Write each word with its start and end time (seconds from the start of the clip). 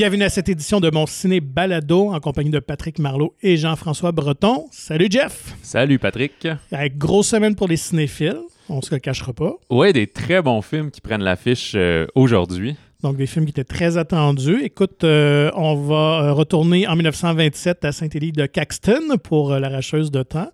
Bienvenue 0.00 0.24
à 0.24 0.30
cette 0.30 0.48
édition 0.48 0.80
de 0.80 0.90
mon 0.90 1.04
ciné 1.04 1.40
balado 1.40 2.14
en 2.14 2.20
compagnie 2.20 2.48
de 2.48 2.58
Patrick 2.58 2.98
Marlot 2.98 3.34
et 3.42 3.58
Jean-François 3.58 4.12
Breton. 4.12 4.64
Salut 4.70 5.08
Jeff! 5.10 5.54
Salut 5.60 5.98
Patrick! 5.98 6.48
Avec 6.72 6.96
grosse 6.96 7.28
semaine 7.28 7.54
pour 7.54 7.68
les 7.68 7.76
cinéphiles, 7.76 8.40
on 8.70 8.80
se 8.80 8.94
le 8.94 8.98
cachera 8.98 9.34
pas. 9.34 9.56
Ouais, 9.68 9.92
des 9.92 10.06
très 10.06 10.40
bons 10.40 10.62
films 10.62 10.90
qui 10.90 11.02
prennent 11.02 11.22
l'affiche 11.22 11.72
euh, 11.74 12.06
aujourd'hui. 12.14 12.76
Donc, 13.02 13.18
des 13.18 13.26
films 13.26 13.44
qui 13.44 13.50
étaient 13.50 13.62
très 13.62 13.98
attendus. 13.98 14.62
Écoute, 14.62 15.04
euh, 15.04 15.50
on 15.54 15.74
va 15.74 16.22
euh, 16.22 16.32
retourner 16.32 16.88
en 16.88 16.96
1927 16.96 17.84
à 17.84 17.92
Saint-Élie 17.92 18.32
de 18.32 18.46
Caxton 18.46 19.18
pour 19.22 19.50
L'arracheuse 19.52 20.10
de 20.10 20.22
temps. 20.22 20.48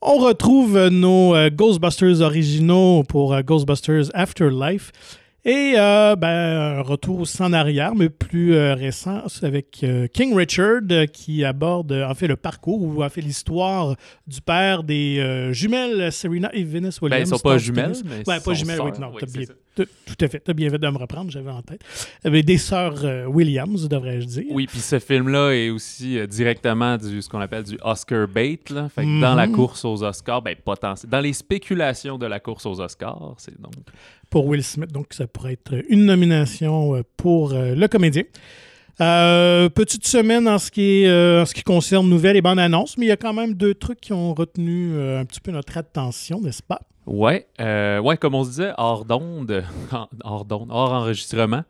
On 0.00 0.18
retrouve 0.18 0.86
nos 0.86 1.34
Ghostbusters 1.50 2.20
originaux 2.20 3.02
pour 3.02 3.42
Ghostbusters 3.42 4.04
Afterlife. 4.14 4.92
Et 5.44 5.74
euh, 5.76 6.16
ben, 6.16 6.78
un 6.78 6.82
retour 6.82 7.20
aussi 7.20 7.40
en 7.42 7.52
arrière, 7.52 7.94
mais 7.94 8.08
plus 8.08 8.54
euh, 8.54 8.74
récent, 8.74 9.22
avec 9.42 9.80
euh, 9.84 10.08
King 10.08 10.34
Richard 10.34 10.82
qui 11.12 11.44
aborde 11.44 11.92
en 11.92 12.14
fait 12.14 12.26
le 12.26 12.36
parcours 12.36 12.82
ou 12.82 13.04
en 13.04 13.08
fait 13.08 13.20
l'histoire 13.20 13.94
du 14.26 14.40
père 14.40 14.82
des 14.82 15.48
jumelles 15.52 16.10
Serena 16.10 16.50
et 16.52 16.64
Venus 16.64 17.00
Williams. 17.00 17.20
Ben, 17.20 17.26
ils 17.26 17.38
sont 17.38 17.42
pas 17.42 17.56
jumelles, 17.56 17.94
mais 18.04 18.28
ouais, 18.28 18.40
pas 18.40 18.54
jumelles, 18.54 18.80
oui, 18.80 18.90
non, 19.00 19.10
bien, 19.10 19.46
tout 19.84 20.24
à 20.24 20.28
fait, 20.28 20.40
tu 20.40 20.50
as 20.50 20.54
bien 20.54 20.70
fait 20.70 20.78
de 20.78 20.88
me 20.88 20.98
reprendre, 20.98 21.30
j'avais 21.30 21.50
en 21.50 21.62
tête. 21.62 21.80
Avec 22.24 22.44
des 22.44 22.58
sœurs 22.58 23.04
Williams, 23.28 23.88
devrais-je 23.88 24.26
dire. 24.26 24.44
Oui, 24.50 24.66
puis 24.66 24.80
ce 24.80 24.98
film-là 24.98 25.52
est 25.52 25.70
aussi 25.70 26.18
directement 26.28 26.96
du 26.96 27.22
ce 27.22 27.28
qu'on 27.28 27.40
appelle 27.40 27.64
du 27.64 27.78
Oscar 27.82 28.28
bait, 28.28 28.60
là. 28.70 28.88
Fait 28.88 29.02
que 29.02 29.20
dans 29.20 29.34
la 29.34 29.46
mhm. 29.46 29.54
course 29.54 29.84
aux 29.84 30.02
Oscars, 30.02 30.42
ben 30.42 30.56
potentiel, 30.56 31.10
dans 31.10 31.20
les 31.20 31.32
spéculations 31.32 32.18
de 32.18 32.26
la 32.26 32.40
course 32.40 32.66
aux 32.66 32.80
Oscars, 32.80 33.34
c'est 33.38 33.60
donc 33.60 33.74
pour 34.30 34.46
Will 34.46 34.62
Smith. 34.62 34.92
Donc, 34.92 35.12
ça 35.12 35.26
pourrait 35.26 35.54
être 35.54 35.82
une 35.88 36.06
nomination 36.06 36.96
euh, 36.96 37.02
pour 37.16 37.52
euh, 37.52 37.74
le 37.74 37.88
comédien. 37.88 38.24
Euh, 39.00 39.68
petite 39.68 40.06
semaine 40.06 40.48
en 40.48 40.58
ce, 40.58 40.72
qui 40.72 41.04
est, 41.04 41.40
en 41.40 41.46
ce 41.46 41.54
qui 41.54 41.62
concerne 41.62 42.08
nouvelles 42.08 42.36
et 42.36 42.42
bandes 42.42 42.58
annonces, 42.58 42.98
mais 42.98 43.06
il 43.06 43.08
y 43.08 43.12
a 43.12 43.16
quand 43.16 43.32
même 43.32 43.54
deux 43.54 43.74
trucs 43.74 44.00
qui 44.00 44.12
ont 44.12 44.34
retenu 44.34 45.00
un 45.00 45.24
petit 45.24 45.40
peu 45.40 45.52
notre 45.52 45.78
attention, 45.78 46.40
n'est-ce 46.40 46.64
pas? 46.64 46.80
Ouais, 47.08 47.46
ouais, 47.58 48.16
comme 48.16 48.34
on 48.34 48.44
se 48.44 48.50
disait, 48.50 48.72
hors 48.76 49.04
d'onde, 49.04 49.64
hors 50.24 50.44
d'onde, 50.44 50.68
hors 50.70 50.92
enregistrement. 50.92 51.64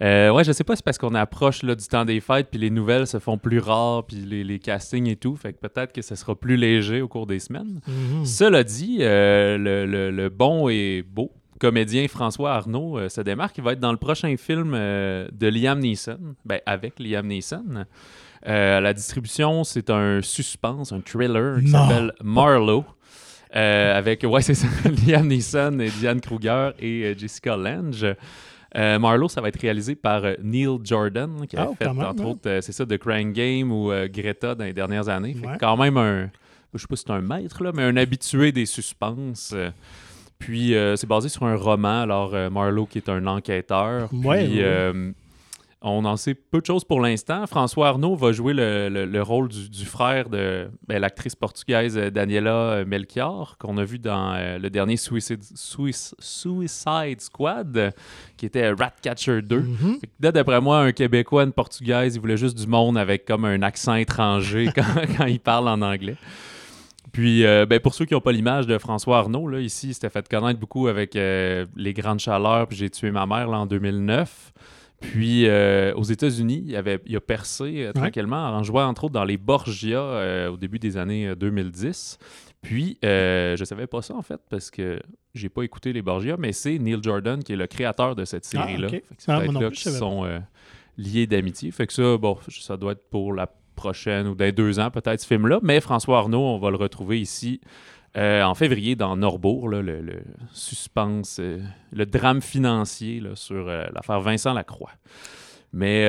ouais, 0.00 0.42
je 0.44 0.52
sais 0.52 0.64
pas, 0.64 0.76
c'est 0.76 0.84
parce 0.84 0.98
qu'on 0.98 1.14
approche 1.14 1.62
là, 1.62 1.74
du 1.74 1.86
temps 1.86 2.04
des 2.04 2.20
fêtes, 2.20 2.48
puis 2.50 2.60
les 2.60 2.70
nouvelles 2.70 3.06
se 3.06 3.18
font 3.18 3.38
plus 3.38 3.60
rares, 3.60 4.04
puis 4.04 4.16
les, 4.16 4.58
castings 4.58 5.08
et 5.08 5.16
tout, 5.16 5.36
fait 5.36 5.52
que 5.52 5.58
peut-être 5.60 5.92
que 5.92 6.02
ce 6.02 6.14
sera 6.14 6.34
plus 6.34 6.56
léger 6.56 7.00
au 7.00 7.08
cours 7.08 7.26
des 7.26 7.38
semaines. 7.38 7.80
Mm-hmm. 7.88 8.24
Cela 8.26 8.64
dit, 8.64 8.98
le, 9.00 9.86
le, 10.10 10.28
bon 10.28 10.68
est 10.68 11.02
beau, 11.02 11.32
comédien 11.60 12.08
François 12.08 12.54
Arnaud 12.54 12.98
euh, 12.98 13.08
se 13.08 13.20
démarque. 13.20 13.58
Il 13.58 13.64
va 13.64 13.72
être 13.72 13.80
dans 13.80 13.92
le 13.92 13.98
prochain 13.98 14.34
film 14.36 14.72
euh, 14.74 15.28
de 15.30 15.46
Liam 15.46 15.78
Neeson, 15.78 16.34
ben, 16.44 16.60
avec 16.66 16.98
Liam 16.98 17.26
Neeson. 17.26 17.84
Euh, 18.48 18.80
la 18.80 18.94
distribution, 18.94 19.62
c'est 19.62 19.90
un 19.90 20.22
suspense, 20.22 20.92
un 20.92 21.00
thriller 21.00 21.60
qui 21.60 21.68
s'appelle 21.68 22.12
Marlowe. 22.24 22.84
Avec, 23.52 24.24
ouais, 24.24 24.42
c'est 24.42 24.54
Liam 25.06 25.26
Neeson 25.26 25.78
et 25.80 25.90
Diane 25.90 26.20
Kruger 26.20 26.70
et 26.78 27.14
Jessica 27.16 27.56
Lange. 27.56 28.06
Marlowe, 28.74 29.28
ça 29.28 29.40
va 29.40 29.48
être 29.48 29.60
réalisé 29.60 29.96
par 29.96 30.22
Neil 30.42 30.78
Jordan, 30.84 31.46
qui 31.48 31.56
a 31.56 31.68
ah, 31.70 31.74
fait, 31.76 31.86
entre 31.86 32.24
autres, 32.24 32.60
c'est 32.60 32.72
ça, 32.72 32.86
The 32.86 32.98
Crying 32.98 33.32
Game 33.32 33.72
ou 33.72 33.90
Greta 34.12 34.54
dans 34.54 34.64
les 34.64 34.72
dernières 34.72 35.08
années. 35.08 35.36
quand 35.58 35.76
même 35.76 35.96
un, 35.96 36.30
je 36.74 36.78
sais 36.78 36.86
pas 36.86 36.96
si 36.96 37.04
c'est 37.06 37.12
un 37.12 37.20
maître, 37.20 37.62
là, 37.64 37.72
mais 37.74 37.82
un 37.82 37.96
habitué 37.96 38.52
des 38.52 38.66
suspens. 38.66 39.54
Puis 40.40 40.74
euh, 40.74 40.96
c'est 40.96 41.06
basé 41.06 41.28
sur 41.28 41.44
un 41.44 41.54
roman. 41.54 42.00
Alors, 42.00 42.34
euh, 42.34 42.50
Marlowe 42.50 42.86
qui 42.86 42.98
est 42.98 43.08
un 43.08 43.26
enquêteur. 43.26 44.08
puis 44.08 44.62
euh, 44.62 45.12
on 45.82 46.04
en 46.04 46.16
sait 46.16 46.34
peu 46.34 46.60
de 46.60 46.66
choses 46.66 46.84
pour 46.84 47.00
l'instant. 47.00 47.46
François 47.46 47.88
Arnaud 47.88 48.14
va 48.14 48.32
jouer 48.32 48.52
le, 48.54 49.22
rôle 49.22 49.48
du, 49.48 49.84
frère 49.84 50.28
de 50.28 50.70
ben, 50.86 50.98
l'actrice 50.98 51.34
portugaise 51.34 51.96
Daniela 51.96 52.84
Melchior, 52.84 53.56
qu'on 53.58 53.78
a 53.78 53.84
vu 53.84 53.98
dans 53.98 54.58
le 54.60 54.68
dernier 54.68 54.96
Suicide, 54.96 55.42
Suicide 55.54 57.20
Squad, 57.20 57.94
qui 58.36 58.46
était 58.46 58.70
Ratcatcher 58.70 59.42
2. 59.42 59.60
Mm 59.60 59.98
D'après 60.20 60.60
moi, 60.60 60.80
un 60.80 60.92
Québécois, 60.92 61.44
une 61.44 61.52
Portugaise, 61.52 62.14
il 62.14 62.20
voulait 62.20 62.36
juste 62.36 62.58
du 62.58 62.66
monde 62.66 62.98
avec 62.98 63.24
comme 63.24 63.44
un 63.44 63.62
accent 63.62 63.94
étranger 63.94 64.68
quand, 64.74 64.84
quand 65.16 65.26
il 65.26 65.40
parle 65.40 65.68
en 65.68 65.80
anglais. 65.80 66.16
Puis, 67.12 67.44
euh, 67.44 67.66
ben, 67.66 67.80
pour 67.80 67.94
ceux 67.94 68.04
qui 68.04 68.14
n'ont 68.14 68.20
pas 68.20 68.32
l'image 68.32 68.66
de 68.66 68.78
François 68.78 69.18
Arnaud, 69.18 69.48
là, 69.48 69.60
ici, 69.60 69.88
il 69.88 69.94
s'était 69.94 70.10
fait 70.10 70.28
connaître 70.28 70.60
beaucoup 70.60 70.86
avec 70.86 71.16
euh, 71.16 71.66
Les 71.76 71.92
Grandes 71.92 72.20
Chaleurs, 72.20 72.68
puis 72.68 72.76
J'ai 72.76 72.90
tué 72.90 73.10
ma 73.10 73.26
mère 73.26 73.48
là, 73.48 73.58
en 73.58 73.66
2009. 73.66 74.52
Puis, 75.00 75.46
euh, 75.46 75.94
aux 75.94 76.02
États-Unis, 76.02 76.62
il, 76.66 76.76
avait, 76.76 77.00
il 77.06 77.16
a 77.16 77.20
percé 77.20 77.90
tranquillement 77.94 78.36
en 78.36 78.62
jouant, 78.62 78.86
entre 78.86 79.04
autres, 79.04 79.14
dans 79.14 79.24
les 79.24 79.38
Borgia 79.38 80.50
au 80.50 80.56
début 80.56 80.78
des 80.78 80.96
années 80.96 81.34
2010. 81.34 82.18
Puis, 82.60 82.98
je 83.02 83.62
savais 83.64 83.86
pas 83.86 84.02
ça, 84.02 84.14
en 84.14 84.22
fait, 84.22 84.40
parce 84.50 84.70
que 84.70 85.00
j'ai 85.34 85.48
pas 85.48 85.62
écouté 85.62 85.92
les 85.92 86.02
Borgia, 86.02 86.36
mais 86.38 86.52
c'est 86.52 86.78
Neil 86.78 86.98
Jordan 87.02 87.42
qui 87.42 87.54
est 87.54 87.56
le 87.56 87.66
créateur 87.66 88.14
de 88.14 88.24
cette 88.24 88.44
ah, 88.54 88.66
série-là. 88.66 88.88
C'est 89.16 89.32
ah, 89.32 89.44
là 89.44 89.70
qui 89.70 89.90
sont 89.90 90.26
liés 90.98 91.26
d'amitié. 91.26 91.70
Fait 91.70 91.86
que 91.86 91.92
ça, 91.92 92.16
bon, 92.18 92.38
ça 92.48 92.76
doit 92.76 92.92
être 92.92 93.08
pour 93.10 93.32
la 93.32 93.48
prochaine 93.74 94.26
ou 94.28 94.34
dans 94.34 94.52
deux 94.52 94.78
ans, 94.78 94.90
peut-être, 94.90 95.20
ce 95.20 95.26
film-là. 95.26 95.58
Mais 95.62 95.80
François 95.80 96.18
Arnaud, 96.18 96.42
on 96.42 96.58
va 96.58 96.70
le 96.70 96.76
retrouver 96.76 97.20
ici 97.20 97.60
euh, 98.16 98.42
en 98.42 98.54
février 98.54 98.96
dans 98.96 99.16
Norbourg, 99.16 99.68
le, 99.68 100.22
suspense, 100.52 101.38
euh, 101.38 101.60
le 101.92 102.06
drame 102.06 102.42
financier 102.42 103.22
sur 103.34 103.68
euh, 103.68 103.86
l'affaire 103.94 104.20
Vincent 104.20 104.52
Lacroix. 104.52 104.90
Mais 105.72 106.04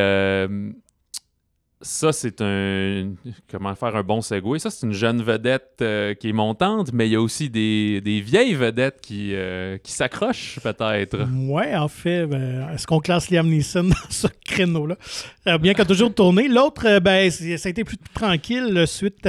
ça, 1.82 2.14
c'est 2.14 2.42
un. 2.42 3.14
Comment 3.50 3.76
faire 3.76 3.96
un 3.96 4.04
bon 4.04 4.22
segway? 4.22 4.60
Ça, 4.60 4.70
c'est 4.70 4.86
une 4.86 4.94
jeune 4.94 5.22
vedette 5.22 5.80
euh, 5.82 6.14
qui 6.14 6.30
est 6.30 6.34
montante, 6.34 6.92
mais 6.94 7.08
il 7.08 7.12
y 7.12 7.16
a 7.16 7.22
aussi 7.22 7.50
des, 7.50 8.22
vieilles 8.24 8.54
vedettes 8.54 9.00
qui, 9.02 9.32
euh, 9.34 9.78
qui 9.78 9.92
s'accrochent, 9.92 10.60
peut-être. 10.62 11.28
Ouais, 11.48 11.76
en 11.76 11.88
fait, 11.88 12.26
ben, 12.28 12.70
est-ce 12.74 12.86
qu'on 12.86 13.00
classe 13.00 13.30
Liam 13.30 13.48
Neeson 13.48 13.84
dans 13.84 14.10
ce 14.10 14.28
créneau-là? 14.46 14.98
Euh, 15.48 15.58
bien 15.58 15.74
a 15.78 15.86
toujours 15.86 16.14
tourné. 16.14 16.48
L'autre, 16.48 17.00
ben, 17.00 17.30
ça 17.32 17.68
a 17.68 17.70
été 17.70 17.84
plus 17.84 17.98
tranquille 18.14 18.84
suite 18.86 19.28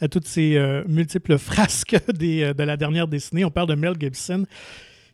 à, 0.00 0.08
toutes 0.08 0.26
ces 0.26 0.82
multiples 0.86 1.38
frasques 1.38 1.96
de 2.14 2.62
la 2.62 2.76
dernière 2.76 3.08
décennie. 3.08 3.44
On 3.44 3.50
parle 3.50 3.68
de 3.68 3.74
Mel 3.74 3.94
Gibson 3.98 4.44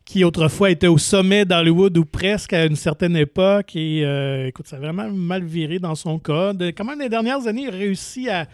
qui 0.09 0.23
autrefois 0.23 0.71
était 0.71 0.87
au 0.87 0.97
sommet 0.97 1.45
d'Hollywood 1.45 1.95
ou 1.95 2.03
presque 2.03 2.53
à 2.53 2.65
une 2.65 2.75
certaine 2.75 3.15
époque. 3.15 3.75
Et 3.75 4.03
euh, 4.03 4.47
écoute, 4.47 4.65
ça 4.65 4.77
a 4.77 4.79
vraiment 4.79 5.07
mal 5.07 5.43
viré 5.43 5.77
dans 5.77 5.93
son 5.93 6.17
cas. 6.17 6.51
quand 6.75 6.83
même, 6.83 6.99
les 6.99 7.09
dernières 7.09 7.45
années, 7.45 7.61
il 7.61 7.67
a 7.67 7.71
réussi 7.71 8.27
à 8.27 8.47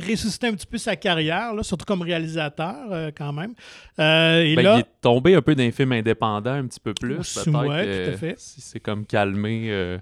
ressusciter 0.00 0.48
un 0.48 0.54
petit 0.54 0.66
peu 0.66 0.78
sa 0.78 0.96
carrière, 0.96 1.52
surtout 1.62 1.84
comme 1.84 2.02
réalisateur 2.02 2.74
euh, 2.90 3.12
quand 3.16 3.32
même. 3.32 3.54
Euh, 4.00 4.42
et 4.42 4.56
ben, 4.56 4.62
là, 4.64 4.74
il 4.78 4.80
est 4.80 5.00
tombé 5.00 5.36
un 5.36 5.42
peu 5.42 5.54
d'un 5.54 5.70
film 5.70 5.92
indépendant 5.92 6.54
un 6.54 6.66
petit 6.66 6.80
peu 6.80 6.92
plus. 6.92 7.14
Peut-être 7.14 7.44
tout 7.44 8.10
à 8.10 8.16
fait. 8.16 8.34
C'est 8.38 8.80
comme 8.80 9.06
calmé. 9.06 9.98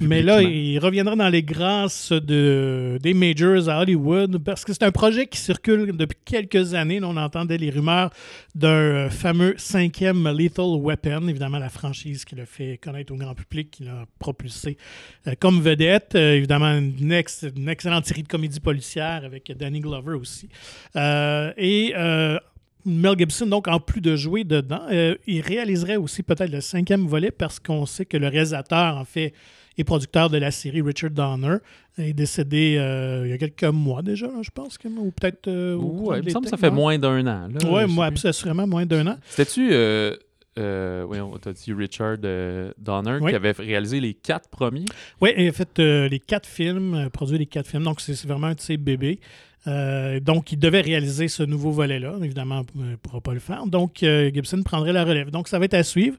Mais 0.00 0.22
là, 0.22 0.42
il 0.42 0.78
reviendra 0.78 1.14
dans 1.14 1.28
les 1.28 1.42
grâces 1.42 2.12
de, 2.12 2.98
des 3.02 3.14
majors 3.14 3.68
à 3.68 3.80
Hollywood 3.80 4.38
parce 4.38 4.64
que 4.64 4.72
c'est 4.72 4.82
un 4.82 4.90
projet 4.90 5.26
qui 5.26 5.38
circule 5.38 5.96
depuis 5.96 6.18
quelques 6.24 6.74
années. 6.74 7.00
on 7.02 7.16
entendait 7.16 7.58
les 7.58 7.70
rumeurs 7.70 8.10
d'un 8.54 9.08
fameux 9.10 9.54
cinquième 9.56 10.28
Lethal 10.28 10.76
Weapon, 10.80 11.28
évidemment 11.28 11.58
la 11.58 11.68
franchise 11.68 12.24
qui 12.24 12.34
l'a 12.34 12.46
fait 12.46 12.78
connaître 12.78 13.12
au 13.12 13.16
grand 13.16 13.34
public, 13.34 13.70
qui 13.70 13.84
l'a 13.84 14.06
propulsé 14.18 14.76
euh, 15.26 15.34
comme 15.38 15.60
vedette. 15.60 16.14
Euh, 16.14 16.34
évidemment, 16.34 16.72
une, 16.76 17.12
excellente 17.12 18.06
série 18.06 18.22
de 18.22 18.28
comédies 18.28 18.60
policières 18.60 19.24
avec 19.24 19.52
Danny 19.56 19.80
Glover 19.80 20.16
aussi. 20.16 20.48
Euh, 20.96 21.52
et 21.56 21.94
Mel 22.86 23.18
Gibson, 23.18 23.46
donc, 23.46 23.66
en 23.66 23.80
plus 23.80 24.02
de 24.02 24.14
jouer 24.14 24.44
dedans, 24.44 24.86
il 25.26 25.40
réaliserait 25.40 25.96
aussi 25.96 26.22
peut-être 26.22 26.50
le 26.50 26.60
cinquième 26.60 27.06
volet 27.06 27.30
parce 27.30 27.58
qu'on 27.58 27.86
sait 27.86 28.04
que 28.04 28.18
le 28.18 28.28
réalisateur, 28.28 28.98
en 28.98 29.06
fait, 29.06 29.32
et 29.76 29.84
producteur 29.84 30.30
de 30.30 30.38
la 30.38 30.50
série, 30.50 30.82
Richard 30.82 31.10
Donner, 31.10 31.56
est 31.98 32.12
décédé 32.12 32.76
euh, 32.78 33.22
il 33.24 33.30
y 33.30 33.32
a 33.32 33.38
quelques 33.38 33.64
mois 33.64 34.02
déjà, 34.02 34.28
je 34.42 34.50
pense, 34.50 34.78
ou 34.84 35.10
peut-être. 35.10 35.48
Euh, 35.48 35.76
oui, 35.76 36.18
il 36.18 36.24
me 36.24 36.30
semble 36.30 36.44
que 36.44 36.50
ça 36.50 36.56
fait 36.56 36.70
moins 36.70 36.98
d'un 36.98 37.26
an. 37.26 37.48
Oui, 37.68 37.86
moi, 37.88 38.10
assurément 38.24 38.66
moins 38.66 38.86
d'un 38.86 39.06
an. 39.06 39.16
C'était-tu. 39.26 39.68
Euh, 39.72 40.16
euh, 40.56 41.04
oui, 41.08 41.18
on 41.18 41.36
t'a 41.36 41.52
dit 41.52 41.72
Richard 41.72 42.18
Donner 42.78 43.18
qui 43.28 43.34
avait 43.34 43.50
réalisé 43.52 44.00
les 44.00 44.14
quatre 44.14 44.48
premiers? 44.48 44.84
Oui, 45.20 45.30
il 45.36 45.48
a 45.48 45.52
fait 45.52 45.78
les 45.78 46.20
quatre 46.20 46.48
films, 46.48 47.08
produit 47.12 47.38
les 47.38 47.46
quatre 47.46 47.66
films. 47.66 47.82
Donc, 47.82 48.00
c'est 48.00 48.24
vraiment 48.26 48.48
un 48.48 48.54
de 48.54 48.60
ses 48.60 48.76
bébés. 48.76 49.18
donc, 49.66 50.52
il 50.52 50.58
devait 50.58 50.80
réaliser 50.80 51.26
ce 51.26 51.42
nouveau 51.42 51.72
volet-là. 51.72 52.14
Évidemment, 52.22 52.62
il 52.76 52.90
ne 52.90 52.96
pourra 52.96 53.20
pas 53.20 53.34
le 53.34 53.40
faire. 53.40 53.66
Donc, 53.66 53.98
Gibson 53.98 54.62
prendrait 54.62 54.92
la 54.92 55.04
relève. 55.04 55.30
Donc, 55.30 55.48
ça 55.48 55.58
va 55.58 55.64
être 55.64 55.74
à 55.74 55.82
suivre. 55.82 56.16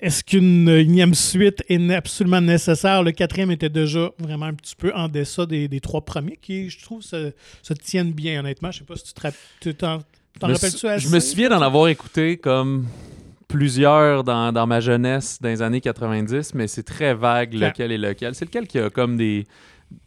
Est-ce 0.00 0.24
qu'une 0.24 0.66
énième 0.66 1.12
suite 1.12 1.62
est 1.68 1.94
absolument 1.94 2.40
nécessaire? 2.40 3.02
Le 3.02 3.12
quatrième 3.12 3.50
était 3.50 3.68
déjà 3.68 4.10
vraiment 4.18 4.46
un 4.46 4.54
petit 4.54 4.74
peu 4.74 4.92
en 4.94 5.08
deçà 5.08 5.44
des, 5.44 5.68
trois 5.80 6.00
premiers, 6.00 6.38
qui, 6.40 6.70
je 6.70 6.82
trouve, 6.82 7.02
se, 7.02 7.32
tiennent 7.84 8.12
bien, 8.12 8.40
honnêtement. 8.40 8.70
Je 8.70 8.78
sais 8.78 8.84
pas 8.84 8.96
si 8.96 9.12
tu 9.60 9.74
t'en 9.74 9.98
rappelles-tu 10.40 10.86
Je 10.96 11.08
me 11.10 11.20
souviens 11.20 11.50
d'en 11.50 11.60
avoir 11.60 11.88
écouté 11.88 12.38
comme 12.38 12.86
plusieurs 13.46 14.24
dans, 14.24 14.52
dans, 14.52 14.66
ma 14.66 14.80
jeunesse, 14.80 15.38
dans 15.38 15.50
les 15.50 15.60
années 15.60 15.82
90, 15.82 16.54
mais 16.54 16.66
c'est 16.66 16.82
très 16.82 17.12
vague 17.12 17.52
lequel 17.52 17.92
est 17.92 17.98
lequel. 17.98 18.34
C'est 18.34 18.46
lequel 18.46 18.66
qui 18.66 18.78
a 18.78 18.88
comme 18.88 19.18
des, 19.18 19.44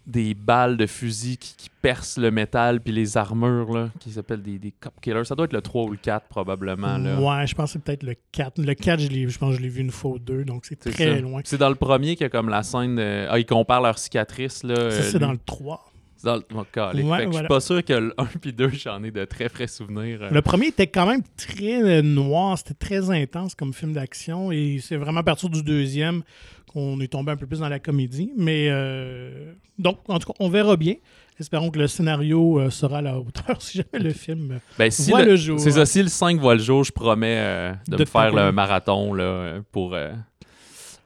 des 0.05 0.33
balles 0.33 0.77
de 0.77 0.85
fusil 0.85 1.37
qui, 1.37 1.69
percent 1.81 2.17
le 2.17 2.31
métal, 2.31 2.79
puis 2.79 2.93
les 2.93 3.17
armures, 3.17 3.73
là, 3.73 3.89
qui 3.99 4.11
s'appellent 4.11 4.41
des, 4.41 4.57
des 4.57 4.71
Cop 4.71 4.93
Killers. 5.01 5.25
Ça 5.25 5.35
doit 5.35 5.43
être 5.43 5.53
le 5.53 5.61
3 5.61 5.83
ou 5.83 5.91
le 5.91 5.97
4, 5.97 6.27
probablement. 6.27 6.97
Là. 6.97 7.19
Ouais, 7.19 7.45
je 7.45 7.53
pense 7.55 7.73
que 7.73 7.73
c'est 7.73 7.83
peut-être 7.83 8.03
le 8.03 8.15
4. 8.31 8.61
Le 8.61 8.73
4, 8.73 9.01
je, 9.01 9.27
je 9.27 9.37
pense 9.37 9.51
que 9.51 9.57
je 9.57 9.61
l'ai 9.61 9.67
vu 9.67 9.81
une 9.81 9.91
fois 9.91 10.11
ou 10.11 10.19
deux, 10.19 10.45
donc 10.45 10.65
c'est 10.65 10.79
très 10.79 11.19
loin. 11.19 11.41
C'est 11.43 11.57
dans 11.57 11.67
le 11.67 11.75
premier 11.75 12.15
qu'il 12.15 12.23
y 12.23 12.27
a 12.27 12.29
comme 12.29 12.47
la 12.47 12.63
scène... 12.63 12.95
De... 12.95 13.27
Ah, 13.29 13.37
ils 13.37 13.45
comparent 13.45 13.81
leurs 13.81 13.97
cicatrices. 13.97 14.61
Ça, 14.65 15.01
c'est 15.01 15.19
dans 15.19 15.33
le 15.33 15.39
3. 15.45 15.91
Dans 16.23 16.37
le... 16.37 16.41
Je 16.47 17.37
suis 17.37 17.47
pas 17.47 17.59
sûr 17.59 17.83
que 17.83 17.93
le 17.93 18.13
1 18.17 18.25
puis 18.39 18.53
2, 18.53 18.69
j'en 18.69 19.03
ai 19.03 19.11
de 19.11 19.25
très 19.25 19.49
frais 19.49 19.67
souvenirs. 19.67 20.19
Euh. 20.21 20.29
Le 20.29 20.41
premier 20.41 20.67
était 20.67 20.87
quand 20.87 21.05
même 21.05 21.21
très 21.35 21.83
euh, 21.83 22.01
noir, 22.01 22.57
c'était 22.57 22.75
très 22.75 23.09
intense 23.09 23.55
comme 23.55 23.73
film 23.73 23.91
d'action 23.91 24.49
et 24.49 24.79
c'est 24.81 24.95
vraiment 24.95 25.19
à 25.19 25.23
partir 25.23 25.49
du 25.49 25.61
deuxième 25.61 26.23
qu'on 26.73 26.99
est 26.99 27.07
tombé 27.07 27.31
un 27.31 27.37
peu 27.37 27.47
plus 27.47 27.59
dans 27.59 27.69
la 27.69 27.79
comédie. 27.79 28.31
Mais 28.37 28.67
euh, 28.69 29.53
donc, 29.77 29.99
en 30.07 30.19
tout 30.19 30.27
cas, 30.27 30.37
on 30.39 30.49
verra 30.49 30.75
bien. 30.75 30.95
Espérons 31.39 31.71
que 31.71 31.79
le 31.79 31.87
scénario 31.87 32.69
sera 32.69 32.99
à 32.99 33.01
la 33.01 33.17
hauteur 33.17 33.55
si 33.61 33.79
jamais 33.79 34.03
le 34.03 34.13
film 34.13 34.59
ben, 34.77 34.91
voit 35.07 35.23
le, 35.23 35.35
jour. 35.35 35.59
C'est 35.59 35.71
ça, 35.71 35.85
si 35.85 36.03
le 36.03 36.09
5 36.09 36.39
voit 36.39 36.55
le 36.55 36.61
jour, 36.61 36.83
je 36.83 36.91
promets 36.91 37.73
de, 37.87 37.97
me 37.97 38.05
faire 38.05 38.33
le 38.33 38.51
marathon 38.51 39.13
là, 39.13 39.59
pour 39.71 39.95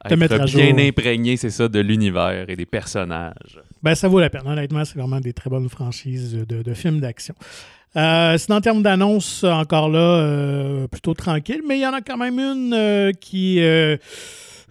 être 0.04 0.44
bien 0.54 0.78
imprégné, 0.78 1.36
c'est 1.36 1.50
ça, 1.50 1.68
de 1.68 1.80
l'univers 1.80 2.48
et 2.48 2.56
des 2.56 2.66
personnages. 2.66 3.60
Ben, 3.82 3.94
ça 3.94 4.08
vaut 4.08 4.20
la 4.20 4.30
peine. 4.30 4.46
Honnêtement, 4.46 4.84
c'est 4.84 4.98
vraiment 4.98 5.20
des 5.20 5.32
très 5.32 5.50
bonnes 5.50 5.68
franchises 5.68 6.34
de, 6.34 6.74
films 6.74 7.00
d'action. 7.00 7.34
Euh, 7.96 8.36
sinon, 8.38 8.58
en 8.58 8.60
termes 8.60 8.82
d'annonces, 8.82 9.44
encore 9.44 9.88
là, 9.88 9.98
euh, 9.98 10.86
plutôt 10.88 11.14
tranquille, 11.14 11.62
mais 11.66 11.78
il 11.78 11.82
y 11.82 11.86
en 11.86 11.94
a 11.94 12.00
quand 12.00 12.16
même 12.16 12.38
une 12.38 12.74
euh, 12.74 13.96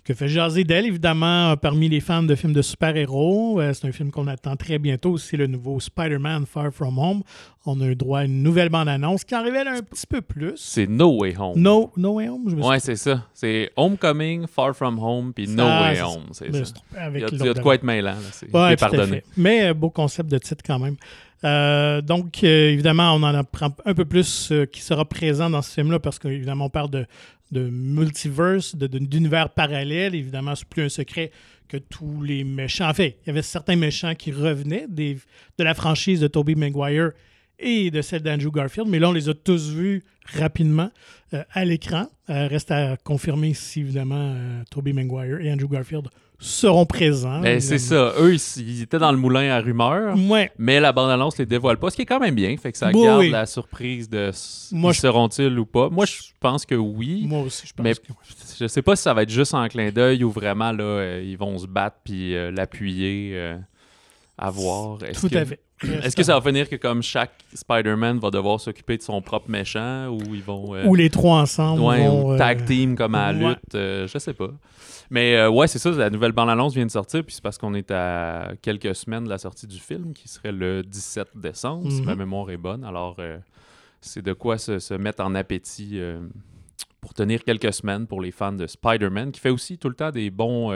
qui 0.07 0.13
que 0.13 0.17
fait 0.17 0.29
jaser 0.29 0.63
d'elle, 0.63 0.85
évidemment, 0.85 1.57
parmi 1.57 1.89
les 1.89 1.99
fans 1.99 2.23
de 2.23 2.33
films 2.33 2.53
de 2.53 2.61
super-héros. 2.61 3.59
Euh, 3.59 3.73
c'est 3.73 3.87
un 3.87 3.91
film 3.91 4.09
qu'on 4.09 4.27
attend 4.27 4.55
très 4.55 4.79
bientôt. 4.79 5.17
C'est 5.17 5.35
le 5.35 5.47
nouveau 5.47 5.81
Spider-Man 5.81 6.45
Far 6.45 6.71
From 6.71 6.97
Home. 6.97 7.23
On 7.65 7.81
a 7.81 7.87
eu 7.87 7.95
droit 7.95 8.19
à 8.19 8.23
une 8.23 8.41
nouvelle 8.41 8.69
bande-annonce 8.69 9.25
qui 9.25 9.35
en 9.35 9.43
révèle 9.43 9.67
un 9.67 9.81
petit 9.81 10.07
peu 10.07 10.21
plus. 10.21 10.53
C'est 10.55 10.87
No 10.87 11.17
Way 11.17 11.35
Home. 11.37 11.59
No, 11.59 11.91
no 11.97 12.13
Way 12.13 12.29
Home, 12.29 12.45
je 12.47 12.55
me 12.55 12.63
Ouais, 12.63 12.79
c'est 12.79 12.95
ça. 12.95 13.25
C'est 13.33 13.69
Homecoming, 13.75 14.47
Far 14.47 14.73
From 14.73 14.97
Home, 14.97 15.33
puis 15.33 15.45
No 15.45 15.65
Way 15.65 16.01
Home. 16.01 16.27
C'est 16.31 16.55
ça. 16.55 16.73
il, 17.13 17.19
y 17.19 17.23
a, 17.49 17.53
de 17.53 17.59
quoi 17.59 17.75
être 17.75 17.83
mêlant. 17.83 18.15
C'est 18.31 18.53
ouais, 18.55 18.77
pardonné. 18.77 19.23
Mais 19.35 19.67
euh, 19.67 19.73
beau 19.73 19.89
concept 19.89 20.31
de 20.31 20.37
titre 20.37 20.63
quand 20.65 20.79
même. 20.79 20.95
Euh, 21.43 22.01
donc, 22.01 22.43
évidemment, 22.43 23.13
on 23.13 23.23
en 23.23 23.35
apprend 23.35 23.75
un 23.85 23.93
peu 23.93 24.05
plus 24.05 24.51
qui 24.71 24.81
sera 24.81 25.05
présent 25.05 25.49
dans 25.49 25.61
ce 25.61 25.73
film-là 25.73 25.99
parce 25.99 26.19
qu'évidemment, 26.19 26.65
on 26.65 26.69
parle 26.69 26.89
de, 26.89 27.05
de 27.51 27.69
multiverse, 27.69 28.75
d'univers 28.75 29.49
parallèles. 29.49 30.15
Évidemment, 30.15 30.55
c'est 30.55 30.67
plus 30.67 30.83
un 30.83 30.89
secret 30.89 31.31
que 31.67 31.77
tous 31.77 32.21
les 32.21 32.43
méchants. 32.43 32.89
En 32.89 32.93
fait, 32.93 33.17
il 33.23 33.27
y 33.27 33.29
avait 33.29 33.41
certains 33.41 33.75
méchants 33.75 34.15
qui 34.15 34.31
revenaient 34.31 34.87
de 34.87 35.17
la 35.63 35.73
franchise 35.73 36.19
de 36.19 36.27
Tobey 36.27 36.55
Maguire 36.55 37.11
et 37.59 37.91
de 37.91 38.01
celle 38.01 38.21
d'Andrew 38.21 38.51
Garfield, 38.51 38.87
mais 38.89 38.99
là, 38.99 39.09
on 39.09 39.13
les 39.13 39.29
a 39.29 39.33
tous 39.33 39.71
vus 39.71 40.03
rapidement 40.35 40.91
euh, 41.33 41.43
à 41.51 41.65
l'écran. 41.65 42.07
Euh, 42.29 42.47
reste 42.47 42.71
à 42.71 42.97
confirmer 42.97 43.53
si, 43.53 43.81
évidemment, 43.81 44.33
euh, 44.35 44.63
Tobey 44.69 44.93
Maguire 44.93 45.39
et 45.39 45.51
Andrew 45.51 45.67
Garfield 45.67 46.07
seront 46.39 46.85
présents. 46.85 47.41
Ben, 47.41 47.59
c'est 47.59 47.79
ça. 47.79 48.13
Eux, 48.19 48.35
ils, 48.57 48.83
étaient 48.83 48.99
dans 48.99 49.11
le 49.11 49.17
moulin 49.17 49.49
à 49.49 49.59
rumeurs, 49.59 50.15
mais 50.59 50.79
la 50.79 50.91
bande-annonce 50.91 51.37
les 51.39 51.47
dévoile 51.47 51.77
pas, 51.77 51.89
ce 51.89 51.95
qui 51.95 52.03
est 52.03 52.05
quand 52.05 52.19
même 52.19 52.35
bien. 52.35 52.55
Fait 52.57 52.71
que 52.71 52.77
ça 52.77 52.91
garde 52.91 53.23
la 53.23 53.47
surprise 53.47 54.07
de 54.07 54.31
Moi, 54.71 54.93
seront-ils 54.93 55.57
ou 55.57 55.65
pas. 55.65 55.89
Moi, 55.89 56.05
je 56.05 56.21
pense 56.39 56.63
que 56.63 56.75
oui. 56.75 57.23
Moi 57.25 57.41
aussi, 57.41 57.65
je 57.65 57.73
pense 57.73 57.83
mais 57.83 57.95
que 57.95 58.01
oui. 58.09 58.35
Je 58.59 58.67
sais 58.67 58.81
pas 58.83 58.95
si 58.95 59.01
ça 59.01 59.15
va 59.15 59.23
être 59.23 59.31
juste 59.31 59.55
en 59.55 59.67
clin 59.67 59.89
d'œil 59.89 60.23
ou 60.23 60.29
vraiment, 60.29 60.71
là, 60.71 61.19
ils 61.19 61.37
vont 61.37 61.57
se 61.57 61.65
battre 61.65 61.97
puis 62.03 62.35
l'appuyer 62.51 63.55
à 64.37 64.51
voir. 64.51 64.99
Tout 65.19 65.29
à 65.33 65.43
fait. 65.43 65.59
Est-ce 65.83 66.15
que 66.15 66.23
ça 66.23 66.39
va 66.39 66.41
finir 66.41 66.69
que 66.69 66.75
comme 66.75 67.03
chaque 67.03 67.33
Spider-Man 67.53 68.19
va 68.19 68.31
devoir 68.31 68.59
s'occuper 68.59 68.97
de 68.97 69.03
son 69.03 69.21
propre 69.21 69.49
méchant 69.49 70.07
ou 70.07 70.19
ils 70.33 70.41
vont... 70.41 70.75
Ou 70.85 70.95
les 70.95 71.09
trois 71.09 71.41
ensemble 71.41 71.81
vont, 71.81 72.37
tag 72.37 72.65
team 72.65 72.95
comme 72.95 73.15
à 73.15 73.31
la 73.31 73.49
lutte, 73.49 73.73
je 73.73 74.17
sais 74.17 74.33
pas. 74.33 74.49
Mais 75.09 75.35
euh, 75.35 75.49
ouais, 75.49 75.67
c'est 75.67 75.79
ça, 75.79 75.91
la 75.91 76.09
nouvelle 76.09 76.33
bande-annonce 76.33 76.73
vient 76.73 76.85
de 76.85 76.91
sortir, 76.91 77.23
puis 77.23 77.33
c'est 77.33 77.43
parce 77.43 77.57
qu'on 77.57 77.73
est 77.73 77.91
à 77.91 78.51
quelques 78.61 78.95
semaines 78.95 79.23
de 79.23 79.29
la 79.29 79.37
sortie 79.37 79.67
du 79.67 79.79
film, 79.79 80.13
qui 80.13 80.27
serait 80.27 80.51
le 80.51 80.83
17 80.83 81.29
décembre, 81.35 81.89
si 81.91 82.01
ma 82.01 82.13
mhm. 82.13 82.19
mémoire 82.19 82.49
est 82.51 82.57
bonne. 82.57 82.83
Alors, 82.83 83.15
euh, 83.19 83.37
c'est 84.01 84.21
de 84.21 84.33
quoi 84.33 84.57
se, 84.57 84.93
mettre 84.95 85.23
en 85.23 85.33
appétit 85.35 85.99
euh, 85.99 86.19
pour 86.99 87.13
tenir 87.13 87.43
quelques 87.43 87.73
semaines 87.73 88.05
pour 88.05 88.21
les 88.21 88.31
fans 88.31 88.51
de 88.51 88.67
Spider-Man, 88.67 89.31
qui 89.31 89.39
fait 89.39 89.49
aussi 89.49 89.77
tout 89.77 89.89
le 89.89 89.95
temps 89.95 90.11
des 90.11 90.29
bons 90.29 90.71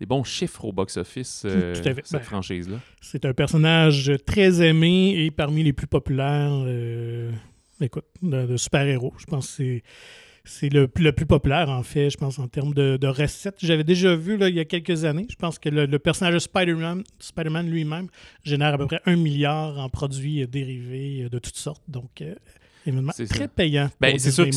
des 0.00 0.06
bons 0.06 0.24
chiffres 0.24 0.64
au 0.64 0.72
box-office, 0.72 1.46
cette 1.46 2.12
ben, 2.12 2.20
franchise-là. 2.20 2.78
C'est 3.00 3.24
un 3.24 3.34
personnage 3.34 4.10
très 4.26 4.60
aimé 4.66 5.14
et 5.16 5.30
parmi 5.30 5.62
les 5.62 5.72
plus 5.72 5.86
populaires 5.86 6.66
écoute, 7.80 8.06
de 8.22 8.56
super-héros. 8.56 9.14
Je 9.18 9.26
pense 9.26 9.46
que 9.46 9.52
c'est 9.52 9.82
c'est 10.44 10.70
le, 10.70 10.88
plus 10.88 11.26
populaire, 11.26 11.68
en 11.68 11.82
fait, 11.82 12.10
je 12.10 12.16
pense, 12.16 12.38
en 12.38 12.48
termes 12.48 12.72
de, 12.74 13.06
recettes. 13.06 13.58
J'avais 13.62 13.84
déjà 13.84 14.14
vu 14.14 14.36
là, 14.36 14.48
il 14.48 14.54
y 14.54 14.60
a 14.60 14.64
quelques 14.64 15.04
années, 15.04 15.26
je 15.28 15.36
pense 15.36 15.58
que 15.58 15.68
le, 15.68 15.98
personnage 15.98 16.34
de 16.34 16.38
Spider-Man 16.38 17.04
Spider 17.18 17.62
lui-même 17.62 18.08
génère 18.42 18.74
à 18.74 18.78
peu 18.78 18.86
près 18.86 19.00
un 19.06 19.16
milliard 19.16 19.78
en 19.78 19.88
produits 19.88 20.46
dérivés 20.46 21.28
de 21.30 21.38
toutes 21.38 21.56
sortes. 21.56 21.82
Donc, 21.88 22.22
euh, 22.22 22.34
c'est 23.12 23.26
très 23.26 23.48
payant. 23.48 23.90
Ben, 24.00 24.18
c'est 24.18 24.30
sûr 24.30 24.46
que 24.46 24.50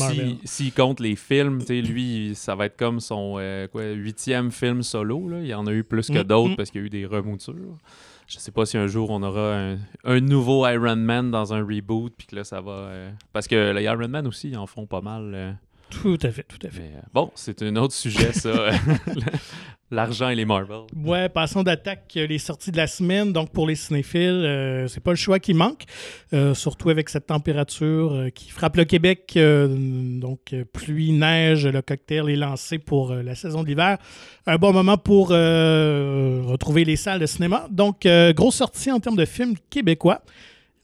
s'il 0.44 0.72
compte 0.72 1.00
les 1.00 1.16
films, 1.16 1.60
lui, 1.68 2.32
ça 2.34 2.54
va 2.54 2.66
être 2.66 2.76
comme 2.76 3.00
son 3.00 3.36
euh, 3.38 3.66
huitième 3.74 4.50
film 4.50 4.82
solo. 4.82 5.28
Là. 5.28 5.40
Il 5.40 5.46
y 5.46 5.54
en 5.54 5.66
a 5.66 5.72
eu 5.72 5.84
plus 5.84 6.08
que 6.08 6.20
mm, 6.20 6.24
d'autres 6.24 6.52
mm. 6.52 6.56
parce 6.56 6.70
qu'il 6.70 6.80
y 6.80 6.84
a 6.84 6.86
eu 6.86 6.90
des 6.90 7.06
remoutures. 7.06 7.78
Je 8.26 8.38
sais 8.38 8.52
pas 8.52 8.64
si 8.64 8.78
un 8.78 8.86
jour 8.86 9.10
on 9.10 9.22
aura 9.22 9.74
un, 10.04 10.20
nouveau 10.20 10.66
Iron 10.66 10.96
Man 10.96 11.30
dans 11.30 11.52
un 11.52 11.60
reboot, 11.60 12.14
puis 12.16 12.26
que 12.26 12.36
là 12.36 12.44
ça 12.44 12.60
va. 12.60 12.72
Euh, 12.72 13.10
parce 13.32 13.46
que 13.46 13.72
les 13.72 13.82
Iron 13.82 14.08
Man 14.08 14.26
aussi, 14.26 14.50
ils 14.50 14.56
en 14.56 14.66
font 14.66 14.86
pas 14.86 15.02
mal. 15.02 15.58
Tout 16.02 16.18
à 16.22 16.30
fait, 16.30 16.44
tout 16.44 16.66
à 16.66 16.70
fait. 16.70 16.82
Euh, 16.82 17.00
bon, 17.12 17.30
c'est 17.34 17.62
un 17.62 17.76
autre 17.76 17.94
sujet, 17.94 18.32
ça. 18.32 18.50
L'argent 19.90 20.28
et 20.28 20.34
les 20.34 20.44
Marvel. 20.44 20.82
Ouais, 20.96 21.28
passons 21.28 21.62
d'attaque 21.62 22.12
euh, 22.16 22.26
les 22.26 22.38
sorties 22.38 22.72
de 22.72 22.76
la 22.76 22.86
semaine. 22.86 23.32
Donc, 23.32 23.52
pour 23.52 23.66
les 23.66 23.74
cinéphiles, 23.74 24.44
euh, 24.44 24.88
c'est 24.88 25.02
pas 25.02 25.12
le 25.12 25.16
choix 25.16 25.38
qui 25.38 25.54
manque. 25.54 25.84
surtout 26.54 26.90
avec 26.90 27.08
cette 27.08 27.26
température 27.26 28.28
qui 28.34 28.50
frappe 28.50 28.76
le 28.76 28.84
Québec. 28.84 29.32
donc, 29.36 30.54
pluie, 30.72 31.12
neige, 31.12 31.66
le 31.66 31.82
cocktail 31.82 32.28
est 32.28 32.36
lancé 32.36 32.78
pour 32.78 33.14
la 33.14 33.34
saison 33.34 33.62
d'hiver. 33.62 33.98
Un 34.46 34.56
bon 34.56 34.72
moment 34.72 34.98
pour 34.98 35.28
retrouver 35.28 36.84
les 36.84 36.96
salles 36.96 37.20
de 37.20 37.26
cinéma. 37.26 37.68
Donc, 37.70 38.06
grosse 38.34 38.56
sortie 38.56 38.90
en 38.90 39.00
termes 39.00 39.16
de 39.16 39.24
films 39.24 39.54
québécois. 39.70 40.22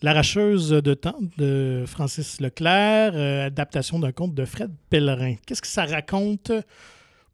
L'arracheuse 0.02 0.70
de 0.70 0.94
temps 0.94 1.18
de 1.36 1.84
Francis 1.86 2.40
Leclerc, 2.40 3.12
euh, 3.14 3.46
adaptation 3.46 3.98
d'un 3.98 4.12
conte 4.12 4.34
de 4.34 4.46
Fred 4.46 4.70
Pellerin. 4.88 5.34
Qu'est-ce 5.46 5.60
que 5.60 5.68
ça 5.68 5.84
raconte 5.84 6.52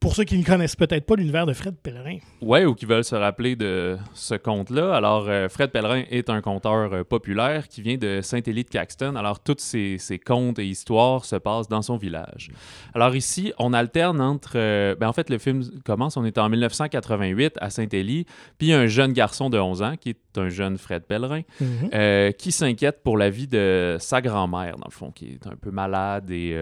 pour 0.06 0.14
ceux 0.14 0.22
qui 0.22 0.38
ne 0.38 0.44
connaissent 0.44 0.76
peut-être 0.76 1.04
pas 1.04 1.16
l'univers 1.16 1.46
de 1.46 1.52
Fred 1.52 1.74
Pellerin. 1.82 2.18
Oui, 2.40 2.64
ou 2.64 2.76
qui 2.76 2.86
veulent 2.86 3.02
se 3.02 3.16
rappeler 3.16 3.56
de 3.56 3.98
ce 4.14 4.36
conte-là. 4.36 4.94
Alors, 4.94 5.26
euh, 5.28 5.48
Fred 5.48 5.72
Pellerin 5.72 6.04
est 6.08 6.30
un 6.30 6.40
conteur 6.40 6.92
euh, 6.92 7.02
populaire 7.02 7.66
qui 7.66 7.82
vient 7.82 7.96
de 7.96 8.20
Saint-Élie 8.22 8.62
de 8.62 8.68
Caxton. 8.68 9.16
Alors, 9.16 9.40
tous 9.40 9.56
ses, 9.58 9.98
contes 10.24 10.60
et 10.60 10.64
histoires 10.64 11.24
se 11.24 11.34
passent 11.34 11.66
dans 11.66 11.82
son 11.82 11.96
village. 11.96 12.52
Alors, 12.94 13.16
ici, 13.16 13.52
on 13.58 13.72
alterne 13.72 14.20
entre. 14.20 14.52
Euh, 14.54 14.94
ben, 14.94 15.08
en 15.08 15.12
fait, 15.12 15.28
le 15.28 15.38
film 15.38 15.64
commence, 15.84 16.16
on 16.16 16.24
est 16.24 16.38
en 16.38 16.48
1988 16.50 17.56
à 17.60 17.70
Saint-Élie, 17.70 18.26
puis 18.58 18.72
un 18.72 18.86
jeune 18.86 19.12
garçon 19.12 19.50
de 19.50 19.58
11 19.58 19.82
ans, 19.82 19.96
qui 20.00 20.10
est 20.10 20.38
un 20.38 20.50
jeune 20.50 20.78
Fred 20.78 21.02
Pellerin, 21.02 21.42
mhm. 21.60 22.32
qui 22.34 22.52
s'inquiète 22.52 23.02
pour 23.02 23.18
la 23.18 23.28
vie 23.28 23.48
de 23.48 23.96
sa 23.98 24.20
grand-mère, 24.20 24.76
dans 24.76 24.86
le 24.86 24.94
fond, 24.94 25.10
qui 25.10 25.30
est 25.30 25.48
un 25.48 25.56
peu 25.60 25.72
malade 25.72 26.30
et 26.30 26.56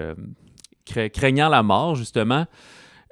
craignant 1.13 1.51
la 1.51 1.63
mort, 1.63 1.95
justement. 1.95 2.47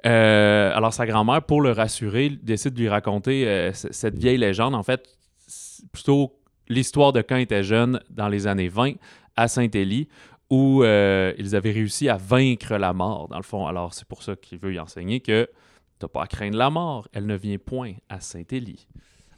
Euh, 0.05 0.71
alors, 0.75 0.93
sa 0.93 1.05
grand-mère, 1.05 1.43
pour 1.43 1.61
le 1.61 1.71
rassurer, 1.71 2.29
décide 2.29 2.73
de 2.73 2.79
lui 2.79 2.89
raconter 2.89 3.47
euh, 3.47 3.71
cette 3.73 4.17
vieille 4.17 4.37
légende. 4.37 4.75
En 4.75 4.83
fait, 4.83 5.17
plutôt 5.91 6.39
l'histoire 6.67 7.13
de 7.13 7.21
quand 7.21 7.37
il 7.37 7.43
était 7.43 7.63
jeune, 7.63 7.99
dans 8.09 8.27
les 8.27 8.47
années 8.47 8.67
20, 8.67 8.93
à 9.35 9.47
Saint-Élie, 9.47 10.09
où 10.49 10.83
euh, 10.83 11.33
ils 11.37 11.55
avaient 11.55 11.71
réussi 11.71 12.09
à 12.09 12.17
vaincre 12.17 12.75
la 12.75 12.93
mort, 12.93 13.27
dans 13.29 13.37
le 13.37 13.43
fond. 13.43 13.65
Alors, 13.65 13.93
c'est 13.93 14.07
pour 14.07 14.23
ça 14.23 14.35
qu'il 14.35 14.59
veut 14.59 14.73
y 14.73 14.79
enseigner 14.79 15.21
que 15.21 15.49
tu 15.99 16.05
n'as 16.05 16.09
pas 16.09 16.23
à 16.23 16.27
craindre 16.27 16.57
la 16.57 16.69
mort, 16.69 17.07
elle 17.13 17.25
ne 17.25 17.35
vient 17.35 17.57
point 17.57 17.93
à 18.09 18.19
Saint-Élie. 18.19 18.87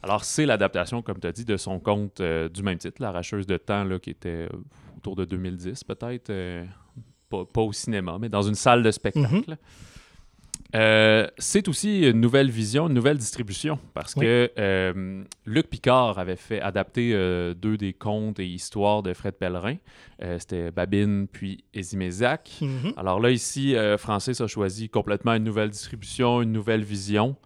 Alors, 0.02 0.24
c'est 0.24 0.46
l'adaptation, 0.46 1.00
comme 1.00 1.20
tu 1.20 1.26
as 1.26 1.32
dit, 1.32 1.44
de 1.44 1.56
son 1.56 1.78
conte 1.78 2.20
du 2.20 2.62
même 2.62 2.78
titre, 2.78 3.00
L'arracheuse 3.00 3.46
de 3.46 3.56
temps, 3.56 3.84
là, 3.84 3.98
qui 3.98 4.10
était 4.10 4.48
autour 4.96 5.16
de 5.16 5.24
2010, 5.24 5.84
peut-être. 5.84 6.32
Pas, 7.28 7.60
au 7.60 7.72
cinéma, 7.72 8.18
mais 8.20 8.28
dans 8.28 8.42
une 8.42 8.54
salle 8.54 8.84
de 8.84 8.90
spectacle. 8.92 9.50
Mm-hmm. 9.50 9.56
Euh, 10.74 11.28
c'est 11.38 11.68
aussi 11.68 12.00
une 12.02 12.20
nouvelle 12.20 12.50
vision, 12.50 12.88
une 12.88 12.94
nouvelle 12.94 13.18
distribution, 13.18 13.78
parce 13.94 14.14
que 14.14 14.50
euh, 14.58 15.22
Luc 15.44 15.68
Picard 15.68 16.18
avait 16.18 16.36
fait 16.36 16.60
adapter 16.60 17.12
euh, 17.14 17.54
deux 17.54 17.76
des 17.76 17.92
contes 17.92 18.40
et 18.40 18.46
histoires 18.46 19.02
de 19.02 19.12
Fred 19.14 19.34
Pellerin. 19.34 19.76
C'était 20.38 20.70
Babine 20.70 21.28
puis 21.30 21.64
Ezimézac. 21.74 22.58
Mhm. 22.60 22.94
Alors 22.96 23.20
là, 23.20 23.30
ici, 23.30 23.74
Francis 23.98 24.40
a 24.40 24.46
choisi 24.46 24.88
complètement 24.88 25.34
une 25.34 25.44
nouvelle 25.44 25.70
distribution, 25.70 26.42
une 26.42 26.52
nouvelle 26.52 26.82
vision. 26.82 27.36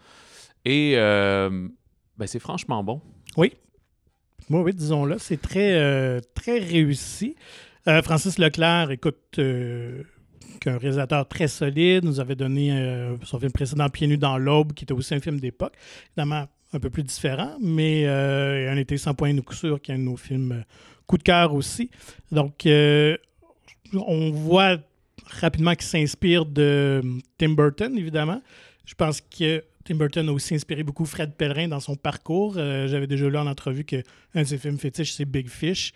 Et 0.64 0.94
ben, 0.96 2.26
c'est 2.26 2.38
franchement 2.38 2.82
bon. 2.84 3.00
Oui. 3.36 3.54
Oui, 4.48 4.60
oui, 4.60 4.74
disons-le. 4.74 5.18
C'est 5.18 5.40
très, 5.40 6.20
très 6.34 6.58
réussi. 6.58 7.34
Francis 8.02 8.38
Leclerc, 8.38 8.92
écoute 8.92 9.40
un 10.66 10.78
réalisateur 10.78 11.26
très 11.26 11.48
solide, 11.48 12.04
nous 12.04 12.20
avait 12.20 12.34
donné 12.34 12.72
euh, 12.72 13.16
son 13.24 13.38
film 13.38 13.52
précédent 13.52 13.88
Pieds 13.88 14.06
nus 14.06 14.18
dans 14.18 14.38
l'aube, 14.38 14.72
qui 14.72 14.84
était 14.84 14.92
aussi 14.92 15.14
un 15.14 15.20
film 15.20 15.40
d'époque, 15.40 15.74
évidemment 16.10 16.46
un 16.72 16.78
peu 16.78 16.90
plus 16.90 17.02
différent, 17.02 17.56
mais 17.60 18.06
euh, 18.06 18.70
Un 18.70 18.76
été 18.76 18.96
sans 18.96 19.14
point 19.14 19.34
de 19.34 19.42
sûr, 19.50 19.80
qui 19.80 19.90
est 19.90 19.94
un 19.94 19.98
de 19.98 20.04
nos 20.04 20.16
films 20.16 20.52
euh, 20.52 20.62
coup 21.06 21.18
de 21.18 21.22
cœur 21.22 21.54
aussi. 21.54 21.90
Donc, 22.30 22.66
on 22.66 24.30
voit 24.30 24.78
rapidement 25.26 25.74
qu'il 25.74 25.86
s'inspire 25.86 26.46
de 26.46 27.02
Tim 27.38 27.50
Burton, 27.50 27.98
évidemment. 27.98 28.40
Je 28.84 28.94
pense 28.94 29.20
que 29.20 29.64
Tim 29.84 29.96
Burton 29.96 30.28
a 30.28 30.32
aussi 30.32 30.54
inspiré 30.54 30.84
beaucoup 30.84 31.04
Fred 31.04 31.34
Pellerin 31.34 31.66
dans 31.66 31.80
son 31.80 31.96
parcours. 31.96 32.54
J'avais 32.54 33.08
déjà 33.08 33.28
lu 33.28 33.36
en 33.36 33.48
entrevue 33.48 33.82
qu'un 33.82 34.02
de 34.36 34.44
ses 34.44 34.58
films 34.58 34.78
fétiches, 34.78 35.12
c'est 35.14 35.24
Big 35.24 35.48
Fish. 35.48 35.92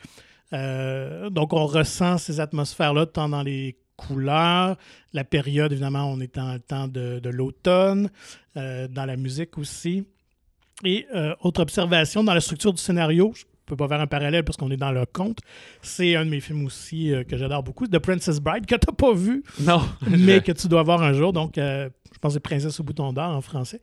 donc, 0.51 1.53
on 1.53 1.67
ressent 1.67 2.19
ces 2.19 2.41
atmosphères-là 2.41 3.07
tant 3.07 3.29
dans 3.29 3.45
les 3.45 3.77
couleurs. 3.97 4.77
La 5.13 5.25
période, 5.25 5.73
évidemment, 5.73 6.11
on 6.11 6.21
est 6.21 6.35
dans 6.35 6.53
le 6.53 6.61
temps 6.61 6.89
de, 6.89 7.21
l'automne, 7.31 8.11
euh, 8.57 8.89
dans 8.89 9.05
la 9.05 9.17
musique 9.17 9.59
aussi. 9.59 10.07
Et 10.85 11.07
euh, 11.15 11.35
autre 11.41 11.61
observation, 11.61 12.25
dans 12.25 12.35
la 12.35 12.41
structure 12.41 12.73
du 12.73 12.83
scénario, 12.83 13.33
je 13.35 13.43
ne 13.43 13.47
peux 13.67 13.77
pas 13.77 13.89
faire 13.89 14.01
un 14.01 14.07
parallèle 14.07 14.45
parce 14.45 14.57
qu'on 14.57 14.71
est 14.71 14.77
dans 14.77 14.93
le 14.93 15.07
conte, 15.07 15.39
c'est 15.83 16.17
un 16.17 16.25
de 16.25 16.31
mes 16.31 16.41
films 16.41 16.67
aussi 16.67 17.13
euh, 17.13 17.25
que 17.25 17.37
j'adore 17.37 17.63
beaucoup, 17.63 17.87
The 17.87 17.99
Princess 17.99 18.41
Bride, 18.41 18.67
que 18.67 18.75
tu 18.75 18.87
n'as 18.87 18.95
pas 18.95 19.15
vu, 19.15 19.45
non, 19.61 19.81
mais 20.09 20.41
que 20.45 20.53
tu 20.53 20.69
dois 20.69 20.83
voir 20.83 21.03
un 21.03 21.13
jour. 21.13 21.33
Donc, 21.33 21.53
je 21.57 21.89
pense 22.21 22.33
que 22.33 22.35
c'est 22.35 22.41
Princesse 22.41 22.79
au 22.81 22.83
bouton 22.83 23.13
d'or 23.13 23.31
en 23.31 23.41
français. 23.41 23.81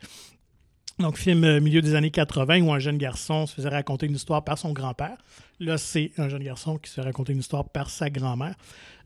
Donc, 1.00 1.18
film 1.18 1.60
milieu 1.60 1.82
des 1.82 1.96
années 1.96 2.12
80 2.12 2.62
où 2.62 2.72
un 2.72 2.80
jeune 2.80 2.98
garçon 2.98 3.48
se 3.48 3.56
faisait 3.56 3.70
raconter 3.70 4.06
une 4.06 4.16
histoire 4.16 4.44
par 4.44 4.58
son 4.58 4.72
grand-père. 4.72 5.18
Là, 5.60 5.78
c'est 5.78 6.12
un 6.18 6.30
jeune 6.30 6.44
garçon 6.44 6.78
qui 6.78 6.90
se 6.90 6.96
fait 6.96 7.02
raconter 7.02 7.34
une 7.34 7.40
histoire 7.40 7.68
par 7.70 7.90
sa 7.90 8.10
grand-mère. 8.10 8.56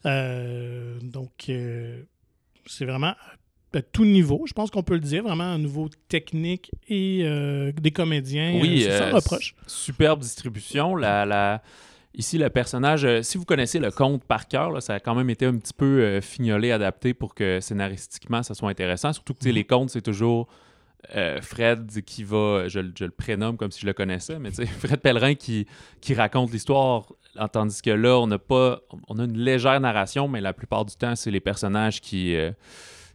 Euh, 0.06 1.00
donc, 1.02 1.46
euh, 1.50 2.04
c'est 2.66 2.86
vraiment 2.86 3.14
à 3.74 3.82
tout 3.82 4.06
niveau, 4.06 4.46
je 4.48 4.54
pense 4.54 4.72
qu'on 4.72 4.84
peut 4.84 4.94
le 4.94 5.02
dire, 5.02 5.24
vraiment 5.24 5.44
un 5.44 5.58
niveau 5.60 5.90
technique 6.08 6.72
et 6.88 7.24
euh, 7.24 7.74
des 7.74 7.92
comédiens. 7.92 8.58
Oui, 8.62 8.84
ça 8.84 9.10
reproche. 9.12 9.54
Superbe 9.68 10.22
distribution. 10.22 10.96
La, 10.96 11.62
Ici, 12.18 12.38
le 12.38 12.50
personnage, 12.50 13.06
si 13.24 13.38
vous 13.38 13.44
connaissez 13.44 13.78
le 13.78 13.92
conte 13.92 14.24
par 14.24 14.48
cœur, 14.48 14.82
ça 14.82 14.94
a 14.94 15.00
quand 15.02 15.16
même 15.16 15.30
été 15.30 15.46
un 15.46 15.58
petit 15.58 15.74
peu 15.74 16.22
fignolé, 16.22 16.72
adapté 16.72 17.14
pour 17.14 17.36
que 17.36 17.60
scénaristiquement, 17.60 18.42
ça 18.42 18.54
soit 18.54 18.70
intéressant. 18.70 19.12
Surtout 19.12 19.34
que 19.34 19.50
les 19.50 19.66
contes, 19.66 19.90
c'est 19.90 20.02
toujours 20.02 20.48
Fred 21.42 22.04
qui 22.06 22.24
va, 22.24 22.68
je, 22.68 22.80
le 22.80 23.10
prénomme 23.10 23.58
comme 23.58 23.72
si 23.72 23.82
je 23.82 23.86
le 23.86 23.94
connaissais, 23.94 24.40
mais 24.40 24.52
Fred 24.80 25.00
Pellerin 25.02 25.36
qui, 25.36 25.66
raconte 26.14 26.52
l'histoire 26.52 27.06
tandis 27.52 27.82
que 27.82 27.92
là, 27.92 28.18
on 28.18 28.28
n'a 28.28 28.40
pas. 28.40 28.82
On 29.08 29.20
a 29.20 29.26
une 29.26 29.38
légère 29.38 29.80
narration, 29.80 30.28
mais 30.28 30.42
la 30.42 30.54
plupart 30.54 30.86
du 30.86 30.96
temps, 30.96 31.16
c'est 31.16 31.32
les 31.32 31.40
personnages 31.42 32.02
qui. 32.02 32.36
Euh, 32.36 32.52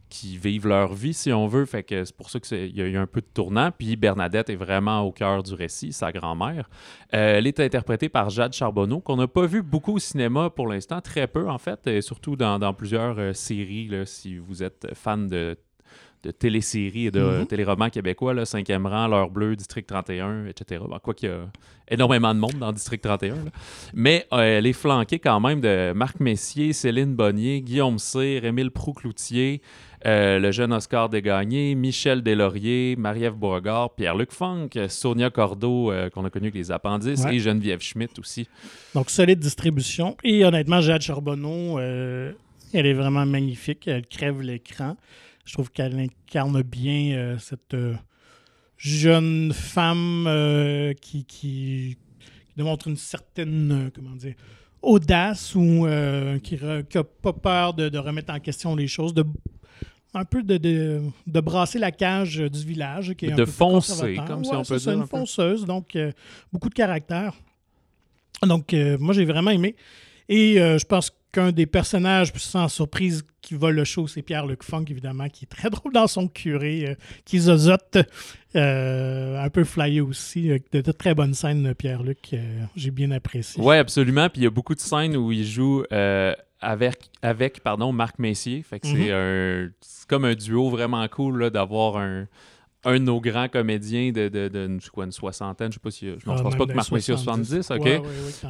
qui 0.09 0.37
vivent 0.37 0.66
leur 0.66 0.92
vie, 0.92 1.14
si 1.14 1.32
on 1.32 1.47
veut. 1.47 1.64
Fait 1.66 1.85
que 1.85 2.04
c'est 2.04 2.16
pour 2.16 2.30
ça 2.30 2.40
qu'il 2.40 2.76
y 2.76 2.82
a 2.82 2.85
eu 2.85 2.97
un 2.97 3.06
peu 3.06 3.20
de 3.20 3.28
tournant. 3.32 3.70
Puis 3.70 3.94
Bernadette 3.94 4.50
est 4.50 4.56
vraiment 4.56 5.02
au 5.02 5.12
cœur 5.12 5.44
du 5.44 5.54
récit, 5.54 5.92
sa 5.92 6.11
grand-mère. 6.11 6.68
Euh, 7.14 7.37
elle 7.37 7.47
est 7.47 7.61
interprétée 7.61 8.09
par 8.09 8.28
Jade 8.28 8.52
Charbonneau, 8.52 8.99
qu'on 8.99 9.14
n'a 9.14 9.28
pas 9.28 9.47
vu 9.47 9.62
beaucoup 9.62 9.94
au 9.94 9.99
cinéma 10.00 10.50
pour 10.50 10.66
l'instant, 10.66 11.00
très 11.00 11.28
peu 11.28 11.49
en 11.49 11.59
fait, 11.59 11.87
et 11.87 12.00
surtout 12.00 12.35
dans, 12.35 12.75
plusieurs 12.75 13.20
euh, 13.20 13.32
séries. 13.32 13.88
si 14.04 14.37
vous 14.37 14.64
êtes 14.64 14.92
fan 14.94 15.28
de 15.28 15.56
de 16.22 16.30
téléséries 16.30 17.06
et 17.06 17.10
de 17.10 17.20
mm-hmm. 17.20 17.46
téléromans 17.46 17.90
québécois, 17.90 18.34
là, 18.34 18.44
Cinquième 18.44 18.86
rang, 18.86 19.08
L'heure 19.08 19.30
bleue, 19.30 19.56
District 19.56 19.86
31, 19.86 20.46
etc. 20.46 20.82
quoi 21.02 21.14
qu'il 21.14 21.28
y 21.28 21.32
a 21.32 21.46
énormément 21.90 22.32
de 22.34 22.38
monde 22.38 22.58
dans 22.58 22.72
District 22.72 23.02
31. 23.02 23.34
Mais 23.94 24.26
euh, 24.32 24.58
elle 24.58 24.66
est 24.66 24.72
flanquée 24.72 25.18
quand 25.18 25.40
même 25.40 25.60
de 25.60 25.92
Marc 25.92 26.20
Messier, 26.20 26.72
Céline 26.72 27.14
Bonnier, 27.14 27.60
Guillaume 27.60 27.98
Cyr, 27.98 28.44
Émile 28.44 28.70
Proux-Cloutier, 28.70 29.60
euh, 30.06 30.38
le 30.38 30.52
jeune 30.52 30.72
Oscar 30.72 31.08
Desgagnés, 31.08 31.74
Michel 31.74 32.22
Deslauriers, 32.22 32.94
Marie-Ève 32.96 33.34
Beauregard, 33.34 33.94
Pierre-Luc 33.94 34.32
Funk, 34.32 34.68
Sonia 34.88 35.30
Cordeau, 35.30 35.90
euh, 35.90 36.08
qu'on 36.08 36.24
a 36.24 36.30
connu 36.30 36.46
avec 36.46 36.54
les 36.54 36.70
appendices, 36.70 37.24
et 37.26 37.38
Geneviève 37.38 37.80
Schmidt 37.80 38.18
aussi. 38.18 38.48
Donc, 38.94 39.10
solide 39.10 39.40
distribution. 39.40 40.16
Et 40.22 40.44
honnêtement, 40.44 40.80
Jade 40.80 41.02
Charbonneau, 41.02 41.78
elle 41.80 42.86
est 42.86 42.94
vraiment 42.94 43.26
magnifique. 43.26 43.88
Elle 43.88 44.06
crève 44.06 44.40
l'écran. 44.40 44.96
Je 45.50 45.54
trouve 45.54 45.73
qu'elle 45.73 45.99
incarne 45.99 46.62
bien 46.62 47.16
euh, 47.16 47.38
cette 47.40 47.75
euh, 47.75 47.97
jeune 48.76 49.52
femme 49.52 50.26
euh, 50.28 50.92
qui, 50.92 51.25
qui, 51.25 51.97
démontre 52.57 52.87
une 52.87 52.97
certaine, 52.97 53.90
comment 53.92 54.14
dire, 54.14 54.37
audace 54.80 55.57
ou 55.57 55.88
qui 56.45 56.54
n'a 56.54 57.04
pas 57.21 57.33
peur 57.33 57.75
de, 57.75 57.99
remettre 57.99 58.33
en 58.33 58.38
question 58.38 58.76
les 58.76 58.87
choses, 58.87 59.12
de 59.12 59.25
un 60.14 60.25
peu 60.25 60.45
de, 60.45 60.57
de, 61.26 61.40
brasser 61.40 61.80
la 61.80 61.90
cage 61.90 62.37
du 62.37 62.64
village. 62.64 63.14
Qui 63.14 63.26
est 63.26 63.33
de 63.33 63.45
foncer, 63.45 64.21
comme 64.28 64.45
si 64.45 64.54
on 64.54 64.62
peut 64.62 64.76
dire. 64.76 64.92
une 64.92 65.07
fonceuse, 65.09 65.64
donc 65.64 65.99
beaucoup 66.52 66.69
de 66.69 66.75
caractère. 66.75 67.35
Donc, 68.47 68.73
moi, 69.00 69.14
j'ai 69.14 69.25
vraiment 69.25 69.50
aimé. 69.50 69.75
Et 70.28 70.54
je 70.59 70.85
pense 70.85 71.11
qu'un 71.32 71.52
des 71.52 71.66
personnages, 71.66 72.32
sans 72.37 72.68
surprise, 72.68 73.25
qui 73.40 73.54
vole 73.54 73.75
le 73.75 73.84
show, 73.84 74.06
c'est 74.06 74.22
Pierre-Luc 74.22 74.62
Funk, 74.62 74.84
évidemment, 74.88 75.28
qui 75.28 75.44
est 75.44 75.49
très 75.49 75.70
drôle 75.70 75.92
dans 75.92 76.06
son 76.06 76.28
curé, 76.28 76.87
euh, 76.88 76.94
qui 77.25 77.40
zozote, 77.40 77.99
euh, 78.56 79.42
un 79.42 79.50
peu 79.50 79.64
flyé 79.64 80.00
aussi. 80.00 80.50
De, 80.72 80.92
très 80.92 81.14
bonnes 81.14 81.34
scènes, 81.34 81.75
Pierre-Luc, 81.75 82.30
euh, 82.32 82.64
j'ai 82.76 82.90
bien 82.90 83.10
apprécié. 83.10 83.62
Oui, 83.62 83.76
absolument. 83.76 84.28
Puis 84.28 84.42
il 84.42 84.44
y 84.44 84.46
a 84.46 84.50
beaucoup 84.50 84.75
de 84.75 84.80
scènes 84.80 85.16
où 85.16 85.32
il 85.32 85.46
joue 85.46 85.84
avec, 86.60 87.10
avec 87.22 87.60
pardon, 87.62 87.92
Marc 87.92 88.18
Messier. 88.18 88.62
Fait 88.62 88.80
que 88.80 88.87
c'est 88.87 89.12
mhm. 89.12 89.72
comme 90.08 90.25
un 90.25 90.34
duo 90.34 90.68
vraiment 90.68 91.06
cool 91.08 91.50
d'avoir 91.50 91.96
un 91.96 92.26
un 92.84 92.94
de 92.94 93.04
nos 93.04 93.20
grands 93.20 93.49
comédiens 93.49 94.10
de, 94.10 94.28
de, 94.28 94.49
de, 94.49 94.78
quoi, 94.90 95.04
une 95.04 95.12
soixantaine, 95.12 95.70
je 95.70 95.75
sais 95.75 95.80
pas 95.80 95.90
si. 95.90 96.06
Je, 96.06 96.25
pense 96.25 96.56
pas 96.56 96.66
que 96.66 96.72
Marc 96.72 96.90
Messier 96.92 97.16
70, 97.16 97.70
OK? 97.72 97.88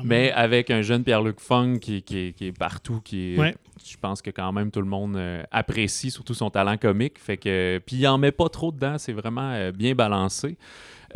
mais 0.04 0.30
avec 0.32 0.70
un 0.70 0.82
jeune 0.82 1.02
Pierre-Luc 1.02 1.40
Fung 1.40 1.78
qui, 1.78 2.02
qui, 2.02 2.32
qui, 2.32 2.46
est 2.46 2.56
partout, 2.56 3.00
qui 3.00 3.36
je 3.84 3.96
pense 3.96 4.22
que 4.22 4.30
quand 4.30 4.52
même 4.52 4.70
tout 4.70 4.80
le 4.80 4.86
monde 4.86 5.16
euh, 5.16 5.42
apprécie, 5.50 6.10
surtout 6.10 6.34
son 6.34 6.50
talent 6.50 6.76
comique. 6.76 7.18
Fait 7.18 7.36
que, 7.36 7.80
puis 7.84 7.96
il 7.96 8.06
en 8.06 8.18
met 8.18 8.32
pas 8.32 8.48
trop 8.48 8.72
dedans, 8.72 8.98
c'est 8.98 9.12
vraiment 9.12 9.52
euh, 9.52 9.72
bien 9.72 9.94
balancé. 9.94 10.56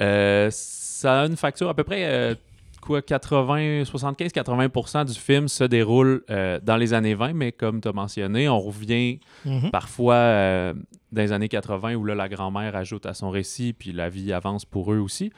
Euh, 0.01 0.49
ça 0.51 1.23
a 1.23 1.27
une 1.27 1.37
facture 1.37 1.69
à 1.69 1.75
peu 1.75 1.85
près 1.85 2.37
quoi, 2.85 3.03
80, 3.03 3.83
75-80% 3.83 5.07
du 5.07 5.15
film 5.15 5.49
se 5.49 5.65
déroule 5.65 6.23
euh, 6.31 6.61
dans 6.63 6.77
les 6.77 6.93
années 6.93 7.15
20, 7.15 7.33
mais 7.33 7.53
comme 7.53 7.81
tu 7.81 7.89
as 7.89 7.93
mentionné, 7.93 8.49
on 8.49 8.61
revient 8.61 9.21
mhm. 9.45 9.71
parfois 9.71 10.15
euh, 10.15 10.75
dans 11.11 11.23
les 11.23 11.33
années 11.33 11.49
80 11.49 11.95
où 11.95 12.05
là, 12.05 12.15
la 12.15 12.29
grand-mère 12.29 12.77
ajoute 12.77 13.07
à 13.07 13.15
son 13.15 13.31
récit, 13.31 13.73
puis 13.73 13.93
la 13.93 14.09
vie 14.09 14.33
avance 14.33 14.65
pour 14.65 14.93
eux 14.93 14.99
aussi. 14.99 15.33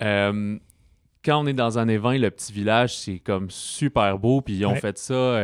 Euh, 0.00 0.58
quand 1.22 1.42
on 1.42 1.46
est 1.46 1.52
dans 1.52 1.68
les 1.68 1.78
années 1.78 1.98
20, 1.98 2.16
le 2.16 2.30
petit 2.30 2.52
village, 2.52 2.96
c'est 2.96 3.18
comme 3.18 3.50
super 3.50 4.18
beau, 4.18 4.40
puis 4.40 4.54
ils 4.54 4.64
ont 4.64 4.74
fait 4.74 4.96
ça 4.96 5.38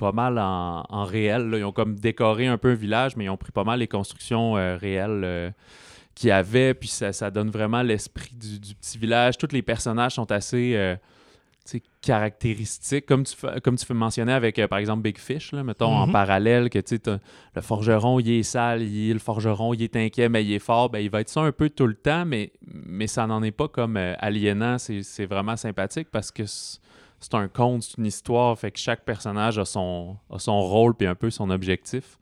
pas 0.00 0.12
mal 0.12 0.38
en, 0.38 1.04
réel. 1.04 1.52
Ils 1.54 1.64
ont 1.64 1.72
comme 1.72 1.96
décoré 1.96 2.46
un 2.46 2.56
peu 2.56 2.70
un 2.70 2.74
village, 2.74 3.14
mais 3.14 3.24
ils 3.24 3.28
ont 3.28 3.36
pris 3.36 3.52
pas 3.52 3.64
mal 3.64 3.80
les 3.80 3.88
constructions 3.88 4.54
réelles 4.54 5.52
qu'il 6.18 6.28
y 6.28 6.32
avait, 6.32 6.74
puis 6.74 6.88
ça, 6.88 7.30
donne 7.30 7.50
vraiment 7.50 7.82
l'esprit 7.82 8.34
du, 8.34 8.74
petit 8.74 8.98
village. 8.98 9.38
Tous 9.38 9.52
les 9.52 9.62
personnages 9.62 10.14
sont 10.14 10.30
assez 10.32 10.72
euh, 10.74 10.96
caractéristiques, 12.02 13.06
comme 13.06 13.22
tu, 13.22 13.36
comme 13.62 13.76
tu 13.76 13.86
fais 13.86 13.94
mentionner 13.94 14.32
avec, 14.32 14.58
euh, 14.58 14.66
par 14.66 14.80
exemple, 14.80 15.02
Big 15.02 15.16
Fish, 15.16 15.52
là, 15.52 15.62
mettons, 15.62 15.94
en 15.94 16.06
mhm. 16.06 16.12
parallèle, 16.12 16.70
que 16.70 16.78
le 17.54 17.62
forgeron, 17.62 18.18
il 18.18 18.30
est 18.30 18.42
sale, 18.42 18.82
il, 18.82 19.12
le 19.12 19.18
forgeron, 19.20 19.74
il 19.74 19.82
est 19.82 19.94
inquiet, 19.94 20.28
mais 20.28 20.44
il 20.44 20.52
est 20.52 20.58
fort, 20.58 20.90
ben, 20.90 20.98
il 20.98 21.10
va 21.10 21.20
être 21.20 21.28
ça 21.28 21.40
un 21.40 21.52
peu 21.52 21.70
tout 21.70 21.86
le 21.86 21.94
temps, 21.94 22.24
mais, 22.24 22.52
mais 22.66 23.06
ça 23.06 23.26
n'en 23.28 23.42
est 23.44 23.52
pas 23.52 23.68
comme 23.68 23.96
euh, 23.96 24.14
aliénant, 24.18 24.78
c'est 24.78 25.26
vraiment 25.26 25.56
sympathique 25.56 26.08
parce 26.10 26.32
que 26.32 26.44
c'est 26.46 27.34
un 27.34 27.46
conte, 27.46 27.84
c'est 27.84 27.98
une 27.98 28.06
histoire, 28.06 28.58
fait 28.58 28.72
que 28.72 28.78
chaque 28.78 29.04
personnage 29.04 29.58
a 29.58 29.64
son, 29.64 30.16
a 30.32 30.40
son 30.40 30.60
rôle 30.60 30.94
puis 30.94 31.06
un 31.06 31.14
peu 31.14 31.30
son 31.30 31.50
objectif. 31.50 32.18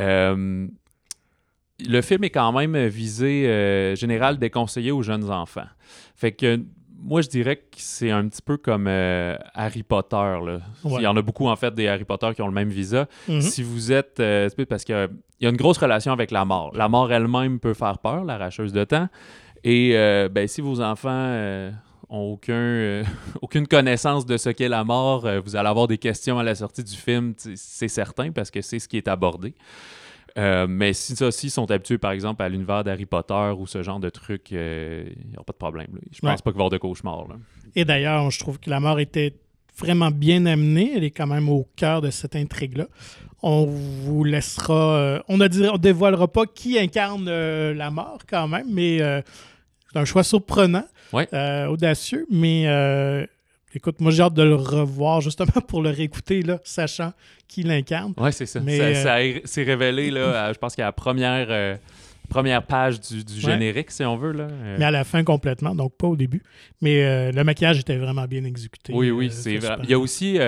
Euh, 0.00 0.68
le 1.86 2.00
film 2.02 2.24
est 2.24 2.30
quand 2.30 2.52
même 2.52 2.76
visé 2.86 3.46
euh, 3.46 3.94
général 3.94 4.38
déconseillé 4.38 4.90
aux 4.90 5.02
jeunes 5.02 5.30
enfants. 5.30 5.66
Fait 6.16 6.32
que 6.32 6.60
moi, 7.00 7.20
je 7.20 7.28
dirais 7.28 7.56
que 7.56 7.62
c'est 7.76 8.10
un 8.10 8.26
petit 8.26 8.42
peu 8.42 8.56
comme 8.56 8.86
euh, 8.88 9.36
Harry 9.54 9.84
Potter. 9.84 10.38
Il 10.84 11.00
y 11.00 11.06
en 11.06 11.16
a 11.16 11.22
beaucoup, 11.22 11.46
en 11.46 11.54
fait, 11.54 11.72
des 11.72 11.86
Harry 11.86 12.04
Potter 12.04 12.30
qui 12.34 12.42
ont 12.42 12.48
le 12.48 12.52
même 12.52 12.70
visa. 12.70 13.06
Mhm. 13.28 13.40
Si 13.40 13.62
vous 13.62 13.92
êtes... 13.92 14.18
Euh, 14.18 14.48
parce 14.68 14.84
que 14.84 15.08
il 15.40 15.44
y 15.44 15.46
a 15.46 15.50
une 15.50 15.56
grosse 15.56 15.78
relation 15.78 16.12
avec 16.12 16.32
la 16.32 16.44
mort. 16.44 16.72
La 16.74 16.88
mort 16.88 17.12
elle-même 17.12 17.60
peut 17.60 17.74
faire 17.74 17.98
peur, 17.98 18.24
l'arracheuse 18.24 18.72
de 18.72 18.82
temps. 18.82 19.08
Et 19.62 19.92
ben, 20.32 20.48
si 20.48 20.60
vos 20.60 20.80
enfants 20.80 21.70
ont 22.10 22.32
aucun, 22.32 22.54
euh, 22.54 23.04
aucune 23.42 23.66
connaissance 23.66 24.26
de 24.26 24.36
ce 24.36 24.50
qu'est 24.50 24.68
la 24.68 24.84
mort, 24.84 25.26
vous 25.44 25.56
allez 25.56 25.68
avoir 25.68 25.86
des 25.86 25.98
questions 25.98 26.38
à 26.38 26.42
la 26.42 26.54
sortie 26.54 26.84
du 26.84 26.96
film, 26.96 27.34
c'est 27.36 27.88
certain, 27.88 28.30
parce 28.32 28.50
que 28.50 28.60
c'est 28.60 28.78
ce 28.78 28.88
qui 28.88 28.96
est 28.96 29.08
abordé. 29.08 29.54
Mais 30.68 30.92
si 30.92 31.16
ça, 31.16 31.30
s'ils 31.30 31.50
sont 31.50 31.70
habitués, 31.70 31.98
par 31.98 32.12
exemple, 32.12 32.42
à 32.42 32.48
l'univers 32.48 32.84
d'Harry 32.84 33.06
Potter 33.06 33.52
ou 33.58 33.66
ce 33.66 33.82
genre 33.82 34.00
de 34.00 34.08
truc, 34.08 34.50
il 34.50 34.56
n'y 34.58 35.36
aura 35.36 35.44
pas 35.44 35.52
de 35.52 35.58
problème. 35.58 35.88
Je 36.12 36.20
pense 36.20 36.42
pas 36.42 36.50
qu'il 36.50 36.58
va 36.58 36.64
y 36.64 36.66
avoir 36.66 36.70
de 36.70 36.78
cauchemar. 36.78 37.26
Et 37.74 37.84
d'ailleurs, 37.84 38.30
je 38.30 38.38
trouve 38.38 38.58
que 38.58 38.70
la 38.70 38.80
mort 38.80 39.00
était 39.00 39.34
vraiment 39.78 40.10
bien 40.10 40.44
amenée. 40.46 40.92
Elle 40.96 41.04
est 41.04 41.10
quand 41.10 41.26
même 41.26 41.48
au 41.48 41.66
cœur 41.76 42.00
de 42.02 42.10
cette 42.10 42.36
intrigue-là. 42.36 42.86
On 43.42 43.64
vous 43.66 44.24
laissera. 44.24 44.96
Euh, 44.96 45.20
on 45.28 45.36
ne 45.38 45.78
dévoilera 45.78 46.28
pas 46.28 46.46
qui 46.46 46.78
incarne 46.78 47.26
euh, 47.28 47.72
la 47.72 47.90
mort 47.90 48.18
quand 48.28 48.48
même, 48.48 48.66
mais 48.70 49.00
euh, 49.00 49.22
c'est 49.90 49.98
un 49.98 50.04
choix 50.04 50.24
surprenant, 50.24 50.84
audacieux. 51.12 52.26
Mais 52.30 52.64
écoute, 53.78 54.00
moi 54.00 54.10
j'ai 54.10 54.22
hâte 54.22 54.34
de 54.34 54.42
le 54.42 54.54
revoir 54.54 55.20
justement 55.20 55.60
pour 55.66 55.82
le 55.82 55.90
réécouter, 55.90 56.42
là, 56.42 56.60
sachant 56.64 57.12
qui 57.46 57.62
l'incarne. 57.62 58.12
Oui, 58.18 58.32
c'est 58.32 58.46
ça. 58.46 58.60
ça, 58.60 59.16
s'est 59.44 59.62
révélé, 59.62 60.10
là, 60.10 60.52
je 60.52 60.58
pense 60.58 60.76
qu'à 60.76 60.84
la 60.84 60.92
première 60.92 61.78
première 62.28 62.62
page 62.62 63.00
du, 63.00 63.40
générique, 63.40 63.90
si 63.90 64.04
on 64.04 64.16
veut. 64.18 64.32
Là. 64.32 64.48
Mais 64.78 64.84
à 64.84 64.90
la 64.90 65.04
fin 65.04 65.24
complètement, 65.24 65.74
donc 65.74 65.96
pas 65.96 66.08
au 66.08 66.16
début. 66.16 66.42
Mais 66.82 67.32
le 67.32 67.42
maquillage 67.42 67.78
était 67.78 67.96
vraiment 67.96 68.26
bien 68.26 68.44
exécuté. 68.44 68.92
Oui, 68.92 69.10
oui, 69.10 69.30
c'est 69.30 69.56
vrai. 69.56 69.78
Il 69.84 69.90
y 69.90 69.94
a 69.94 69.98
aussi 69.98 70.38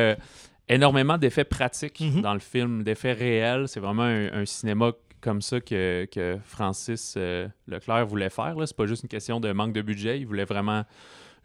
énormément 0.71 1.19
d'effets 1.19 1.45
pratiques 1.45 2.01
mhm. 2.01 2.23
dans 2.23 2.33
le 2.33 2.41
film, 2.41 2.83
d'effets 2.83 3.13
réels. 3.13 3.69
C'est 3.69 3.81
vraiment 3.81 4.05
un, 4.05 4.47
cinéma 4.47 4.93
comme 5.21 5.43
ça 5.43 5.61
que, 5.61 6.39
Francis 6.45 7.15
euh, 7.17 7.49
Leclerc 7.67 8.07
voulait 8.07 8.31
faire. 8.31 8.55
C'est 8.65 8.77
pas 8.77 8.87
juste 8.87 9.03
une 9.03 9.09
question 9.09 9.41
de 9.41 9.53
manque 9.53 9.75
de 9.75 9.83
budget. 9.83 10.21
Il 10.21 10.27
voulait 10.27 10.45
vraiment 10.45 10.85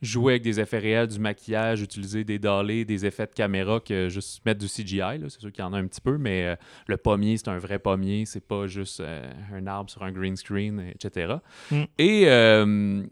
jouer 0.01 0.33
avec 0.33 0.43
des 0.43 0.59
effets 0.59 0.79
réels, 0.79 1.07
du 1.07 1.19
maquillage, 1.19 1.81
utiliser 1.81 2.23
des 2.23 2.39
dolés, 2.39 2.85
des 2.85 3.05
effets 3.05 3.27
de 3.27 3.33
caméra 3.33 3.79
que 3.79 4.09
juste 4.09 4.45
mettre 4.45 4.59
du 4.59 4.67
CGI. 4.67 5.21
C'est 5.29 5.39
sûr 5.39 5.51
qu'il 5.51 5.63
y 5.63 5.67
en 5.67 5.73
a 5.73 5.77
un 5.77 5.87
petit 5.87 6.01
peu, 6.01 6.17
mais 6.17 6.45
euh, 6.45 6.55
le 6.87 6.97
pommier, 6.97 7.37
c'est 7.37 7.49
un 7.49 7.57
vrai 7.57 7.79
pommier. 7.79 8.25
C'est 8.25 8.45
pas 8.45 8.67
juste 8.67 8.99
euh, 8.99 9.29
un 9.53 9.67
arbre 9.67 9.89
sur 9.89 10.03
un 10.03 10.11
green 10.11 10.35
screen, 10.35 10.79
etc. 10.93 11.35
Et 11.97 12.25
mm 12.25 13.07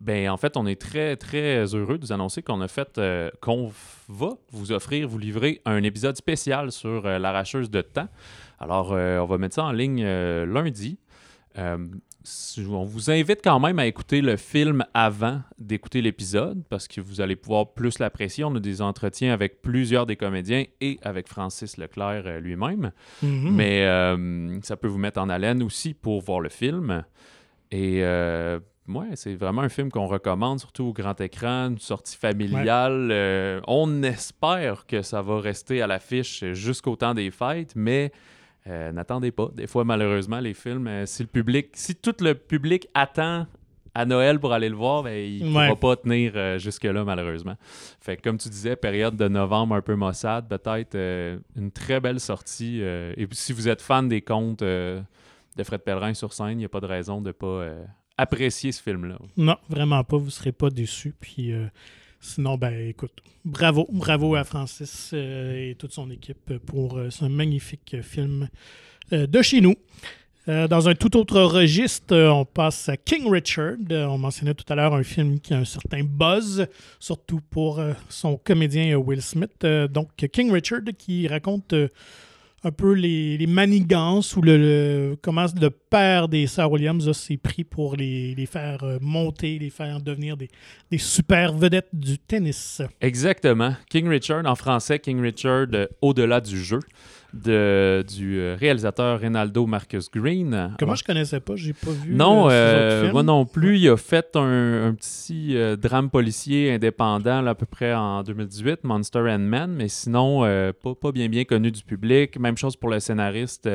ben, 0.00 0.28
en 0.30 0.36
fait, 0.36 0.56
on 0.56 0.66
est 0.66 0.80
très, 0.80 1.16
très 1.16 1.74
heureux 1.74 1.98
de 1.98 2.06
vous 2.06 2.12
annoncer 2.12 2.42
qu'on 2.42 2.60
a 2.60 2.68
fait, 2.68 2.98
euh, 2.98 3.30
qu'on 3.40 3.72
va 4.08 4.30
vous 4.50 4.72
offrir, 4.72 5.08
vous 5.08 5.18
livrer 5.18 5.62
un 5.64 5.82
épisode 5.82 6.16
spécial 6.16 6.72
sur 6.72 7.06
euh, 7.06 7.18
l'arracheuse 7.18 7.70
de 7.70 7.80
temps. 7.80 8.08
Alors, 8.58 8.92
euh, 8.92 9.18
on 9.18 9.26
va 9.26 9.38
mettre 9.38 9.54
ça 9.54 9.64
en 9.64 9.72
ligne 9.72 10.04
lundi. 10.04 10.98
On 12.58 12.84
vous 12.84 13.10
invite 13.10 13.40
quand 13.42 13.60
même 13.60 13.78
à 13.78 13.86
écouter 13.86 14.20
le 14.20 14.36
film 14.36 14.84
avant 14.94 15.40
d'écouter 15.58 16.02
l'épisode 16.02 16.62
parce 16.68 16.88
que 16.88 17.00
vous 17.00 17.20
allez 17.20 17.36
pouvoir 17.36 17.74
plus 17.74 17.98
l'apprécier. 17.98 18.44
On 18.44 18.54
a 18.54 18.60
des 18.60 18.82
entretiens 18.82 19.32
avec 19.32 19.62
plusieurs 19.62 20.06
des 20.06 20.16
comédiens 20.16 20.64
et 20.80 20.98
avec 21.02 21.28
Francis 21.28 21.76
Leclerc 21.76 22.40
lui-même. 22.40 22.92
Mm-hmm. 23.24 23.50
Mais 23.50 24.60
ça 24.62 24.76
peut 24.76 24.88
vous 24.88 24.98
mettre 24.98 25.20
en 25.20 25.28
haleine 25.28 25.62
aussi 25.62 25.94
pour 25.94 26.20
voir 26.20 26.40
le 26.40 26.48
film. 26.48 27.04
Et 27.70 28.02
Ouais, 28.88 29.08
c'est 29.14 29.34
vraiment 29.34 29.62
un 29.62 29.68
film 29.68 29.90
qu'on 29.90 30.06
recommande, 30.06 30.60
surtout 30.60 30.84
au 30.84 30.92
grand 30.92 31.20
écran, 31.20 31.70
une 31.70 31.78
sortie 31.78 32.16
familiale. 32.16 33.08
Euh, 33.10 33.60
on 33.66 34.02
espère 34.04 34.86
que 34.86 35.02
ça 35.02 35.22
va 35.22 35.40
rester 35.40 35.82
à 35.82 35.88
l'affiche 35.88 36.44
jusqu'au 36.52 36.94
temps 36.94 37.14
des 37.14 37.30
fêtes, 37.32 37.72
mais 37.74 38.12
euh, 38.68 38.92
n'attendez 38.92 39.30
pas. 39.30 39.50
Des 39.54 39.66
fois, 39.66 39.84
malheureusement, 39.84 40.40
les 40.40 40.54
films, 40.54 40.86
euh, 40.86 41.06
si 41.06 41.22
le 41.22 41.28
public, 41.28 41.70
si 41.74 41.94
tout 41.94 42.14
le 42.20 42.34
public 42.34 42.88
attend 42.94 43.46
à 43.94 44.04
Noël 44.04 44.38
pour 44.38 44.52
aller 44.52 44.68
le 44.68 44.76
voir, 44.76 45.02
ben, 45.04 45.16
il 45.16 45.46
ne 45.46 45.52
pourra 45.52 45.76
pas 45.76 45.96
tenir 45.96 46.58
jusque-là, 46.58 47.02
malheureusement. 47.02 47.54
Fait 47.98 48.18
comme 48.18 48.36
tu 48.36 48.50
disais, 48.50 48.76
période 48.76 49.16
de 49.16 49.26
novembre 49.26 49.74
un 49.74 49.80
peu 49.80 49.94
maussade, 49.94 50.48
peut-être 50.48 50.94
une 51.56 51.70
très 51.72 51.98
belle 51.98 52.20
sortie. 52.20 52.82
et 52.82 53.26
si 53.32 53.54
vous 53.54 53.68
êtes 53.68 53.80
fan 53.80 54.06
des 54.06 54.20
contes 54.20 54.62
de 54.62 55.02
Fred 55.64 55.80
Pellerin 55.80 56.12
sur 56.12 56.34
scène, 56.34 56.50
il 56.50 56.56
n'y 56.58 56.64
a 56.66 56.68
pas 56.68 56.80
de 56.80 56.86
raison 56.86 57.22
de 57.22 57.28
ne 57.28 57.32
pas 57.32 57.70
apprécier 58.18 58.72
ce 58.72 58.82
film-là. 58.82 59.18
Non, 59.36 59.56
vraiment 59.68 60.02
pas. 60.04 60.16
Vous 60.16 60.26
ne 60.26 60.30
serez 60.30 60.52
pas 60.52 60.70
déçus. 60.70 61.14
Puis 61.18 61.52
euh, 61.52 61.66
sinon, 62.26 62.56
ben 62.56 62.88
écoute, 62.88 63.12
bravo. 63.44 63.88
Bravo 63.90 64.34
à 64.34 64.44
Francis 64.44 65.10
euh, 65.12 65.70
et 65.70 65.74
toute 65.76 65.92
son 65.92 66.10
équipe 66.10 66.58
pour 66.66 66.98
euh, 66.98 67.10
ce 67.10 67.24
magnifique 67.24 67.96
film 68.02 68.48
de 69.12 69.40
chez 69.40 69.60
nous. 69.60 69.76
dans 70.48 70.88
un 70.88 70.94
tout 70.96 71.16
autre 71.16 71.40
registre, 71.40 72.16
on 72.16 72.44
passe 72.44 72.88
à 72.88 72.96
King 72.96 73.30
Richard. 73.30 73.76
on 73.88 74.18
mentionnait 74.18 74.54
tout 74.54 74.64
à 74.72 74.74
l'heure 74.74 74.94
un 74.94 75.04
film 75.04 75.38
qui 75.38 75.54
a 75.54 75.58
un 75.58 75.64
certain 75.64 76.02
buzz, 76.02 76.66
surtout 76.98 77.40
pour 77.50 77.80
son 78.08 78.36
comédien 78.36 78.96
Will 78.96 79.22
Smith. 79.22 79.64
donc, 79.64 80.08
King 80.32 80.50
Richard 80.50 80.82
qui 80.98 81.28
raconte 81.28 81.72
un 82.66 82.72
peu 82.72 82.92
les, 82.92 83.46
manigances 83.46 84.36
ou 84.36 84.42
le, 84.42 85.16
comment 85.22 85.46
le 85.60 85.70
père 85.70 86.28
des 86.28 86.48
Sir 86.48 86.70
Williams 86.70 87.12
s'est 87.12 87.36
pris 87.36 87.62
pour 87.62 87.94
les, 87.94 88.34
faire 88.50 88.82
euh, 88.82 88.98
monter, 89.00 89.58
les 89.60 89.70
faire 89.70 90.00
devenir 90.00 90.36
des, 90.36 90.48
des, 90.90 90.98
super 90.98 91.54
vedettes 91.54 91.90
du 91.92 92.18
tennis. 92.18 92.82
Exactement. 93.00 93.74
King 93.88 94.08
Richard, 94.08 94.46
en 94.46 94.56
français, 94.56 94.98
King 94.98 95.20
Richard 95.20 95.68
euh, 95.74 95.86
au-delà 96.02 96.40
du 96.40 96.62
jeu 96.62 96.80
de, 97.36 98.04
du 98.06 98.38
euh, 98.38 98.56
réalisateur 98.58 99.20
Reynaldo 99.20 99.66
Marcus 99.66 100.10
Green. 100.10 100.74
Comment 100.78 100.94
je 100.94 101.04
connaissais 101.04 101.40
pas, 101.40 101.56
j'ai 101.56 101.72
pas 101.72 101.90
vu. 101.90 102.14
Non, 102.14 102.48
euh, 102.50 103.12
moi 103.12 103.22
non 103.22 103.44
plus. 103.44 103.78
Il 103.78 103.88
a 103.88 103.96
fait 103.96 104.34
un, 104.36 104.94
petit 104.94 105.56
euh, 105.56 105.76
drame 105.76 106.10
policier 106.10 106.72
indépendant 106.72 107.46
à 107.46 107.54
peu 107.54 107.66
près 107.66 107.94
en 107.94 108.22
2018, 108.22 108.84
Monster 108.84 109.20
and 109.30 109.38
Man, 109.40 109.72
mais 109.72 109.88
sinon 109.88 110.42
pas, 110.82 110.94
pas, 110.94 111.12
bien 111.12 111.28
bien 111.28 111.44
connu 111.44 111.70
du 111.70 111.82
public. 111.82 112.38
Même 112.38 112.56
chose 112.56 112.76
pour 112.76 112.90
le 112.90 113.00
scénariste 113.00 113.68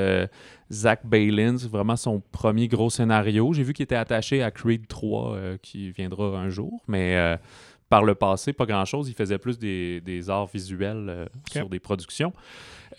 Zach 0.71 1.01
Balin, 1.05 1.57
c'est 1.57 1.69
vraiment 1.69 1.95
son 1.95 2.21
premier 2.31 2.67
gros 2.67 2.89
scénario. 2.89 3.53
J'ai 3.53 3.63
vu 3.63 3.73
qu'il 3.73 3.83
était 3.83 3.95
attaché 3.95 4.41
à 4.41 4.51
Creed 4.51 4.87
3 4.87 5.37
qui 5.61 5.91
viendra 5.91 6.39
un 6.39 6.49
jour, 6.49 6.81
mais 6.87 7.37
par 7.89 8.03
le 8.03 8.15
passé, 8.15 8.53
pas 8.53 8.65
grand-chose. 8.65 9.09
Il 9.09 9.15
faisait 9.15 9.37
plus 9.37 9.59
des, 9.59 10.29
arts 10.29 10.47
visuels 10.47 11.29
sur 11.51 11.69
des 11.69 11.79
productions. 11.79 12.33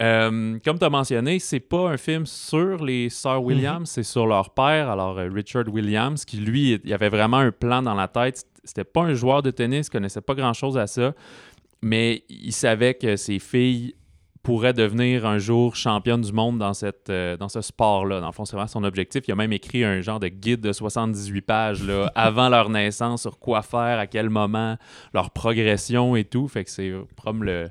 Euh, 0.03 0.59
comme 0.65 0.79
tu 0.79 0.85
as 0.85 0.91
mentionné, 0.91 1.39
c'est 1.39 1.61
pas 1.61 1.91
un 1.91 1.97
film 1.97 2.27
sur 2.27 2.85
les 2.85 3.09
sœurs 3.09 3.43
Williams, 3.43 3.81
mhm. 3.81 3.87
c'est 3.87 4.03
sur 4.03 4.27
leur 4.27 4.51
père, 4.51 4.91
alors 4.91 5.19
euh, 5.19 5.29
Richard 5.33 5.69
Williams, 5.69 6.25
qui 6.25 6.39
lui, 6.39 6.81
il 6.83 6.93
avait 6.93 7.09
vraiment 7.09 7.39
un 7.39 7.53
plan 7.53 7.83
dans 7.83 7.95
la 7.95 8.09
tête. 8.09 8.45
C'était 8.65 8.85
pas 8.85 9.03
un 9.03 9.15
joueur 9.15 9.43
de 9.43 9.51
tennis, 9.51 9.87
il 9.87 9.91
connaissait 9.91 10.21
pas 10.21 10.35
grand-chose 10.35 10.77
à 10.77 10.87
ça, 10.87 11.15
mais 11.83 12.25
il 12.29 12.53
savait 12.53 12.95
que 12.95 13.17
ses 13.17 13.39
filles 13.39 13.95
pourraient 14.43 14.73
devenir 14.73 15.25
un 15.25 15.39
jour 15.39 15.77
championne 15.77 16.21
du 16.21 16.33
monde 16.33 16.59
dans, 16.59 16.75
cette, 16.75 17.09
euh, 17.11 17.37
dans 17.37 17.49
ce 17.49 17.61
sport-là. 17.61 18.21
Dans 18.21 18.27
le 18.27 18.33
fond, 18.33 18.45
c'est 18.45 18.57
vraiment 18.57 18.67
son 18.67 18.83
objectif. 18.83 19.23
Il 19.29 19.33
a 19.33 19.37
même 19.37 19.53
écrit 19.53 19.85
un 19.85 20.01
genre 20.01 20.19
de 20.19 20.27
guide 20.27 20.61
de 20.61 20.73
78 20.73 21.43
pages 21.43 21.85
là, 21.85 22.11
avant 22.17 22.49
leur 22.49 22.69
naissance 22.69 23.23
sur 23.23 23.39
quoi 23.39 23.63
faire, 23.63 24.01
à 24.01 24.09
quel 24.09 24.31
moment, 24.31 24.77
leur 25.15 25.31
progression 25.31 26.17
et 26.17 26.25
tout. 26.25 26.49
Fait 26.49 26.65
que 26.65 26.71
c'est 26.71 26.93
comme 27.23 27.45
le 27.45 27.71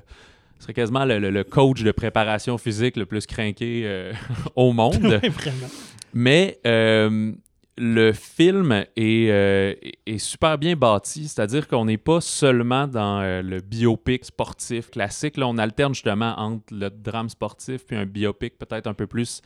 serait 0.62 0.74
quasiment 0.74 1.04
le, 1.04 1.42
coach 1.42 1.82
de 1.82 1.90
préparation 1.90 2.56
physique 2.56 2.96
le 2.96 3.04
plus 3.04 3.26
craqué 3.26 3.82
euh, 3.84 4.12
au 4.56 4.72
monde. 4.72 5.20
Mais 6.14 6.60
euh, 6.66 7.32
le 7.76 8.12
film 8.12 8.72
euh, 8.72 9.74
est, 10.06 10.18
super 10.18 10.58
bien 10.58 10.76
bâti, 10.76 11.26
c'est-à-dire 11.26 11.66
qu'on 11.66 11.86
n'est 11.86 11.98
pas 11.98 12.20
seulement 12.20 12.86
dans 12.86 13.22
le 13.42 13.60
biopic 13.60 14.24
sportif 14.24 14.90
classique. 14.90 15.36
Là, 15.36 15.48
on 15.48 15.58
alterne 15.58 15.94
justement 15.94 16.34
entre 16.38 16.72
le 16.72 16.90
drame 16.90 17.28
sportif 17.28 17.84
puis 17.86 17.96
un 17.96 18.06
biopic 18.06 18.56
peut-être 18.58 18.86
un 18.86 18.94
peu 18.94 19.06
plus 19.06 19.42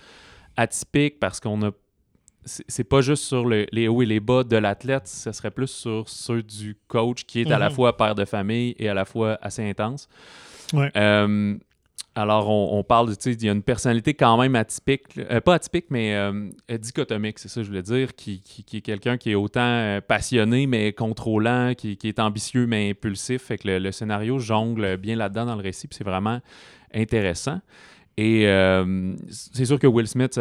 atypique 0.56 1.18
parce 1.18 1.40
qu'on 1.40 1.62
a 1.62 1.70
c'est 2.44 2.84
pas 2.84 3.00
juste 3.00 3.24
sur 3.24 3.48
les 3.48 3.88
hauts 3.88 4.02
et 4.02 4.06
les 4.06 4.20
bas 4.20 4.44
de 4.44 4.56
l'athlète, 4.56 5.08
ce 5.08 5.32
serait 5.32 5.50
plus 5.50 5.66
sur 5.66 6.08
ceux 6.08 6.44
du 6.44 6.76
coach 6.86 7.24
qui 7.24 7.40
est 7.40 7.50
à 7.50 7.58
la 7.58 7.70
mhm. 7.70 7.74
fois 7.74 7.96
père 7.96 8.14
de 8.14 8.24
famille 8.24 8.76
et 8.78 8.88
à 8.88 8.94
la 8.94 9.04
fois 9.04 9.36
assez 9.42 9.68
intense. 9.68 10.08
Euh, 10.74 11.56
alors, 12.14 12.48
on, 12.48 12.82
parle, 12.82 13.08
tu 13.10 13.14
sais, 13.20 13.32
il 13.32 13.44
y 13.44 13.48
a 13.48 13.52
une 13.52 13.62
personnalité 13.62 14.14
quand 14.14 14.38
même 14.38 14.54
atypique, 14.54 15.18
euh, 15.18 15.40
pas 15.40 15.54
atypique, 15.54 15.86
mais 15.90 16.14
euh, 16.14 16.48
dichotomique, 16.78 17.38
c'est 17.38 17.48
ça 17.48 17.60
que 17.60 17.64
je 17.64 17.68
voulais 17.68 17.82
dire, 17.82 18.14
qui, 18.14 18.42
est 18.72 18.80
quelqu'un 18.80 19.18
qui 19.18 19.32
est 19.32 19.34
autant 19.34 20.00
passionné 20.08 20.66
mais 20.66 20.92
contrôlant, 20.92 21.74
qui, 21.76 21.98
est 22.02 22.18
ambitieux 22.18 22.66
mais 22.66 22.90
impulsif. 22.90 23.42
Fait 23.42 23.58
que 23.58 23.68
le, 23.68 23.92
scénario 23.92 24.38
jongle 24.38 24.96
bien 24.96 25.16
là-dedans 25.16 25.44
dans 25.44 25.56
le 25.56 25.62
récit, 25.62 25.88
puis 25.88 25.96
c'est 25.96 26.04
vraiment 26.04 26.40
intéressant. 26.94 27.60
Et 28.16 28.46
c'est 29.28 29.66
sûr 29.66 29.78
que 29.78 29.86
Will 29.86 30.08
Smith 30.08 30.40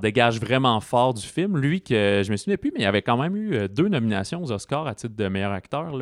dégage 0.00 0.40
vraiment 0.40 0.80
fort 0.80 1.14
du 1.14 1.22
film. 1.26 1.56
Lui, 1.58 1.80
que 1.80 2.22
je 2.24 2.30
me 2.30 2.36
souviens 2.36 2.56
plus, 2.56 2.72
mais 2.74 2.80
il 2.82 2.86
avait 2.86 3.02
quand 3.02 3.16
même 3.16 3.36
eu 3.36 3.68
deux 3.68 3.88
nominations 3.88 4.42
aux 4.42 4.50
Oscars 4.52 4.86
à 4.86 4.94
titre 4.94 5.14
de 5.16 5.28
meilleur 5.28 5.52
acteur. 5.52 5.92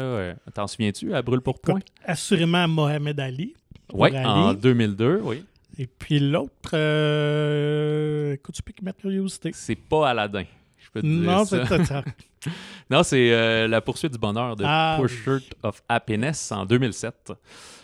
T'en 0.54 0.66
souviens-tu, 0.66 1.14
à 1.14 1.22
Brûle 1.22 1.40
pour 1.40 1.60
Point? 1.60 1.80
Assurément 2.04 2.66
Mohamed 2.68 3.20
Ali. 3.20 3.54
Oui, 3.92 4.10
en 4.18 4.54
2002, 4.54 5.20
oui. 5.22 5.44
Et 5.78 5.86
puis 5.86 6.20
l'autre, 6.20 6.70
euh, 6.74 8.32
écoute, 8.34 8.54
tu 8.54 8.62
piques 8.62 8.82
ma 8.82 8.92
curiosité. 8.92 9.50
C'est 9.52 9.74
pas 9.76 10.08
Aladdin. 10.10 10.44
Je 10.78 10.88
peux 10.92 11.02
te 11.02 11.06
dire 11.06 11.30
Non, 11.30 11.44
c'est 11.44 11.64
ça. 11.84 12.02
Non, 12.90 13.02
c'est 13.02 13.32
euh, 13.32 13.66
La 13.66 13.80
poursuite 13.80 14.12
du 14.12 14.18
bonheur 14.18 14.54
de 14.54 14.64
Ah, 14.66 14.98
Pursuit 15.00 15.48
of 15.62 15.82
Happiness 15.88 16.52
en 16.52 16.66
2007. 16.66 17.32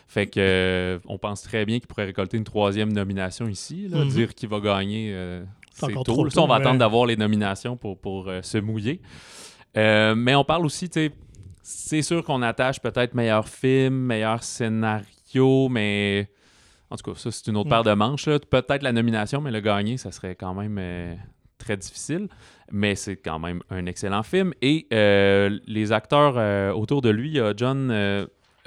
Fait 0.06 0.26
que 0.26 0.38
euh, 0.40 0.98
on 1.06 1.16
pense 1.18 1.42
très 1.42 1.64
bien 1.64 1.78
qu'il 1.78 1.86
pourrait 1.86 2.04
récolter 2.04 2.36
une 2.36 2.44
troisième 2.44 2.92
nomination 2.92 3.48
ici. 3.48 3.88
là. 3.88 4.04
Mhm. 4.04 4.08
Dire 4.10 4.34
qu'il 4.34 4.48
va 4.50 4.60
gagner, 4.60 5.12
euh, 5.14 5.42
C'est 5.74 5.86
encore 5.86 6.04
tôt. 6.04 6.12
trop 6.12 6.30
Ça, 6.30 6.40
on 6.42 6.46
va 6.46 6.56
tôt, 6.56 6.62
attendre 6.62 6.78
d'avoir 6.78 7.06
les 7.06 7.16
nominations 7.16 7.76
pour, 7.76 7.98
pour 7.98 8.28
euh, 8.28 8.42
se 8.42 8.58
mouiller. 8.58 9.00
Euh, 9.76 10.14
mais 10.14 10.34
on 10.34 10.44
parle 10.44 10.66
aussi, 10.66 10.88
tu 10.88 11.00
sais, 11.08 11.12
c'est 11.62 12.02
sûr 12.02 12.24
qu'on 12.24 12.42
attache 12.42 12.80
peut-être 12.80 13.14
meilleur 13.14 13.48
film, 13.48 13.94
meilleur 13.94 14.42
scénario, 14.42 15.68
mais 15.68 16.28
en 16.90 16.96
tout 16.96 17.12
cas, 17.12 17.18
ça, 17.18 17.30
c'est 17.30 17.46
une 17.46 17.56
autre 17.56 17.68
Mm. 17.68 17.70
paire 17.70 17.84
de 17.84 17.92
manches. 17.92 18.24
Peut-être 18.24 18.82
la 18.82 18.92
nomination, 18.92 19.40
mais 19.40 19.50
le 19.52 19.60
gagner, 19.60 19.96
ça 19.96 20.10
serait 20.10 20.34
quand 20.34 20.54
même 20.54 20.76
euh, 20.80 21.14
très 21.58 21.76
difficile. 21.76 22.28
Mais 22.72 22.94
c'est 22.96 23.16
quand 23.16 23.38
même 23.38 23.62
un 23.70 23.86
excellent 23.86 24.22
film. 24.24 24.52
Et 24.62 24.86
euh, 24.92 25.58
les 25.66 25.92
acteurs 25.92 26.34
euh, 26.36 26.72
autour 26.72 27.00
de 27.02 27.10
lui, 27.10 27.28
il 27.30 27.34
y 27.36 27.40
a 27.40 27.52
John 27.56 27.88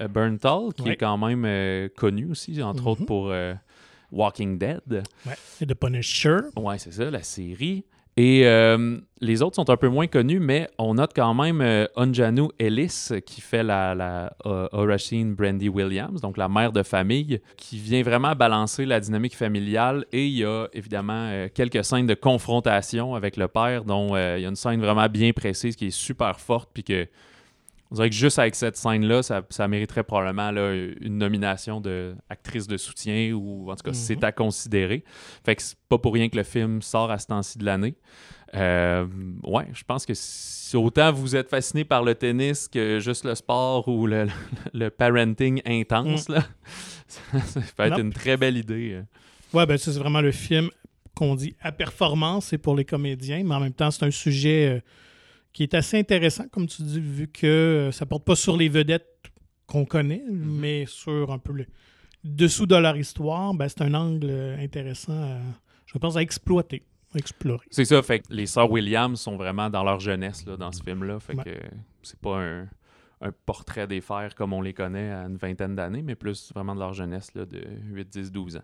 Bernthal, 0.10 0.74
qui 0.76 0.89
est 0.89 0.96
quand 0.98 1.18
même 1.18 1.89
connu 1.98 2.32
aussi, 2.32 2.62
entre 2.63 2.82
Mhm. 2.84 2.88
autres 2.88 3.06
pour 3.06 3.34
Walking 4.13 4.58
Dead. 4.58 4.82
Ouais. 5.26 5.34
C'est 5.38 5.65
The 5.65 5.73
Punisher. 5.73 6.38
Ouais, 6.56 6.78
c'est 6.78 6.93
ça, 6.93 7.10
la 7.10 7.23
série. 7.23 7.84
Et 8.15 8.45
euh, 8.45 8.99
les 9.21 9.41
autres 9.41 9.56
sont 9.56 9.71
un 9.71 9.78
peu 9.78 9.88
moins 9.88 10.06
connus, 10.06 10.39
mais 10.39 10.69
on 10.78 10.93
note 10.93 11.13
quand 11.15 11.34
même 11.34 11.62
euh, 11.62 11.88
Ellis, 12.60 13.10
qui 13.26 13.41
fait 13.41 13.63
la, 13.63 13.95
la 13.95 14.36
euh, 14.45 15.34
Brandy 15.36 15.67
Williams, 15.67 16.21
donc 16.21 16.38
la 16.38 16.47
mère 16.47 16.71
de 16.71 16.84
famille, 16.84 17.41
qui 17.58 17.80
vient 17.80 18.04
vraiment 18.04 18.34
balancer 18.36 18.86
la 18.86 18.99
dynamique 18.99 19.36
familiale. 19.36 20.06
Et 20.12 20.28
il 20.28 20.38
y 20.38 20.45
a 20.45 20.67
évidemment 20.73 21.28
euh, 21.32 21.47
quelques 21.52 21.84
scènes 21.84 22.06
de 22.06 22.13
confrontation 22.13 23.15
avec 23.15 23.36
le 23.36 23.47
père, 23.47 23.84
dont 23.84 24.15
il 24.15 24.41
y 24.41 24.45
a 24.45 24.49
une 24.49 24.56
scène 24.56 24.80
vraiment 24.80 25.10
bien 25.10 25.32
précise 25.32 25.76
qui 25.76 25.88
est 25.88 25.97
super 25.97 26.39
forte, 26.39 26.69
puis 26.71 26.84
que 26.84 27.08
on 27.93 27.97
dirait 27.97 28.10
que 28.10 28.15
juste 28.15 28.39
avec 28.39 28.56
cette 28.56 28.75
scène-là, 28.75 29.21
ça, 29.21 29.43
ça 29.51 29.67
mériterait 29.67 30.03
probablement 30.03 30.49
là, 30.49 30.73
une 30.73 31.19
nomination 31.19 31.79
de 31.79 32.15
actrice 32.27 32.65
de 32.65 32.75
soutien 32.75 33.34
ou 33.34 33.69
en 33.71 33.75
tout 33.75 33.84
cas, 33.84 33.91
Mhm. 33.91 33.95
c'est 33.95 34.23
à 34.23 34.32
considérer. 34.32 35.03
Fait 35.45 35.56
que 35.56 35.62
c'est 35.62 35.77
pas 35.88 35.99
pour 35.99 36.13
rien 36.15 36.27
que 36.27 36.36
le 36.36 36.41
film 36.43 36.82
sort 36.82 37.12
à 37.12 37.19
ce 37.19 37.27
temps-ci 37.27 37.60
de 37.60 37.65
l'année. 37.65 37.93
Euh, 38.56 39.06
ouais, 39.43 39.67
je 39.73 39.84
pense 39.84 40.06
que 40.08 40.13
si 40.15 40.75
autant 40.75 41.12
vous 41.12 41.36
êtes 41.36 41.49
fasciné 41.49 41.86
par 41.86 42.03
le 42.03 42.15
tennis 42.15 42.67
que 42.67 42.99
juste 42.99 43.25
le 43.25 43.36
sport 43.36 43.88
ou 43.88 44.08
le, 44.08 44.25
le 44.73 44.89
parenting 44.89 45.62
intense, 45.65 46.29
là, 46.29 46.43
ça, 47.08 47.39
ça 47.41 47.62
peut 47.77 47.84
être 47.84 47.99
une 47.99 48.12
très 48.13 48.38
belle 48.38 48.58
idée. 48.58 48.93
euh. 48.93 49.03
Ouais, 49.58 49.65
ben 49.67 49.77
ça, 49.77 49.91
c'est 49.93 49.99
vraiment 49.99 50.21
le 50.21 50.32
film 50.32 50.69
qu'on 51.15 51.36
dit 51.36 51.56
à 51.62 51.71
performance, 51.71 52.45
c'est 52.47 52.58
pour 52.58 52.75
les 52.75 52.86
comédiens, 52.86 53.43
mais 53.45 53.53
en 53.53 53.60
même 53.60 53.73
temps, 53.73 53.91
c'est 53.91 54.03
un 54.03 54.10
sujet 54.12 54.77
euh, 54.77 54.82
qui 55.54 55.63
est 55.63 55.74
assez 55.76 55.98
intéressant, 56.00 56.48
comme 56.50 56.68
tu 56.68 56.82
dis, 56.84 57.00
vu 57.00 57.28
que 57.28 57.46
euh, 57.48 57.92
ça 57.92 58.06
porte 58.06 58.26
pas 58.26 58.36
sur 58.36 58.58
les 58.58 58.70
vedettes 58.70 59.08
qu'on 59.68 59.86
connaît, 59.86 60.24
mais 60.30 60.86
sur 60.88 61.32
un 61.32 61.38
peu 61.39 61.54
le 61.54 61.66
dessous 62.24 62.66
de 62.66 62.76
leur 62.76 62.98
histoire. 62.98 63.54
Ben, 63.54 63.68
c'est 63.70 63.82
un 63.82 63.94
angle 63.94 64.28
euh, 64.30 64.58
intéressant, 64.58 65.13
à- 65.13 65.39
je 65.86 65.98
pense, 66.00 66.18
à 66.18 66.22
exploiter, 66.22 66.84
à 67.13 67.18
explorer. 67.20 67.66
C'est 67.72 67.86
ça, 67.86 68.02
fait 68.02 68.20
que 68.20 68.34
les 68.34 68.46
sœurs 68.48 68.70
Williams 68.72 69.20
sont 69.20 69.38
vraiment 69.38 69.70
dans 69.70 69.84
leur 69.84 70.00
jeunesse 70.00 70.46
là, 70.46 70.58
dans 70.58 70.72
ce 70.72 70.82
film-là. 70.84 71.20
Fait 71.20 71.36
Ouais. 71.36 71.44
que 71.44 71.52
c'est 72.02 72.20
pas 72.20 72.39
un, 72.42 72.68
un 73.22 73.32
portrait 73.46 73.88
des 73.88 74.02
fers 74.02 74.34
comme 74.36 74.54
on 74.54 74.62
les 74.62 74.74
connaît 74.74 75.12
à 75.12 75.24
une 75.26 75.38
vingtaine 75.38 75.76
d'années, 75.76 76.02
mais 76.02 76.16
plus 76.16 76.52
vraiment 76.54 76.74
de 76.76 76.80
leur 76.80 76.94
jeunesse 76.94 77.34
là, 77.36 77.46
de 77.46 77.62
8, 77.92 78.10
10, 78.10 78.32
12 78.32 78.58
ans. 78.58 78.63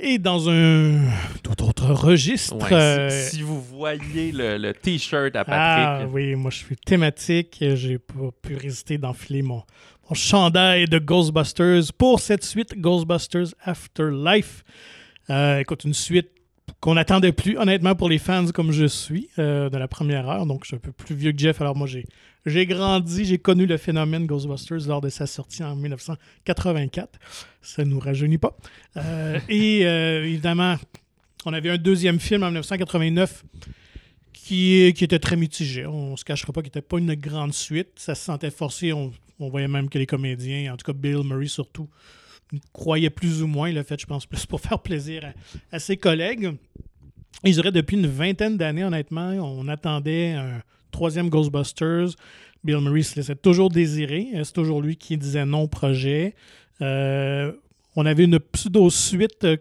Et 0.00 0.18
dans 0.18 0.50
un 0.50 0.98
tout 1.42 1.62
autre 1.62 1.92
registre. 1.92 2.56
Ouais, 2.56 2.72
euh, 2.72 3.10
si, 3.10 3.42
vous 3.42 3.60
voyez 3.60 4.32
le, 4.32 4.58
le 4.58 4.74
t-shirt 4.74 5.36
à 5.36 5.44
Ah 5.46 5.98
Patrick, 5.98 6.14
oui, 6.14 6.34
moi 6.34 6.50
je 6.50 6.58
suis 6.58 6.76
thématique. 6.76 7.64
J'ai 7.74 7.98
pas 7.98 8.30
pu 8.42 8.56
résister 8.56 8.98
d'enfiler 8.98 9.42
mon, 9.42 9.62
mon 10.08 10.14
chandail 10.14 10.86
de 10.86 10.98
Ghostbusters 10.98 11.92
pour 11.96 12.20
cette 12.20 12.44
suite 12.44 12.78
Ghostbusters 12.78 13.54
Afterlife. 13.62 14.64
Euh, 15.30 15.60
écoute, 15.60 15.84
une 15.84 15.94
suite 15.94 16.30
qu'on 16.80 16.94
n'attendait 16.94 17.32
plus, 17.32 17.56
honnêtement, 17.56 17.94
pour 17.94 18.08
les 18.08 18.18
fans 18.18 18.46
comme 18.52 18.72
je 18.72 18.86
suis, 18.86 19.28
euh, 19.38 19.70
de 19.70 19.78
la 19.78 19.88
première 19.88 20.28
heure. 20.28 20.46
Donc, 20.46 20.64
je 20.64 20.68
suis 20.68 20.76
un 20.76 20.80
peu 20.80 20.92
plus 20.92 21.14
vieux 21.14 21.32
que 21.32 21.38
Jeff. 21.38 21.60
Alors, 21.60 21.76
moi, 21.76 21.86
j'ai, 21.86 22.04
j'ai 22.46 22.66
grandi, 22.66 23.24
j'ai 23.24 23.38
connu 23.38 23.64
le 23.64 23.78
phénomène 23.78 24.26
Ghostbusters 24.26 24.86
lors 24.86 25.00
de 25.00 25.08
sa 25.08 25.26
sortie 25.26 25.64
en 25.64 25.74
1984. 25.76 27.18
Ça 27.62 27.84
nous 27.84 27.98
rajeunit 27.98 28.38
pas. 28.38 28.56
Euh, 28.96 29.40
et 29.48 29.86
euh, 29.86 30.24
évidemment, 30.24 30.76
on 31.46 31.54
avait 31.54 31.70
un 31.70 31.78
deuxième 31.78 32.20
film 32.20 32.42
en 32.42 32.46
1989 32.46 33.44
qui, 34.32 34.82
était 34.82 35.18
très 35.18 35.36
mitigé. 35.36 35.86
On 35.86 36.12
ne 36.12 36.16
se 36.16 36.24
cachera 36.24 36.52
pas 36.52 36.60
qu'il 36.60 36.68
n'était 36.68 36.82
pas 36.82 36.98
une 36.98 37.14
grande 37.14 37.54
suite. 37.54 37.92
Ça 37.96 38.14
se 38.14 38.22
sentait 38.24 38.50
forcé. 38.50 38.92
On, 38.92 39.10
voyait 39.38 39.68
même 39.68 39.88
que 39.88 39.98
les 39.98 40.06
comédiens, 40.06 40.74
en 40.74 40.76
tout 40.76 40.84
cas 40.84 40.96
Bill 40.96 41.22
Murray 41.24 41.46
surtout, 41.46 41.88
croyaient 42.74 43.10
plus 43.10 43.42
ou 43.42 43.46
moins. 43.46 43.70
Il 43.70 43.74
l'a 43.76 43.84
fait, 43.84 43.98
je 43.98 44.06
pense, 44.06 44.26
plus 44.26 44.44
pour 44.44 44.60
faire 44.60 44.80
plaisir 44.80 45.32
à, 45.72 45.78
ses 45.78 45.96
collègues. 45.96 46.52
Je 47.42 47.52
dirais 47.52 47.72
depuis 47.72 47.96
une 47.96 48.06
vingtaine 48.06 48.58
d'années, 48.58 48.84
honnêtement, 48.84 49.30
on 49.30 49.66
attendait 49.68 50.32
un 50.32 50.62
troisième 50.94 51.28
Ghostbusters. 51.28 52.10
Bill 52.62 52.78
Murray 52.80 53.02
se 53.02 53.16
laissait 53.16 53.34
toujours 53.36 53.68
désirer. 53.68 54.28
Euh, 54.34 54.44
C'est 54.44 54.52
toujours 54.54 54.80
lui 54.80 54.96
qui 54.96 55.18
disait 55.18 55.44
non 55.44 55.66
projet. 55.68 56.34
Euh, 56.80 57.52
on 57.96 58.06
avait 58.06 58.24
une 58.24 58.38
pseudo-suite 58.38 59.44
euh, 59.44 59.56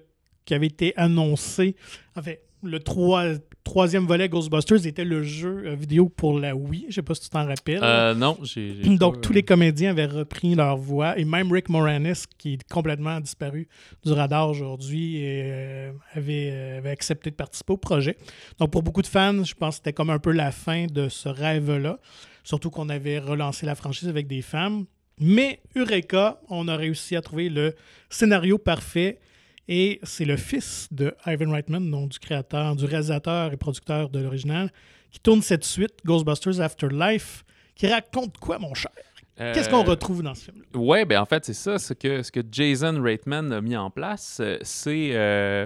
qui 0.45 0.53
avait 0.53 0.67
été 0.67 0.93
annoncée. 0.95 1.75
En 2.15 2.21
le 2.63 2.79
trois- 2.79 3.33
troisième 3.63 4.05
volet 4.05 4.29
Ghostbusters 4.29 4.85
était 4.85 5.05
le 5.05 5.23
jeu 5.23 5.63
euh, 5.65 5.75
vidéo 5.75 6.09
pour 6.09 6.39
la 6.39 6.55
Wii. 6.55 6.85
Je 6.89 6.95
sais 6.95 7.01
pas 7.01 7.15
si 7.15 7.21
tu 7.21 7.29
t'en 7.29 7.45
rappelles. 7.45 7.79
euh, 7.83 8.13
non, 8.13 8.37
j'ai. 8.43 8.73
Donc, 8.97 9.15
pas, 9.15 9.21
tous 9.21 9.33
les 9.33 9.43
comédiens 9.43 9.91
avaient 9.91 10.05
repris 10.05 10.55
leur 10.55 10.77
voix 10.77 11.17
et 11.17 11.25
même 11.25 11.51
Rick 11.51 11.69
Moranis, 11.69 12.23
qui 12.37 12.53
est 12.53 12.63
complètement 12.69 13.19
disparu 13.19 13.67
du 14.05 14.11
radar 14.11 14.49
aujourd'hui, 14.49 15.21
euh, 15.23 15.91
avait, 16.13 16.49
euh, 16.51 16.77
avait 16.79 16.91
accepté 16.91 17.29
de 17.29 17.35
participer 17.35 17.73
au 17.73 17.77
projet. 17.77 18.17
Donc, 18.59 18.71
pour 18.71 18.83
beaucoup 18.83 19.01
de 19.01 19.07
fans, 19.07 19.43
je 19.43 19.53
pense 19.53 19.75
que 19.75 19.77
c'était 19.77 19.93
comme 19.93 20.09
un 20.09 20.19
peu 20.19 20.31
la 20.31 20.51
fin 20.51 20.85
de 20.87 21.09
ce 21.09 21.29
rêve-là. 21.29 21.99
Surtout 22.43 22.69
qu'on 22.69 22.89
avait 22.89 23.19
relancé 23.19 23.65
la 23.65 23.75
franchise 23.75 24.09
avec 24.09 24.27
des 24.27 24.41
femmes. 24.41 24.85
Mais 25.19 25.61
Eureka, 25.75 26.41
on 26.49 26.67
a 26.67 26.75
réussi 26.75 27.15
à 27.15 27.21
trouver 27.21 27.47
le 27.49 27.75
scénario 28.09 28.57
parfait. 28.57 29.19
Et 29.67 29.99
c'est 30.03 30.25
le 30.25 30.35
fils 30.37 30.87
de 30.91 31.15
Ivan 31.25 31.51
Reitman, 31.51 31.89
donc 31.89 32.09
du 32.09 32.19
créateur, 32.19 32.75
du 32.75 32.85
réalisateur 32.85 33.53
et 33.53 33.57
producteur 33.57 34.09
de 34.09 34.19
l'original, 34.19 34.71
qui 35.11 35.19
tourne 35.19 35.41
cette 35.41 35.63
suite, 35.63 35.93
Ghostbusters 36.05 36.59
Afterlife, 36.59 37.45
qui 37.75 37.87
raconte 37.87 38.37
quoi, 38.37 38.59
mon 38.59 38.73
cher? 38.73 38.91
Qu'est-ce 39.37 39.69
qu'on 39.69 39.79
euh, 39.83 39.89
retrouve 39.89 40.21
dans 40.21 40.35
ce 40.35 40.45
film-là? 40.45 40.65
Ouais, 40.79 41.05
ben 41.05 41.19
en 41.21 41.25
fait, 41.25 41.43
c'est 41.45 41.53
ça. 41.53 41.79
Ce 41.79 41.93
que, 41.93 42.21
ce 42.21 42.31
que 42.31 42.41
Jason 42.51 43.01
Reitman 43.01 43.51
a 43.51 43.61
mis 43.61 43.75
en 43.75 43.89
place, 43.89 44.37
euh, 44.41 44.57
c'est 44.61 45.09
euh, 45.13 45.65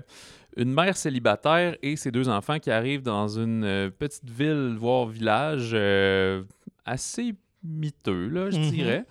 une 0.56 0.72
mère 0.74 0.96
célibataire 0.96 1.76
et 1.82 1.96
ses 1.98 2.12
deux 2.12 2.30
enfants 2.30 2.60
qui 2.60 2.72
arrivent 2.72 3.02
dans 3.04 3.28
une 3.28 3.92
petite 4.00 4.30
ville, 4.30 4.76
voire 4.80 5.08
village, 5.08 5.72
euh, 5.74 6.44
assez 6.86 7.34
miteux, 7.64 8.30
là, 8.30 8.52
je 8.52 8.58
Mhm. 8.58 8.70
dirais. 8.72 9.06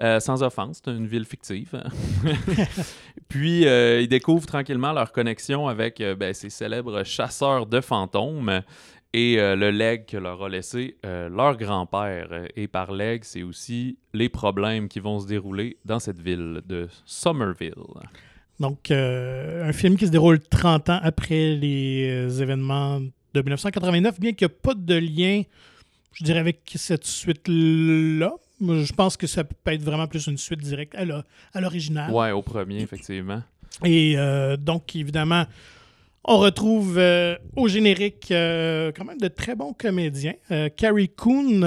Euh, 0.00 0.20
sans 0.20 0.42
offense, 0.42 0.80
c'est 0.82 0.90
une 0.90 1.06
ville 1.06 1.26
fictive. 1.26 1.82
Puis, 3.28 3.66
euh, 3.66 4.00
ils 4.00 4.08
découvrent 4.08 4.46
tranquillement 4.46 4.92
leur 4.92 5.12
connexion 5.12 5.68
avec 5.68 6.00
euh, 6.00 6.14
ben, 6.14 6.32
ces 6.32 6.48
célèbres 6.48 7.04
chasseurs 7.04 7.66
de 7.66 7.80
fantômes 7.82 8.62
et 9.12 9.38
euh, 9.38 9.54
le 9.54 9.70
legs 9.70 10.06
que 10.06 10.16
leur 10.16 10.42
a 10.42 10.48
laissé 10.48 10.96
leur 11.02 11.56
grand-père. 11.56 12.28
Et 12.56 12.68
par 12.68 12.92
legs, 12.92 13.24
c'est 13.24 13.42
aussi 13.42 13.98
les 14.14 14.28
problèmes 14.28 14.88
qui 14.88 15.00
vont 15.00 15.20
se 15.20 15.26
dérouler 15.26 15.76
dans 15.84 15.98
cette 15.98 16.20
ville 16.20 16.62
de 16.66 16.88
Somerville. 17.04 17.74
Donc, 18.60 18.90
un 18.90 19.72
film 19.72 19.96
qui 19.96 20.06
se 20.06 20.10
déroule 20.10 20.40
30 20.40 20.90
ans 20.90 21.00
après 21.02 21.54
les 21.54 22.42
événements 22.42 23.00
de 23.00 23.40
1989, 23.40 24.20
bien 24.20 24.32
qu'il 24.32 24.46
n'y 24.46 24.52
ait 24.52 24.56
pas 24.62 24.74
de 24.74 24.94
lien, 24.94 25.42
je 26.12 26.24
dirais, 26.24 26.40
avec 26.40 26.60
cette 26.74 27.06
suite-là. 27.06 28.34
Je 28.60 28.92
pense 28.92 29.16
que 29.16 29.26
ça 29.26 29.44
peut 29.44 29.72
être 29.72 29.82
vraiment 29.82 30.06
plus 30.06 30.26
une 30.26 30.38
suite 30.38 30.60
directe 30.60 30.94
à 30.96 31.60
l'original. 31.60 32.10
Ouais, 32.10 32.32
au 32.32 32.42
premier, 32.42 32.80
effectivement. 32.80 33.42
Et 33.84 34.14
euh, 34.16 34.56
donc, 34.56 34.96
évidemment, 34.96 35.44
on 36.24 36.38
retrouve 36.38 36.98
euh, 36.98 37.36
au 37.56 37.68
générique 37.68 38.30
euh, 38.30 38.92
quand 38.94 39.04
même 39.04 39.18
de 39.18 39.28
très 39.28 39.54
bons 39.54 39.72
comédiens. 39.72 40.34
Carrie 40.76 41.08
Coon, 41.08 41.62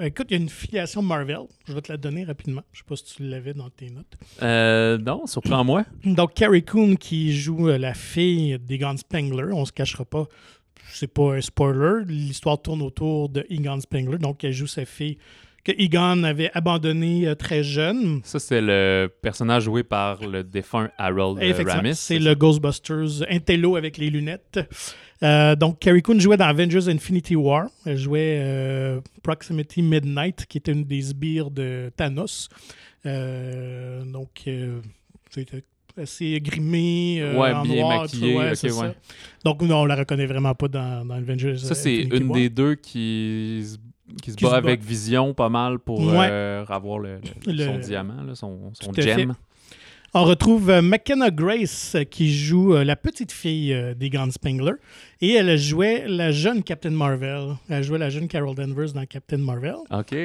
écoute, 0.00 0.26
il 0.30 0.36
y 0.36 0.38
a 0.38 0.42
une 0.42 0.48
filiation 0.48 1.02
Marvel. 1.02 1.38
Je 1.66 1.72
vais 1.72 1.80
te 1.80 1.90
la 1.90 1.98
donner 1.98 2.24
rapidement. 2.24 2.62
Je 2.72 2.80
ne 2.80 2.82
sais 2.82 2.88
pas 2.88 2.96
si 2.96 3.16
tu 3.16 3.22
l'avais 3.22 3.54
dans 3.54 3.70
tes 3.70 3.90
notes. 3.90 5.02
Non, 5.04 5.26
surprends-moi. 5.26 5.84
Donc, 6.04 6.34
Carrie 6.34 6.64
Coon 6.64 6.96
qui 6.96 7.32
joue 7.34 7.68
la 7.68 7.94
fille 7.94 8.58
d'Egon 8.58 8.96
Spengler. 8.96 9.52
On 9.52 9.64
se 9.64 9.72
cachera 9.72 10.04
pas. 10.04 10.26
C'est 10.92 11.12
pas 11.12 11.34
un 11.34 11.40
spoiler. 11.40 12.04
L'histoire 12.06 12.60
tourne 12.60 12.80
autour 12.82 13.28
de 13.28 13.44
Egon 13.50 13.80
Spengler. 13.80 14.18
Donc, 14.18 14.44
elle 14.44 14.52
joue 14.52 14.68
sa 14.68 14.84
fille 14.84 15.18
que 15.66 15.72
Egon 15.82 16.22
avait 16.22 16.50
abandonné 16.54 17.34
très 17.36 17.64
jeune. 17.64 18.20
Ça, 18.22 18.38
c'est 18.38 18.60
le 18.60 19.10
personnage 19.20 19.64
joué 19.64 19.82
par 19.82 20.20
le 20.24 20.44
défunt 20.44 20.90
Harold 20.96 21.42
Ramis. 21.66 21.96
C'est 21.96 22.20
le 22.20 22.36
Ghostbusters 22.36 23.26
Intello 23.28 23.74
avec 23.74 23.98
les 23.98 24.08
lunettes. 24.08 24.60
Euh, 25.22 25.56
donc, 25.56 25.80
Carrie 25.80 26.02
Coon 26.02 26.20
jouait 26.20 26.36
dans 26.36 26.46
Avengers 26.46 26.88
Infinity 26.88 27.34
War. 27.34 27.66
Elle 27.84 27.96
jouait 27.96 28.38
euh, 28.40 29.00
Proximity 29.24 29.82
Midnight, 29.82 30.46
qui 30.46 30.58
était 30.58 30.72
une 30.72 30.84
des 30.84 31.02
sbires 31.02 31.50
de 31.50 31.90
Thanos. 31.96 32.48
Euh, 33.04 34.04
donc, 34.04 34.48
c'était 35.30 35.64
assez 35.96 36.40
grimé, 36.40 37.24
ouais, 37.36 37.52
bien 37.62 37.88
maquillé. 37.88 38.36
Ouais, 38.36 38.52
Donc, 39.44 39.62
non, 39.62 39.80
on 39.80 39.84
la 39.86 39.96
reconnaît 39.96 40.26
vraiment 40.26 40.54
pas 40.54 40.68
dans, 40.68 41.10
Avengers. 41.10 41.58
Ça, 41.58 41.74
c'est 41.74 41.96
une 41.96 42.30
des 42.30 42.50
deux 42.50 42.76
qui, 42.76 43.64
qui 44.22 44.32
se 44.32 44.36
bat 44.36 44.56
avec 44.56 44.82
Vision 44.82 45.34
pas 45.34 45.48
mal 45.48 45.78
pour 45.78 46.00
avoir 46.10 46.98
le, 46.98 47.20
son 47.46 47.78
diamant, 47.78 48.34
son, 48.34 48.72
son 48.74 48.92
gem. 48.92 49.34
On 50.18 50.24
retrouve 50.24 50.70
euh, 50.70 50.80
McKenna 50.80 51.30
Grace 51.30 51.94
euh, 51.94 52.04
qui 52.04 52.34
joue 52.34 52.74
euh, 52.74 52.84
la 52.84 52.96
petite 52.96 53.32
fille 53.32 53.76
des 53.98 54.08
Guns 54.08 54.30
Spengler 54.30 54.72
et 55.20 55.32
elle 55.34 55.58
jouait 55.58 56.06
la 56.08 56.32
jeune 56.32 56.62
Captain 56.62 56.88
Marvel. 56.88 57.56
Elle 57.68 57.84
jouait 57.84 57.98
la 57.98 58.08
jeune 58.08 58.26
Carol 58.26 58.54
Danvers 58.54 58.94
dans 58.94 59.04
Captain 59.04 59.36
Marvel. 59.36 59.76
OK. 59.90 60.16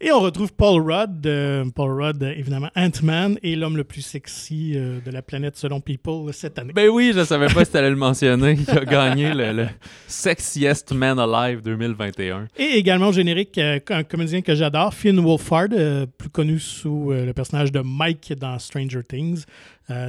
Et 0.00 0.12
on 0.12 0.20
retrouve 0.20 0.52
Paul 0.52 0.80
Rudd, 0.80 1.26
euh, 1.26 1.64
Paul 1.74 2.00
Rudd, 2.00 2.22
évidemment, 2.22 2.70
Ant-Man 2.76 3.36
et 3.42 3.56
l'homme 3.56 3.76
le 3.76 3.82
plus 3.82 4.02
sexy 4.02 4.74
euh, 4.76 5.00
de 5.04 5.10
la 5.10 5.22
planète 5.22 5.56
selon 5.56 5.80
People 5.80 6.32
cette 6.32 6.56
année. 6.56 6.72
Ben 6.72 6.88
oui, 6.88 7.10
je 7.12 7.24
savais 7.24 7.48
pas 7.48 7.64
si 7.64 7.72
tu 7.72 7.78
allais 7.78 7.90
le 7.90 7.96
mentionner. 7.96 8.56
Il 8.60 8.70
a 8.70 8.84
gagné 8.84 9.34
le, 9.34 9.66
Sexiest 10.06 10.92
Man 10.92 11.18
Alive 11.18 11.62
2021. 11.62 12.46
Et 12.56 12.76
également 12.76 13.08
au 13.08 13.12
générique, 13.12 13.58
euh, 13.58 13.80
un 13.90 14.04
comédien 14.04 14.40
que 14.40 14.54
j'adore, 14.54 14.94
Finn 14.94 15.18
Wolfhard, 15.18 15.70
plus 16.16 16.30
connu 16.30 16.60
sous 16.60 17.10
le 17.10 17.32
personnage 17.32 17.72
de 17.72 17.80
Mike 17.80 18.34
dans 18.38 18.56
Stranger 18.60 19.02
Things. 19.02 19.44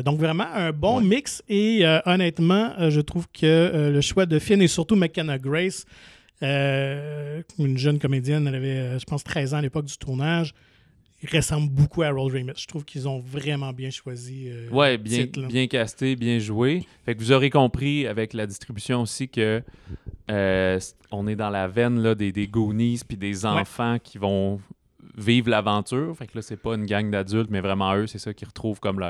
donc 0.06 0.19
vraiment 0.19 0.45
un 0.54 0.71
bon 0.71 1.02
mix 1.02 1.41
et 1.49 1.84
honnêtement, 2.06 2.73
je 2.89 3.02
trouve 3.02 3.25
que 3.30 3.89
le 3.91 4.02
choix 4.02 4.28
de 4.28 4.38
Finn 4.38 4.62
et 4.62 4.67
surtout 4.67 4.95
McKenna 4.95 5.39
Grace 5.39 5.86
euh, 6.43 7.41
une 7.58 7.78
jeune 7.78 7.99
comédienne, 7.99 8.47
elle 8.47 8.56
avait, 8.56 8.78
euh, 8.78 8.99
je 8.99 9.06
pense, 9.06 9.23
13 9.23 9.54
ans 9.54 9.58
à 9.58 9.62
l'époque 9.62 9.86
du 9.86 9.97
tournage. 9.97 10.54
Il 11.21 11.36
ressemble 11.36 11.69
beaucoup 11.69 12.02
à 12.02 12.08
Harold 12.08 12.34
Ramis. 12.34 12.54
Je 12.56 12.67
trouve 12.67 12.86
qu'ils 12.86 13.08
ont 13.10 13.19
vraiment 13.19 13.73
bien 13.73 13.89
choisi. 13.89 14.47
Euh, 14.49 14.69
ouais, 14.69 14.97
bien, 14.97 15.25
bien 15.49 15.67
casté, 15.67 16.15
bien 16.15 16.39
joué. 16.39 16.86
Fait 17.06 17.13
que 17.13 17.19
vous 17.19 17.34
aurez 17.34 17.49
compris 17.49 18.08
avec 18.08 18.34
la 18.34 18.47
distribution 18.47 19.02
aussi 19.02 19.28
que 19.28 19.62
on 21.12 21.28
est 21.28 21.36
dans 21.36 21.49
la 21.49 21.67
veine 21.67 22.02
là, 22.02 22.15
des, 22.15 22.32
des 22.32 22.47
Goonies 22.47 23.02
puis 23.06 23.17
des 23.17 23.45
enfants 23.45 23.97
qui 24.02 24.17
vont 24.17 24.62
vivre 25.17 25.49
l'aventure. 25.49 26.15
Fait 26.15 26.28
que 26.28 26.38
là, 26.38 26.41
c'est 26.41 26.58
pas 26.58 26.75
une 26.75 26.86
gang 26.86 27.10
d'adultes, 27.12 27.49
mais 27.49 27.62
vraiment 27.62 27.93
eux, 27.95 28.08
c'est 28.08 28.19
ça 28.19 28.34
qu'ils 28.34 28.47
retrouvent 28.47 28.80
comme 28.80 29.04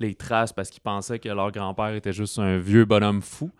les 0.00 0.14
traces 0.14 0.52
parce 0.52 0.70
qu'ils 0.70 0.82
pensaient 0.82 1.18
que 1.18 1.28
leur 1.28 1.52
grand-père 1.52 1.94
était 1.94 2.12
juste 2.12 2.38
un 2.38 2.58
vieux 2.58 2.84
bonhomme 2.84 3.22
fou. 3.22 3.50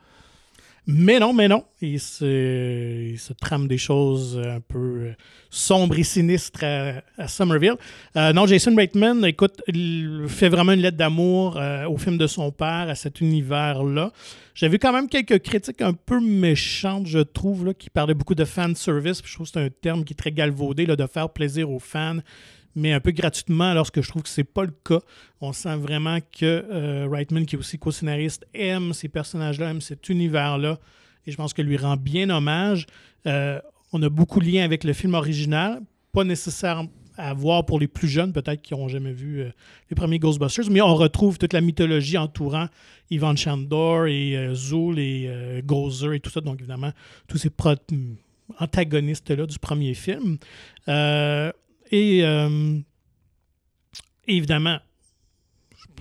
Mais 0.87 1.21
non, 1.21 1.33
mais 1.33 1.47
non. 1.47 1.65
Il 1.81 2.01
se, 2.01 3.33
trame 3.35 3.69
des 3.69 3.79
choses 3.79 4.41
un 4.45 4.61
peu 4.61 4.79
euh, 4.79 5.13
sombres 5.49 5.97
et 5.97 6.03
sinistres 6.03 6.65
à, 6.65 7.29
Somerville. 7.29 7.77
Euh, 8.17 8.33
non, 8.33 8.47
Jason 8.47 8.75
Reitman, 8.75 9.25
écoute, 9.25 9.63
il 9.69 10.25
fait 10.27 10.49
vraiment 10.49 10.73
une 10.73 10.81
lettre 10.81 10.97
d'amour 10.97 11.57
euh, 11.57 11.87
au 11.87 11.99
film 11.99 12.19
de 12.19 12.27
son 12.27 12.51
père, 12.51 12.89
à 12.89 12.97
cet 12.97 13.21
univers-là. 13.21 14.13
J'ai 14.55 14.69
vu 14.69 14.79
quand 14.81 14.93
même 14.93 15.09
quelques 15.09 15.41
critiques 15.41 15.83
un 15.83 15.93
peu 15.93 16.21
méchantes, 16.21 17.07
je 17.07 17.21
trouve, 17.21 17.75
qui 17.75 17.89
parlaient 17.89 18.15
beaucoup 18.15 18.35
de 18.35 18.45
fan 18.45 18.75
service. 18.75 19.23
Je 19.25 19.35
trouve 19.35 19.47
que 19.47 19.53
c'est 19.53 19.65
un 19.65 19.71
terme 19.71 20.05
qui 20.05 20.15
est 20.15 20.17
très 20.17 20.33
galvaudé, 20.33 20.85
là, 20.85 20.97
de 20.97 21.07
faire 21.07 21.31
plaisir 21.31 21.71
aux 21.71 21.79
fans 21.79 22.19
mais 22.75 22.93
un 22.93 23.01
peu 23.01 23.11
gratuitement, 23.11 23.71
alors 23.71 23.91
que 23.93 24.03
je 24.03 24.09
trouve 24.09 24.23
que 24.23 24.29
c'est 24.29 24.45
pas 24.45 24.65
le 24.65 24.75
cas. 24.85 25.01
On 25.41 25.53
sent 25.53 25.77
vraiment 25.77 26.19
que 26.21 26.65
euh, 26.71 27.09
Reitman, 27.11 27.47
qui 27.47 27.57
est 27.57 27.59
aussi 27.59 27.79
co-scénariste, 27.79 28.47
aime 28.55 28.93
ces 28.93 29.09
personnages-là, 29.09 29.71
aime 29.71 29.81
cet 29.81 30.09
univers-là, 30.09 30.79
et 31.27 31.31
je 31.31 31.37
pense 31.37 31.53
que 31.53 31.63
lui 31.63 31.77
rend 31.77 31.97
bien 31.97 32.31
hommage. 32.31 32.87
Euh, 33.27 33.61
on 33.93 34.03
a 34.03 34.09
beaucoup 34.09 34.41
de 34.41 34.47
liens 34.47 34.65
avec 34.65 34.85
le 34.85 34.93
film 34.93 35.15
original, 35.15 35.81
pas 36.13 36.25
nécessaire 36.25 36.85
à 37.19 37.35
voir 37.35 37.67
pour 37.67 37.79
les 37.79 37.89
plus 37.89 38.09
jeunes, 38.09 38.33
peut-être 38.33 38.63
qui 38.63 38.73
n'ont 38.73 38.89
jamais 38.89 39.13
vu 39.13 39.43
euh, 39.43 39.51
les 39.91 39.95
premiers 39.95 40.19
Ghostbusters, 40.19 40.71
mais 40.71 40.81
on 40.81 40.95
retrouve 40.95 41.39
toute 41.39 41.53
la 41.53 41.61
mythologie 41.61 42.17
entourant 42.17 42.69
Ivan 43.11 43.37
Chandor 43.37 44.07
et 44.07 44.51
Zool 44.55 44.99
et 44.99 45.63
Gozer 45.67 46.15
et 46.15 46.21
tout 46.21 46.31
ça, 46.31 46.41
donc 46.41 46.61
évidemment, 46.61 46.93
tous 47.29 47.37
ces 47.37 47.51
antagonistes-là 48.59 49.45
du 49.45 49.59
premier 49.59 49.93
film. 49.93 50.39
Et 51.93 52.25
euh, 52.25 52.79
évidemment, 54.27 54.79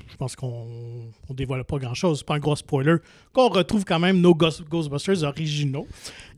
je 0.10 0.16
pense 0.16 0.38
qu'on 0.38 1.12
ne 1.30 1.36
dévoile 1.36 1.66
pas 1.66 1.78
grand-chose. 1.78 2.20
C'est 2.20 2.26
pas 2.26 2.36
un 2.36 2.40
gros 2.40 2.56
spoiler. 2.56 2.96
Qu'on 3.34 3.50
retrouve 3.50 3.84
quand 3.84 4.00
même 4.00 4.22
nos 4.22 4.34
Ghostbusters 4.34 5.24
originaux. 5.24 5.88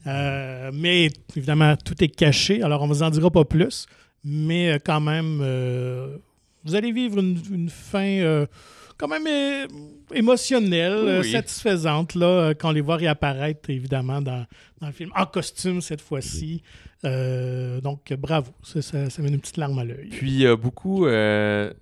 Euh, 0.07 0.71
mais 0.73 1.09
évidemment, 1.35 1.75
tout 1.77 2.03
est 2.03 2.09
caché. 2.09 2.63
Alors, 2.63 2.81
on 2.81 2.87
ne 2.87 2.93
vous 2.93 3.03
en 3.03 3.11
dira 3.11 3.29
pas 3.29 3.45
plus. 3.45 3.85
Mais 4.23 4.71
euh, 4.71 4.77
quand 4.83 5.01
même, 5.01 5.37
vous 6.65 6.75
allez 6.75 6.91
vivre 6.91 7.19
une, 7.19 7.69
fin 7.69 8.45
quand 8.97 9.07
même 9.07 9.67
émotionnelle, 10.13 11.23
satisfaisante, 11.23 12.15
là, 12.15 12.53
quand 12.53 12.69
on 12.69 12.73
les 12.73 12.81
voit 12.81 12.97
réapparaître, 12.97 13.69
évidemment, 13.69 14.21
dans, 14.21 14.45
dans 14.81 14.87
le 14.87 14.93
film, 14.93 15.11
en 15.15 15.25
costume 15.25 15.81
cette 15.81 16.01
fois-ci. 16.01 16.61
Euh, 17.05 17.81
donc, 17.81 18.13
bravo. 18.13 18.51
Ça, 18.63 18.81
ça, 18.81 19.21
met 19.21 19.29
une 19.29 19.39
petite 19.39 19.57
larme 19.57 19.79
à 19.79 19.83
l'œil. 19.83 20.09
Puis, 20.09 20.31
il 20.31 20.41
y 20.41 20.47
a 20.47 20.55
beaucoup 20.55 21.05
euh, 21.05 21.73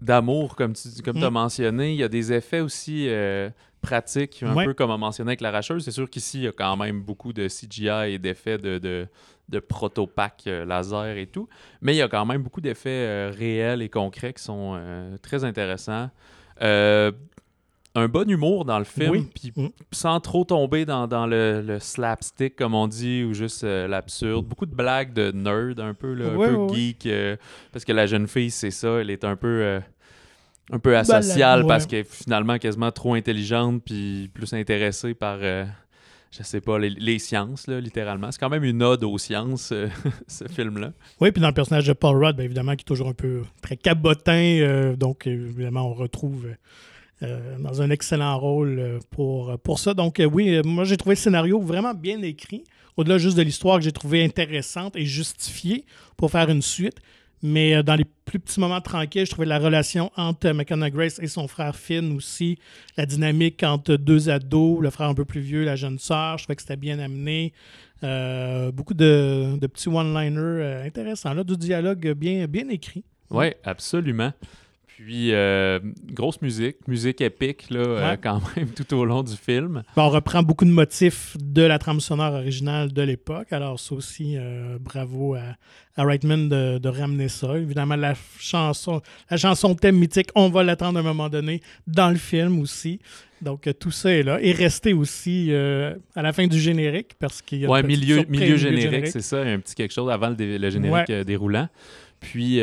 d'amour, 0.00 0.56
comme 0.56 0.74
tu 0.74 0.88
comme 1.02 1.22
as 1.22 1.30
mm. 1.30 1.34
mentionné. 1.34 1.92
Il 1.92 1.98
y 1.98 2.04
a 2.04 2.08
des 2.08 2.32
effets 2.32 2.60
aussi 2.60 3.06
euh, 3.08 3.50
pratiques, 3.80 4.42
un 4.42 4.64
peu 4.64 4.74
comme 4.74 4.90
on 4.90 4.98
mentionné 4.98 5.30
avec 5.30 5.40
l'arracheuse. 5.40 5.84
C'est 5.84 5.90
sûr 5.90 6.08
qu'ici, 6.08 6.38
il 6.38 6.44
y 6.44 6.48
a 6.48 6.52
quand 6.52 6.76
même 6.76 7.00
beaucoup 7.00 7.32
de 7.32 7.48
CGI 7.48 8.12
et 8.12 8.18
d'effets 8.18 8.58
de, 8.58 8.78
de, 8.78 9.08
de 9.48 9.58
proto-pack 9.58 10.44
laser 10.46 11.16
et 11.16 11.26
tout. 11.26 11.48
Mais 11.80 11.94
il 11.94 11.98
y 11.98 12.02
a 12.02 12.08
quand 12.08 12.24
même 12.24 12.42
beaucoup 12.42 12.60
d'effets 12.60 13.30
réels 13.30 13.82
et 13.82 13.88
concrets 13.88 14.32
qui 14.32 14.42
sont 14.42 14.80
très 15.22 15.42
intéressants 15.42 16.10
un 17.94 18.08
bon 18.08 18.28
humour 18.28 18.64
dans 18.64 18.78
le 18.78 18.84
film, 18.84 19.26
puis 19.26 19.52
mm. 19.54 19.68
sans 19.92 20.20
trop 20.20 20.44
tomber 20.44 20.84
dans, 20.84 21.26
le, 21.26 21.78
slapstick, 21.78 22.56
comme 22.56 22.74
on 22.74 22.86
dit, 22.86 23.24
ou 23.24 23.34
juste 23.34 23.64
euh, 23.64 23.86
l'absurde. 23.86 24.46
Beaucoup 24.46 24.66
de 24.66 24.74
blagues 24.74 25.12
de 25.12 25.30
nerd, 25.32 25.78
un 25.80 25.94
peu, 25.94 26.12
un 26.12 26.36
peu 26.36 26.74
geek, 26.74 27.06
euh, 27.06 27.36
parce 27.72 27.84
que 27.84 27.92
la 27.92 28.06
jeune 28.06 28.28
fille, 28.28 28.50
c'est 28.50 28.70
ça, 28.70 29.00
elle 29.00 29.10
est 29.10 29.24
un 29.24 29.36
peu, 29.36 29.60
euh, 29.62 29.80
un 30.70 30.78
peu 30.78 30.96
asociale, 30.96 31.66
parce 31.66 31.86
qu'elle 31.86 32.00
est 32.00 32.10
finalement 32.10 32.58
quasiment 32.58 32.92
trop 32.92 33.14
intelligente, 33.14 33.82
puis 33.84 34.30
plus 34.32 34.52
intéressée 34.54 35.14
par, 35.14 35.38
je 36.32 36.42
sais 36.42 36.60
pas, 36.60 36.78
les, 36.78 37.18
sciences, 37.18 37.66
là, 37.66 37.80
littéralement. 37.80 38.32
C'est 38.32 38.40
quand 38.40 38.48
même 38.50 38.64
une 38.64 38.82
ode 38.82 39.04
aux 39.04 39.18
sciences, 39.18 39.72
ce 40.26 40.48
film-là. 40.48 40.92
Oui, 41.20 41.30
puis 41.30 41.40
dans 41.40 41.48
le 41.48 41.54
personnage 41.54 41.86
de 41.86 41.92
Paul 41.92 42.16
Rudd, 42.16 42.36
bien 42.36 42.46
évidemment, 42.46 42.74
qui 42.74 42.82
est 42.82 42.86
toujours 42.86 43.08
un 43.08 43.14
peu 43.14 43.42
très 43.60 43.76
cabotin, 43.76 44.94
donc 44.98 45.26
évidemment, 45.26 45.90
on 45.90 45.94
retrouve 45.94 46.46
euh, 47.22 47.56
dans 47.58 47.80
un 47.82 47.90
excellent 47.90 48.36
rôle 48.36 48.78
euh, 48.80 48.98
pour, 49.10 49.56
pour 49.60 49.78
ça. 49.78 49.94
Donc, 49.94 50.18
euh, 50.18 50.24
oui, 50.24 50.60
moi, 50.64 50.82
j'ai 50.82 50.96
trouvé 50.96 51.14
le 51.14 51.20
scénario 51.20 51.60
vraiment 51.60 51.94
bien 51.94 52.20
écrit, 52.22 52.64
au-delà 52.96 53.18
juste 53.18 53.36
de 53.36 53.42
l'histoire 53.42 53.78
que 53.78 53.84
j'ai 53.84 53.92
trouvé 53.92 54.24
intéressante 54.24 54.96
et 54.96 55.04
justifiée 55.04 55.84
pour 56.16 56.32
faire 56.32 56.50
une 56.50 56.62
suite. 56.62 56.96
Mais 57.42 57.82
dans 57.82 57.96
les 57.96 58.04
plus 58.24 58.38
petits 58.38 58.60
moments 58.60 58.80
tranquilles, 58.80 59.26
je 59.26 59.30
trouvais 59.32 59.46
la 59.46 59.58
relation 59.58 60.10
entre 60.16 60.50
McKenna 60.52 60.90
Grace 60.90 61.18
et 61.20 61.26
son 61.26 61.48
frère 61.48 61.74
Finn 61.74 62.14
aussi, 62.14 62.58
la 62.96 63.04
dynamique 63.04 63.62
entre 63.64 63.96
deux 63.96 64.30
ados, 64.30 64.80
le 64.80 64.90
frère 64.90 65.08
un 65.08 65.14
peu 65.14 65.24
plus 65.24 65.40
vieux, 65.40 65.64
la 65.64 65.74
jeune 65.76 65.98
sœur, 65.98 66.38
je 66.38 66.44
trouvais 66.44 66.56
que 66.56 66.62
c'était 66.62 66.76
bien 66.76 66.98
amené. 67.00 67.52
beaucoup 68.72 68.94
de, 68.94 69.58
de 69.60 69.66
petits 69.66 69.88
one-liners 69.88 70.84
intéressants, 70.86 71.34
là, 71.34 71.42
du 71.42 71.56
dialogue 71.56 72.12
bien, 72.12 72.46
bien 72.46 72.68
écrit. 72.68 73.04
Oui, 73.30 73.46
absolument. 73.64 74.32
Puis, 74.96 75.32
euh, 75.32 75.78
grosse 76.12 76.40
musique, 76.42 76.76
musique 76.86 77.20
épique, 77.22 77.70
là, 77.70 77.80
euh, 77.80 78.16
quand 78.22 78.40
même, 78.54 78.68
tout 78.76 78.94
au 78.94 79.04
long 79.04 79.22
du 79.22 79.36
film. 79.36 79.82
on 79.96 80.08
reprend 80.08 80.42
beaucoup 80.42 80.64
de 80.64 80.70
motifs 80.70 81.36
de 81.40 81.62
la 81.62 81.78
trame 81.78 82.00
sonore 82.00 82.34
originale 82.34 82.92
de 82.92 83.02
l'époque. 83.02 83.52
Alors, 83.52 83.80
c'est 83.80 83.94
aussi 83.94 84.34
euh, 84.36 84.78
bravo 84.78 85.34
à, 85.34 85.56
Reitman 85.96 86.48
de, 86.48 86.88
ramener 86.88 87.28
ça. 87.28 87.56
Évidemment, 87.56 87.96
la 87.96 88.14
chanson, 88.38 89.00
la 89.30 89.36
chanson 89.36 89.74
thème 89.74 89.96
mythique, 89.96 90.28
on 90.34 90.50
va 90.50 90.62
l'attendre 90.62 90.98
à 90.98 91.00
un 91.00 91.04
moment 91.04 91.28
donné 91.28 91.62
dans 91.86 92.10
le 92.10 92.16
film 92.16 92.60
aussi. 92.60 93.00
Donc, 93.40 93.68
tout 93.80 93.90
ça 93.90 94.12
est 94.12 94.22
là. 94.22 94.38
Et 94.40 94.52
rester 94.52 94.92
aussi 94.92 95.52
à 95.52 96.22
la 96.22 96.32
fin 96.32 96.46
du 96.46 96.60
générique, 96.60 97.14
parce 97.18 97.42
qu'il 97.42 97.60
y 97.60 97.66
a 97.66 97.68
ouais, 97.68 97.82
milieu, 97.82 98.24
milieu 98.28 98.56
générique, 98.56 99.08
c'est 99.08 99.22
ça. 99.22 99.40
Un 99.40 99.58
petit 99.58 99.74
quelque 99.74 99.92
chose 99.92 100.10
avant 100.10 100.30
le, 100.30 100.70
générique 100.70 101.10
déroulant. 101.26 101.68
Puis, 102.20 102.60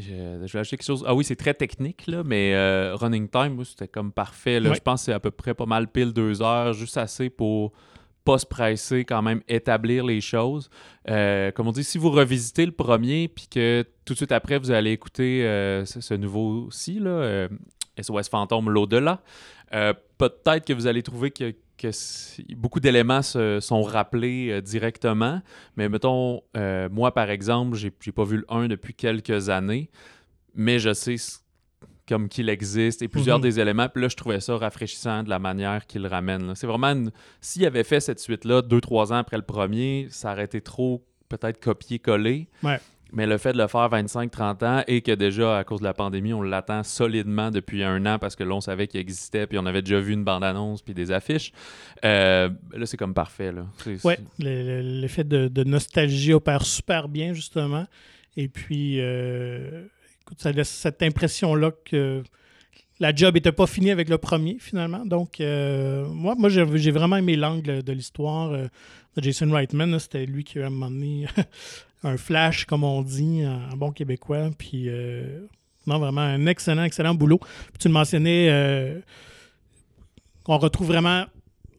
je, 0.00 0.52
vais 0.52 0.58
acheter 0.58 0.76
quelque 0.76 0.86
chose. 0.86 1.04
Ah 1.06 1.14
oui, 1.14 1.24
c'est 1.24 1.36
très 1.36 1.54
technique, 1.54 2.06
là, 2.06 2.22
mais 2.24 2.54
euh, 2.54 2.94
running 2.96 3.28
time, 3.28 3.62
c'était 3.64 3.88
comme 3.88 4.12
parfait. 4.12 4.60
Je 4.62 4.80
pense 4.80 5.02
que 5.02 5.04
c'est 5.06 5.12
à 5.12 5.20
peu 5.20 5.30
près 5.30 5.54
pas 5.54 5.66
mal 5.66 5.88
pile 5.88 6.12
deux 6.12 6.42
heures, 6.42 6.72
juste 6.72 6.96
assez 6.96 7.30
pour 7.30 7.72
pas 8.24 8.38
se 8.38 8.46
presser, 8.46 9.04
quand 9.04 9.22
même 9.22 9.40
établir 9.48 10.04
les 10.04 10.20
choses. 10.20 10.68
Euh, 11.08 11.50
comme 11.52 11.68
on 11.68 11.72
dit, 11.72 11.84
si 11.84 11.96
vous 11.98 12.10
revisitez 12.10 12.66
le 12.66 12.72
premier, 12.72 13.28
puis 13.28 13.48
que 13.48 13.84
tout 14.04 14.12
de 14.12 14.16
suite 14.16 14.32
après, 14.32 14.58
vous 14.58 14.70
allez 14.70 14.92
écouter 14.92 15.44
euh, 15.46 15.84
ce, 15.84 16.14
nouveau-ci, 16.14 16.98
là, 16.98 17.48
SOS 18.00 18.28
Fantôme, 18.28 18.70
l'au-delà, 18.70 19.22
peut-être 19.70 20.66
que 20.66 20.72
vous 20.72 20.86
allez 20.86 21.02
trouver 21.02 21.30
que, 21.30 21.54
beaucoup 22.56 22.80
d'éléments 22.80 23.22
se 23.22 23.60
sont 23.60 23.82
rappelés 23.82 24.60
directement. 24.62 25.42
Mais 25.76 25.88
mettons, 25.88 26.42
moi, 26.90 27.12
par 27.12 27.30
exemple, 27.30 27.76
j'ai 27.76 28.12
pas 28.12 28.24
vu 28.24 28.38
le 28.38 28.44
1 28.48 28.68
depuis 28.68 28.94
quelques 28.94 29.48
années, 29.48 29.90
mais 30.54 30.78
je 30.78 30.92
sais 30.92 31.16
comme 32.10 32.28
qu'il 32.28 32.48
existe 32.48 33.02
et 33.02 33.08
plusieurs 33.08 33.38
mhm. 33.38 33.44
des 33.44 33.60
éléments. 33.60 33.88
Puis 33.88 34.02
là, 34.02 34.08
je 34.08 34.16
trouvais 34.16 34.40
ça 34.40 34.56
rafraîchissant 34.56 35.22
de 35.22 35.30
la 35.30 35.38
manière 35.38 35.86
qu'il 35.86 36.06
ramène. 36.08 36.54
C'est 36.56 36.66
vraiment 36.66 37.08
S'il 37.40 37.64
avait 37.64 37.84
fait 37.84 38.00
cette 38.00 38.18
suite-là 38.18 38.62
deux, 38.62 38.80
trois 38.80 39.12
ans 39.12 39.16
après 39.16 39.36
le 39.36 39.44
premier, 39.44 40.08
ça 40.10 40.32
aurait 40.32 40.44
été 40.44 40.60
trop 40.60 41.06
peut-être 41.28 41.60
copier-coller. 41.60 42.48
Mais 43.12 43.26
le 43.26 43.38
fait 43.38 43.52
de 43.52 43.58
le 43.58 43.66
faire 43.66 43.88
25-30 43.88 44.64
ans 44.64 44.84
et 44.86 45.00
que 45.02 45.12
déjà, 45.12 45.58
à 45.58 45.64
cause 45.64 45.80
de 45.80 45.84
la 45.84 45.94
pandémie, 45.94 46.32
on 46.32 46.42
l'attend 46.42 46.82
solidement 46.82 47.50
depuis 47.50 47.82
un 47.82 48.04
an 48.06 48.18
parce 48.18 48.36
que 48.36 48.44
là, 48.44 48.54
on 48.54 48.60
savait 48.60 48.86
qu'il 48.86 49.00
existait, 49.00 49.46
puis 49.46 49.58
on 49.58 49.66
avait 49.66 49.82
déjà 49.82 50.00
vu 50.00 50.12
une 50.12 50.24
bande-annonce, 50.24 50.82
puis 50.82 50.94
des 50.94 51.10
affiches. 51.10 51.52
Euh, 52.04 52.48
là, 52.72 52.86
c'est 52.86 52.96
comme 52.96 53.14
parfait. 53.14 53.52
Oui, 54.04 54.14
l'effet 54.38 55.24
de, 55.24 55.64
nostalgie 55.64 56.32
opère 56.32 56.62
super 56.62 57.08
bien, 57.08 57.32
justement. 57.32 57.86
Et 58.36 58.48
puis, 58.48 59.00
euh, 59.00 59.86
ça 60.38 60.52
laisse 60.52 60.70
cette 60.70 61.02
impression-là 61.02 61.72
que 61.84 62.22
la 63.00 63.14
job 63.14 63.34
n'était 63.34 63.52
pas 63.52 63.66
finie 63.66 63.90
avec 63.90 64.08
le 64.08 64.18
premier, 64.18 64.56
finalement. 64.60 65.04
Donc, 65.04 65.40
euh, 65.40 66.06
moi, 66.06 66.34
moi 66.36 66.48
j'ai 66.48 66.90
vraiment 66.90 67.16
aimé 67.16 67.34
l'angle 67.34 67.82
de 67.82 67.92
l'histoire 67.92 68.50
de 68.50 68.68
Jason 69.22 69.50
Reitman. 69.50 69.98
C'était 69.98 70.26
lui 70.26 70.44
qui 70.44 70.60
a 70.60 70.66
amené 70.66 71.26
un 72.02 72.16
flash, 72.16 72.64
comme 72.64 72.84
on 72.84 73.02
dit, 73.02 73.42
en, 73.46 73.76
bon 73.76 73.92
québécois. 73.92 74.50
Puis, 74.56 74.88
euh, 74.88 75.46
non, 75.86 75.98
vraiment 75.98 76.22
un 76.22 76.46
excellent, 76.46 76.84
excellent 76.84 77.14
boulot. 77.14 77.38
Puis 77.38 77.78
tu 77.80 77.88
le 77.88 77.94
mentionnais, 77.94 79.02
on 80.46 80.58
retrouve 80.58 80.88
vraiment 80.88 81.26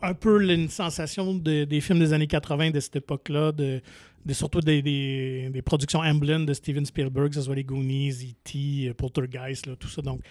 un 0.01 0.13
peu 0.13 0.43
une 0.51 0.69
sensation 0.69 1.33
des 1.33 1.81
films 1.81 1.99
des 1.99 2.13
années 2.13 2.27
80 2.27 2.71
de 2.71 2.79
cette 2.79 2.95
époque-là, 2.95 3.51
surtout 4.31 4.61
des, 4.61 5.61
productions 5.65 5.99
Amblin 5.99 6.41
de 6.41 6.53
Steven 6.53 6.85
Spielberg, 6.85 7.29
que 7.29 7.35
ce 7.35 7.41
soit 7.41 7.55
les 7.55 7.63
Goonies, 7.63 8.11
E.T., 8.11 8.93
Poltergeist, 8.93 9.67
là, 9.67 9.75
tout 9.75 9.89
ça. 9.89 10.01
Donc, 10.01 10.21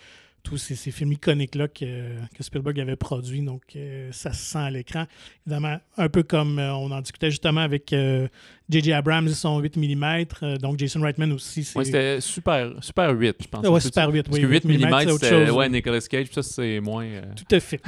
tous 0.42 0.56
ces, 0.56 0.74
films 0.90 1.12
iconiques-là 1.12 1.68
que, 1.68 2.16
Spielberg 2.40 2.80
avait 2.80 2.96
produits. 2.96 3.42
Donc, 3.42 3.62
euh, 3.76 4.08
ça 4.12 4.32
se 4.32 4.42
sent 4.42 4.58
à 4.58 4.70
l'écran. 4.70 5.06
Évidemment, 5.46 5.78
un 5.96 6.08
peu 6.08 6.22
comme 6.22 6.58
euh, 6.58 6.72
on 6.74 6.90
en 6.90 7.00
discutait 7.00 7.30
justement 7.30 7.60
avec 7.60 7.90
J.J. 7.90 8.92
Euh, 8.92 8.96
Abrams 8.96 9.28
et 9.28 9.34
son 9.34 9.58
8 9.58 9.76
mm. 9.76 10.58
donc, 10.58 10.78
Jason 10.78 11.00
Reitman 11.00 11.32
aussi. 11.32 11.70
Oui, 11.74 11.84
c'était 11.84 12.20
super, 12.20 12.72
super 12.80 13.10
8, 13.10 13.36
je 13.42 13.48
pense. 13.48 13.66
Oui, 13.66 13.80
super 13.80 14.10
8. 14.10 14.22
Parce 14.24 14.38
que 14.38 14.46
8 14.46 14.64
mm, 14.64 15.00
c'est 15.00 15.10
autre 15.10 15.26
chose. 15.26 15.50
Ouais, 15.50 15.68
Nicolas 15.68 16.00
Cage, 16.00 16.28
ça, 16.32 16.42
c'est 16.42 16.80
moins. 16.80 17.06
Tout 17.36 17.54
à 17.54 17.60
fait. 17.60 17.80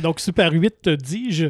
donc, 0.00 0.20
super 0.20 0.52
8, 0.52 0.88
dis-je. 0.88 1.46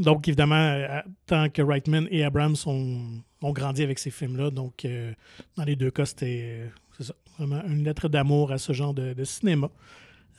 donc, 0.00 0.28
évidemment, 0.28 0.86
tant 1.26 1.48
que 1.48 1.62
Reitman 1.62 2.06
et 2.10 2.24
Abrams 2.24 2.56
ont, 2.66 3.22
ont 3.42 3.52
grandi 3.52 3.82
avec 3.82 3.98
ces 3.98 4.10
films-là. 4.10 4.50
Donc, 4.50 4.86
dans 5.56 5.64
les 5.64 5.76
deux 5.76 5.90
cas, 5.90 6.06
c'était 6.06 6.70
Vraiment 7.38 7.62
une 7.66 7.84
lettre 7.84 8.08
d'amour 8.08 8.52
à 8.52 8.58
ce 8.58 8.72
genre 8.72 8.94
de, 8.94 9.24
cinéma. 9.24 9.70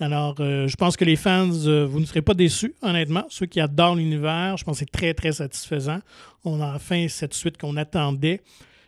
Alors, 0.02 0.36
euh, 0.40 0.68
je 0.68 0.76
pense 0.76 0.96
que 0.96 1.04
les 1.04 1.16
fans, 1.16 1.50
euh, 1.66 1.86
vous 1.86 2.00
ne 2.00 2.06
serez 2.06 2.22
pas 2.22 2.34
déçus, 2.34 2.74
honnêtement. 2.82 3.26
Ceux 3.30 3.46
qui 3.46 3.60
adorent 3.60 3.96
l'univers, 3.96 4.56
je 4.58 4.64
pense 4.64 4.78
que 4.78 4.80
c'est 4.80 4.92
très, 4.92 5.14
très 5.14 5.34
satisfaisant. 5.34 6.00
On 6.46 6.62
a 6.62 6.76
enfin 6.76 7.08
cette 7.10 7.34
suite 7.34 7.58
qu'on 7.58 7.76
attendait. 7.76 8.42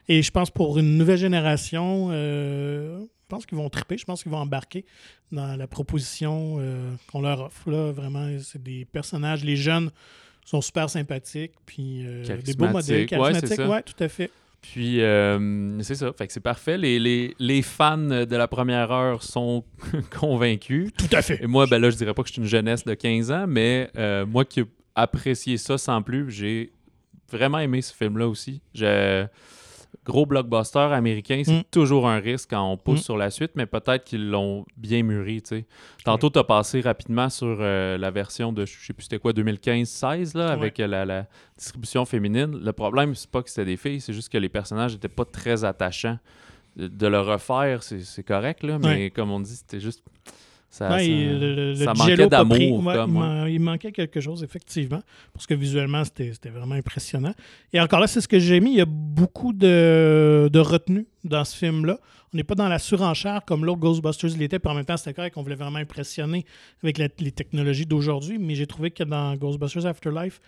Et 0.07 0.21
je 0.21 0.31
pense 0.31 0.49
pour 0.49 0.77
une 0.77 0.97
nouvelle 0.97 1.17
génération, 1.17 2.09
euh, 2.11 2.99
je 2.99 3.27
pense 3.27 3.45
qu'ils 3.45 3.57
vont 3.57 3.69
triper, 3.69 3.97
je 3.97 4.05
pense 4.05 4.23
qu'ils 4.23 4.31
vont 4.31 4.39
embarquer 4.39 4.85
dans 5.31 5.55
la 5.55 5.67
proposition 5.67 6.59
qu'on 7.11 7.21
leur 7.21 7.41
offre. 7.41 7.69
Là. 7.69 7.91
Vraiment, 7.91 8.27
c'est 8.41 8.61
des 8.61 8.85
personnages, 8.85 9.45
les 9.45 9.55
jeunes 9.55 9.89
sont 10.43 10.59
super 10.59 10.89
sympathiques, 10.89 11.53
puis 11.65 12.05
des 12.43 12.53
beaux 12.55 12.67
modèles 12.67 13.05
charismatiques. 13.05 13.59
Oui, 13.59 13.65
ouais, 13.65 13.83
tout 13.83 14.03
à 14.03 14.09
fait. 14.09 14.31
Puis, 14.61 15.01
euh, 15.01 15.81
c'est 15.81 15.95
ça. 15.95 16.13
Fait 16.13 16.27
que 16.27 16.33
c'est 16.33 16.39
parfait. 16.39 16.77
Les, 16.77 16.99
les, 16.99 17.35
les, 17.39 17.61
fans 17.61 17.97
de 17.97 18.35
la 18.35 18.47
première 18.47 18.91
heure 18.91 19.23
sont 19.23 19.63
convaincus. 20.19 20.91
Tout 20.97 21.13
à 21.15 21.21
fait. 21.21 21.43
Et 21.43 21.47
moi, 21.47 21.65
ben 21.65 21.79
là, 21.79 21.89
je 21.89 21.97
dirais 21.97 22.13
pas 22.13 22.21
que 22.21 22.29
je 22.29 22.33
suis 22.33 22.41
une 22.41 22.47
jeunesse 22.47 22.85
de 22.85 22.93
15 22.93 23.31
ans, 23.31 23.45
mais 23.47 23.89
euh, 23.97 24.25
moi 24.25 24.45
qui 24.45 24.61
ai 24.61 24.65
apprécié 24.95 25.57
ça 25.57 25.77
sans 25.77 26.01
plus, 26.01 26.29
j'ai 26.29 26.71
vraiment 27.31 27.59
aimé 27.59 27.81
ce 27.81 27.93
film-là 27.93 28.27
aussi. 28.27 28.61
Je 28.75 29.25
gros 30.05 30.25
blockbuster 30.25 30.79
américain, 30.79 31.41
c'est 31.45 31.59
mm. 31.59 31.63
toujours 31.71 32.07
un 32.07 32.19
risque 32.19 32.49
quand 32.49 32.71
on 32.71 32.77
pousse 32.77 33.01
mm. 33.01 33.03
sur 33.03 33.17
la 33.17 33.29
suite, 33.29 33.51
mais 33.55 33.65
peut-être 33.65 34.03
qu'ils 34.03 34.29
l'ont 34.29 34.65
bien 34.77 35.03
mûri. 35.03 35.43
Tantôt, 36.03 36.29
tu 36.29 36.39
as 36.39 36.43
passé 36.43 36.81
rapidement 36.81 37.29
sur 37.29 37.57
euh, 37.59 37.97
la 37.97 38.11
version 38.11 38.51
de, 38.51 38.65
je 38.65 38.85
sais 38.85 38.93
plus 38.93 39.03
c'était 39.03 39.19
quoi, 39.19 39.31
2015-16, 39.33 40.37
avec 40.37 40.79
euh, 40.79 40.87
la, 40.87 41.27
distribution 41.57 42.05
féminine. 42.05 42.59
Le 42.63 42.73
problème, 42.73 43.15
c'est 43.15 43.29
pas 43.29 43.43
que 43.43 43.49
c'était 43.49 43.65
des 43.65 43.77
filles, 43.77 44.01
c'est 44.01 44.13
juste 44.13 44.29
que 44.29 44.37
les 44.37 44.49
personnages 44.49 44.93
n'étaient 44.93 45.07
pas 45.07 45.25
très 45.25 45.63
attachants. 45.63 46.17
De 46.77 47.07
le 47.07 47.19
refaire, 47.19 47.83
c'est 47.83 48.23
correct, 48.23 48.63
là, 48.63 48.79
mais 48.79 49.09
comme 49.09 49.29
on 49.29 49.41
dit, 49.41 49.55
c'était 49.55 49.81
juste 49.81 50.01
ça, 50.71 50.87
manquait 50.87 52.27
d'amour. 52.27 53.47
il, 53.49 53.59
manquait 53.59 53.91
quelque 53.91 54.21
chose, 54.21 54.41
effectivement, 54.41 55.01
parce 55.33 55.45
que 55.45 55.53
visuellement, 55.53 56.03
c'était 56.05 56.49
vraiment 56.49 56.75
impressionnant. 56.75 57.33
Et 57.73 57.81
encore 57.81 57.99
là, 57.99 58.07
c'est 58.07 58.21
ce 58.21 58.27
que 58.27 58.39
j'ai 58.39 58.61
mis. 58.61 58.71
Il 58.71 58.77
y 58.77 58.81
a 58.81 58.87
beaucoup 58.87 59.51
de, 59.51 60.49
de 60.51 60.59
retenue 60.59 61.07
dans 61.25 61.43
ce 61.43 61.57
film-là. 61.57 61.99
On 62.33 62.37
n'est 62.37 62.45
pas 62.45 62.55
dans 62.55 62.69
la 62.69 62.79
surenchère 62.79 63.43
comme 63.45 63.65
l'autre 63.65 63.81
Ghostbusters 63.81 64.37
l'était, 64.37 64.59
puis 64.59 64.71
en 64.71 64.75
même 64.75 64.85
temps, 64.85 64.95
c'était 64.95 65.13
correct 65.13 65.33
qu'on 65.33 65.43
voulait 65.43 65.55
vraiment 65.55 65.79
impressionner 65.79 66.45
avec 66.81 66.97
les 66.97 67.31
technologies 67.31 67.85
d'aujourd'hui. 67.85 68.39
Mais 68.39 68.55
j'ai 68.55 68.65
trouvé 68.65 68.91
que 68.91 69.03
dans 69.03 69.35
Ghostbusters 69.35 69.85
Afterlife, 69.85 70.39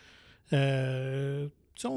euh, 0.53 1.47
c'est 1.75 1.89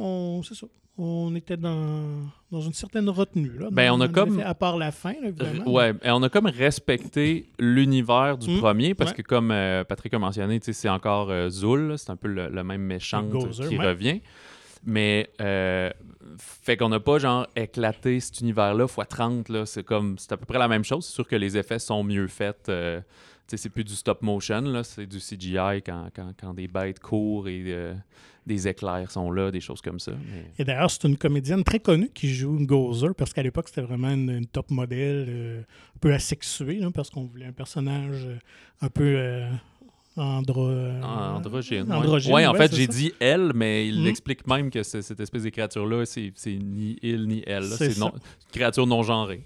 ça 0.54 0.66
on 0.98 1.34
était 1.34 1.56
dans, 1.56 2.30
une 2.50 2.72
certaine 2.72 3.08
retenue. 3.10 3.52
Là, 3.58 3.68
ben, 3.70 3.92
on 3.92 4.00
a 4.00 4.08
comme. 4.08 4.40
à 4.40 4.54
part 4.54 4.78
la 4.78 4.92
fin, 4.92 5.14
évidemment. 5.22 5.70
Ouais, 5.70 5.92
et 6.02 6.10
on 6.10 6.22
a 6.22 6.28
comme 6.28 6.46
respecté 6.46 7.50
l'univers 7.58 8.38
du 8.38 8.50
mmh. 8.50 8.58
premier 8.60 8.94
parce 8.94 9.12
que, 9.12 9.22
comme 9.22 9.50
euh, 9.50 9.84
Patrick 9.84 10.14
a 10.14 10.18
mentionné, 10.18 10.58
c'est 10.62 10.88
encore 10.88 11.30
euh, 11.30 11.50
Zul, 11.50 11.94
c'est 11.98 12.10
un 12.10 12.16
peu 12.16 12.28
le, 12.28 12.64
même 12.64 12.82
méchant 12.82 13.28
qui 13.68 13.76
revient. 13.76 14.20
Mais, 14.84 15.28
euh, 15.40 15.90
fait 16.38 16.76
qu'on 16.76 16.88
n'a 16.88 17.00
pas, 17.00 17.18
genre, 17.18 17.46
éclaté 17.56 18.20
cet 18.20 18.40
univers-là 18.40 18.84
x 18.84 19.08
30. 19.08 19.48
Là. 19.50 19.66
C'est 19.66 19.84
comme. 19.84 20.16
C'est 20.18 20.32
à 20.32 20.36
peu 20.36 20.46
près 20.46 20.58
la 20.58 20.68
même 20.68 20.84
chose. 20.84 21.04
C'est 21.04 21.12
sûr 21.12 21.26
que 21.26 21.36
les 21.36 21.58
effets 21.58 21.78
sont 21.78 22.04
mieux 22.04 22.28
faits. 22.28 22.70
c'est 23.48 23.68
plus 23.68 23.84
du 23.84 23.94
stop 23.94 24.22
motion, 24.22 24.62
là. 24.62 24.82
C'est 24.82 25.06
du 25.06 25.18
CGI 25.18 25.82
quand, 25.84 26.08
quand, 26.40 26.54
des 26.54 26.68
bêtes 26.68 27.00
courent 27.00 27.48
et 27.48 27.92
des 28.46 28.68
éclairs 28.68 29.10
sont 29.10 29.30
là, 29.30 29.50
des 29.50 29.60
choses 29.60 29.80
comme 29.80 29.98
ça. 29.98 30.12
Et 30.58 30.64
d'ailleurs, 30.64 30.90
c'est 30.90 31.04
une 31.04 31.16
comédienne 31.16 31.64
très 31.64 31.80
connue 31.80 32.10
qui 32.14 32.32
joue 32.32 32.56
Gozer, 32.60 33.14
parce 33.14 33.32
qu'à 33.32 33.42
l'époque, 33.42 33.68
c'était 33.68 33.82
vraiment 33.82 34.10
une, 34.10 34.46
top 34.46 34.70
modèle, 34.70 35.26
euh, 35.28 35.60
un 35.60 35.98
peu 36.00 36.14
asexuée, 36.14 36.80
parce 36.94 37.10
qu'on 37.10 37.24
voulait 37.24 37.46
un 37.46 37.52
personnage 37.52 38.24
euh, 38.24 38.36
un 38.82 38.88
peu 38.88 39.14
euh, 39.16 39.50
andro... 40.16 40.70
androgyne. 40.70 41.92
Oui, 42.30 42.46
en 42.46 42.54
fait, 42.54 42.74
j'ai 42.74 42.86
dit 42.86 43.12
elle, 43.18 43.52
mais 43.52 43.88
il 43.88 44.04
hmm? 44.04 44.06
explique 44.06 44.46
même 44.46 44.70
que 44.70 44.84
cette 44.84 45.18
espèce 45.18 45.42
de 45.42 45.50
créature-là, 45.50 46.04
c'est 46.06 46.32
ni 46.46 46.96
il 47.02 47.26
ni 47.26 47.42
elle. 47.46 47.64
C'est 47.64 47.96
une 47.96 48.10
créature 48.52 48.86
non 48.86 49.02
genrée. 49.02 49.42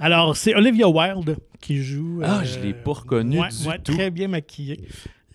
Alors, 0.00 0.36
c'est 0.36 0.54
Olivia 0.54 0.88
Wilde 0.88 1.38
qui 1.60 1.82
joue. 1.82 2.20
Ah, 2.22 2.44
je 2.44 2.60
ne 2.60 2.66
l'ai 2.66 2.74
pas 2.74 2.92
reconnue 2.92 3.40
du 3.40 3.82
tout. 3.82 3.92
Très 3.92 4.12
bien 4.12 4.28
maquillée. 4.28 4.78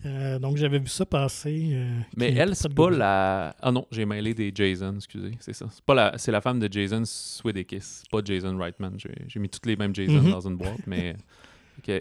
Euh, 0.04 0.38
donc, 0.38 0.56
j'avais 0.56 0.78
vu 0.78 0.88
ça 0.88 1.06
passer. 1.06 1.70
Euh, 1.72 2.00
mais 2.16 2.32
elle, 2.34 2.54
c'est 2.54 2.72
pas 2.72 2.90
la. 2.90 3.56
Ah 3.60 3.70
non, 3.70 3.86
j'ai 3.90 4.04
mêlé 4.04 4.34
des 4.34 4.52
Jason, 4.54 4.94
excusez. 4.96 5.32
C'est 5.40 5.54
ça. 5.54 5.66
C'est, 5.70 5.84
pas 5.84 5.94
la... 5.94 6.18
c'est 6.18 6.32
la 6.32 6.40
femme 6.40 6.58
de 6.58 6.68
Jason 6.70 7.02
Swedekis, 7.04 8.02
pas 8.10 8.20
Jason 8.24 8.56
Reitman. 8.58 8.96
J'ai, 8.98 9.40
mis 9.40 9.48
toutes 9.48 9.66
les 9.66 9.76
mêmes 9.76 9.94
Jason 9.94 10.20
mhm. 10.20 10.30
dans 10.30 10.46
une 10.46 10.56
boîte, 10.56 10.86
mais. 10.86 11.16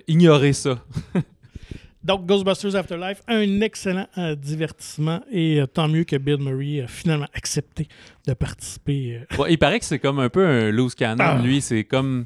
ignorez 0.07 0.53
ça. 0.53 0.83
donc, 2.03 2.25
Ghostbusters 2.25 2.75
Afterlife, 2.75 3.21
un 3.27 3.61
excellent 3.61 4.07
euh, 4.17 4.35
divertissement 4.35 5.21
et 5.31 5.61
tant 5.73 5.87
mieux 5.87 6.03
que 6.03 6.17
Bill 6.17 6.37
Murray 6.39 6.81
a 6.81 6.87
finalement 6.87 7.27
accepté 7.33 7.87
de 8.27 8.33
participer. 8.33 9.21
il 9.49 9.57
paraît 9.57 9.79
que 9.79 9.85
c'est 9.85 9.99
comme 9.99 10.19
un 10.19 10.29
peu 10.29 10.45
un 10.45 10.71
loose 10.71 10.95
cannon. 10.95 11.23
Ah. 11.23 11.41
Lui, 11.41 11.61
c'est 11.61 11.85
comme 11.85 12.25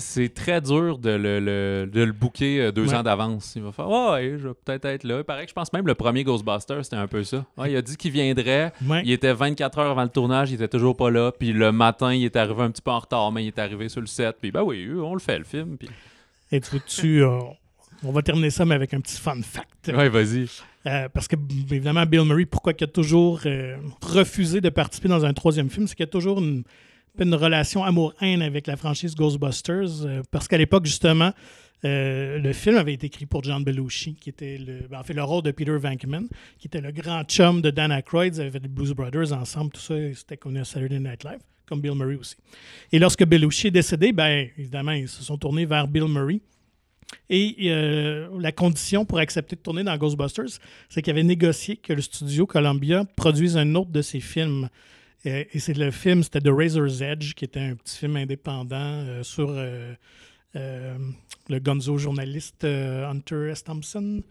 c'est 0.00 0.32
très 0.34 0.60
dur 0.60 0.98
de 0.98 1.10
le, 1.10 1.86
de 1.86 2.02
le 2.02 2.12
booker 2.12 2.60
euh, 2.60 2.72
deux 2.72 2.92
ans 2.94 3.02
d'avance. 3.02 3.52
Il 3.56 3.62
va 3.62 3.72
faire 3.72 3.88
ouais, 3.88 4.36
je 4.38 4.48
vais 4.48 4.54
peut-être 4.54 4.84
être 4.86 5.04
là. 5.04 5.18
Il 5.18 5.24
paraît 5.24 5.44
que 5.44 5.50
je 5.50 5.54
pense 5.54 5.72
même 5.72 5.86
le 5.86 5.94
premier 5.94 6.24
Ghostbuster, 6.24 6.80
c'était 6.82 6.96
un 6.96 7.06
peu 7.06 7.22
ça. 7.22 7.44
il 7.66 7.76
a 7.76 7.82
dit 7.82 7.96
qu'il 7.96 8.12
viendrait. 8.12 8.72
Il 9.04 9.10
était 9.10 9.32
24 9.32 9.78
heures 9.78 9.90
avant 9.90 10.02
le 10.02 10.08
tournage, 10.08 10.50
il 10.50 10.54
était 10.54 10.68
toujours 10.68 10.96
pas 10.96 11.10
là. 11.10 11.32
Puis 11.32 11.52
le 11.52 11.72
matin, 11.72 12.12
il 12.12 12.24
est 12.24 12.36
arrivé 12.36 12.62
un 12.62 12.70
petit 12.70 12.82
peu 12.82 12.90
en 12.90 12.98
retard, 12.98 13.30
mais 13.32 13.44
il 13.44 13.48
est 13.48 13.58
arrivé 13.58 13.88
sur 13.88 14.00
le 14.00 14.06
set. 14.06 14.36
Puis 14.40 14.50
ben 14.50 14.62
oui, 14.62 14.88
on 14.92 15.14
le 15.14 15.20
fait, 15.20 15.38
le 15.38 15.44
film. 15.44 15.76
Puis... 15.76 15.88
Et 16.50 16.60
tu, 16.60 16.80
tu 16.80 17.22
On 17.22 18.12
va 18.12 18.22
terminer 18.22 18.50
ça, 18.50 18.64
mais 18.64 18.74
avec 18.74 18.92
un 18.94 19.00
petit 19.00 19.20
fun 19.20 19.40
fact. 19.42 19.88
Ouais, 19.88 20.08
vas-y. 20.08 20.46
Euh, 20.86 21.08
parce 21.12 21.28
que, 21.28 21.36
évidemment, 21.70 22.06
Bill 22.06 22.24
Murray, 22.24 22.46
pourquoi 22.46 22.72
il 22.78 22.84
a 22.84 22.86
toujours 22.86 23.40
euh, 23.44 23.76
refusé 24.02 24.60
de 24.60 24.70
participer 24.70 25.08
dans 25.08 25.24
un 25.24 25.34
troisième 25.34 25.68
film, 25.68 25.86
c'est 25.86 25.94
qu'il 25.94 26.04
y 26.04 26.08
a 26.08 26.10
toujours 26.10 26.38
une, 26.38 26.64
une 27.24 27.34
relation 27.34 27.84
amour-haine 27.84 28.42
avec 28.42 28.66
la 28.66 28.76
franchise 28.76 29.14
Ghostbusters. 29.14 30.04
euh, 30.04 30.22
parce 30.30 30.48
qu'à 30.48 30.58
l'époque, 30.58 30.86
justement, 30.86 31.32
euh, 31.84 32.38
le 32.38 32.52
film 32.52 32.76
avait 32.76 32.92
été 32.92 33.06
écrit 33.06 33.26
pour 33.26 33.42
John 33.42 33.64
Belushi, 33.64 34.14
qui 34.14 34.28
était 34.30 34.58
le, 34.58 34.86
ben, 34.88 35.00
en 35.00 35.02
fait 35.02 35.14
le 35.14 35.22
rôle 35.22 35.42
de 35.42 35.50
Peter 35.50 35.76
Venkman, 35.76 36.28
qui 36.58 36.66
était 36.66 36.80
le 36.80 36.92
grand 36.92 37.24
chum 37.24 37.62
de 37.62 37.70
Dan 37.70 37.90
Aykroyd. 37.90 38.34
Ils 38.36 38.40
avaient 38.42 38.50
fait 38.50 38.60
les 38.60 38.68
Blues 38.68 38.92
Brothers 38.92 39.32
ensemble, 39.32 39.72
tout 39.72 39.80
ça. 39.80 39.94
C'était 40.14 40.36
connu 40.36 40.60
à 40.60 40.64
Saturday 40.64 40.98
Night 40.98 41.24
Live, 41.24 41.40
comme 41.66 41.80
Bill 41.80 41.94
Murray 41.94 42.16
aussi. 42.16 42.36
Et 42.92 42.98
lorsque 42.98 43.24
Belushi 43.24 43.68
est 43.68 43.72
décédé, 43.72 44.12
ben, 44.12 44.48
évidemment, 44.58 44.92
ils 44.92 45.08
se 45.08 45.22
sont 45.22 45.38
tournés 45.38 45.64
vers 45.64 45.88
Bill 45.88 46.08
Murray. 46.08 46.40
Et 47.28 47.56
euh, 47.70 48.28
la 48.38 48.52
condition 48.52 49.04
pour 49.04 49.18
accepter 49.18 49.56
de 49.56 49.60
tourner 49.60 49.82
dans 49.82 49.96
Ghostbusters, 49.96 50.60
c'est 50.88 51.02
qu'il 51.02 51.10
avait 51.12 51.22
négocié 51.22 51.76
que 51.76 51.92
le 51.92 52.02
studio 52.02 52.46
Columbia 52.46 53.04
produise 53.16 53.56
un 53.56 53.74
autre 53.74 53.90
de 53.90 54.02
ses 54.02 54.20
films. 54.20 54.68
Et 55.24 55.58
c'est 55.58 55.76
le 55.76 55.90
film, 55.90 56.22
c'était 56.22 56.40
The 56.40 56.48
Razor's 56.50 57.00
Edge, 57.02 57.34
qui 57.34 57.44
était 57.44 57.60
un 57.60 57.74
petit 57.74 57.98
film 57.98 58.16
indépendant 58.16 58.76
euh, 59.04 59.22
sur 59.22 59.50
euh, 59.50 59.92
euh, 60.56 60.96
le 61.48 61.58
gonzo 61.58 61.98
journaliste 61.98 62.64
Hunter 62.64 63.50
S. 63.50 63.62
Thompson, 63.64 64.22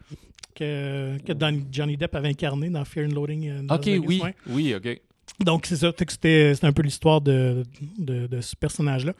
que, 0.55 1.17
que 1.25 1.33
Don- 1.33 1.67
Johnny 1.71 1.95
Depp 1.95 2.15
avait 2.15 2.29
incarné 2.29 2.69
dans 2.69 2.83
Fear 2.85 3.05
and 3.07 3.13
Loading. 3.13 3.67
Ok, 3.69 3.85
oui. 4.07 4.21
Oui, 4.47 4.73
ok. 4.75 4.99
Donc, 5.41 5.67
c'est 5.67 5.75
ça. 5.77 5.93
C'était 5.95 6.55
c'était 6.55 6.67
un 6.67 6.73
peu 6.73 6.81
l'histoire 6.81 7.21
de, 7.21 7.63
de, 7.99 8.25
de 8.27 8.41
ce 8.41 8.55
personnage-là. 8.55 9.13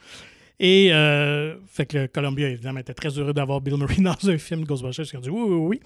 Et, 0.58 0.92
euh, 0.92 1.54
fait 1.68 1.86
que 1.86 1.98
le 1.98 2.06
Columbia, 2.08 2.48
évidemment, 2.48 2.80
était 2.80 2.92
très 2.92 3.08
heureux 3.18 3.32
d'avoir 3.32 3.60
Bill 3.60 3.76
Murray 3.76 3.96
dans 4.00 4.28
un 4.28 4.38
film 4.38 4.64
Ghostbusters. 4.64 5.06
Ils 5.12 5.16
ont 5.16 5.20
dit 5.20 5.30
oui, 5.30 5.42
oui, 5.46 5.56
oui. 5.68 5.80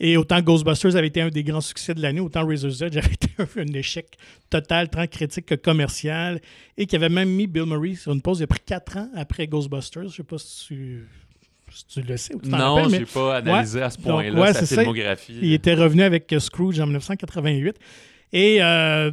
Et 0.00 0.16
autant 0.16 0.40
Ghostbusters 0.40 0.96
avait 0.96 1.06
été 1.06 1.20
un 1.20 1.28
des 1.28 1.44
grands 1.44 1.60
succès 1.60 1.94
de 1.94 2.02
l'année, 2.02 2.20
autant 2.20 2.46
Razor's 2.46 2.82
Edge 2.82 2.96
avait 2.96 3.14
été 3.14 3.30
un, 3.38 3.72
échec 3.74 4.16
total, 4.50 4.88
tant 4.88 5.06
critique 5.06 5.46
que 5.46 5.54
commercial, 5.54 6.40
et 6.76 6.86
qui 6.86 6.96
avait 6.96 7.08
même 7.08 7.30
mis 7.30 7.46
Bill 7.46 7.66
Murray 7.66 7.94
sur 7.94 8.12
une 8.12 8.20
pause. 8.20 8.40
Il 8.40 8.44
a 8.44 8.46
pris 8.48 8.60
quatre 8.64 8.96
ans 8.96 9.08
après 9.14 9.46
Ghostbusters. 9.46 10.08
Je 10.08 10.16
sais 10.16 10.24
pas 10.24 10.38
si 10.38 10.66
tu, 10.66 11.08
si 11.70 11.86
tu 11.86 12.02
le 12.02 12.16
sais 12.16 12.34
ou 12.34 12.40
tu 12.40 12.50
t'en 12.50 12.58
Non, 12.58 12.88
mais 12.88 12.98
j'ai 12.98 13.06
pas 13.06 13.36
analysé 13.36 13.82
à 13.82 13.90
ce 13.90 13.98
point-là 13.98 14.40
ouais, 14.40 14.52
sa 14.52 14.66
filmographie. 14.66 15.38
il 15.40 15.52
était 15.52 15.74
revenu 15.74 16.02
avec 16.02 16.34
Scrooge 16.38 16.80
en 16.80 16.86
1988. 16.86 17.76
Et 18.32 18.58
euh, 18.60 19.12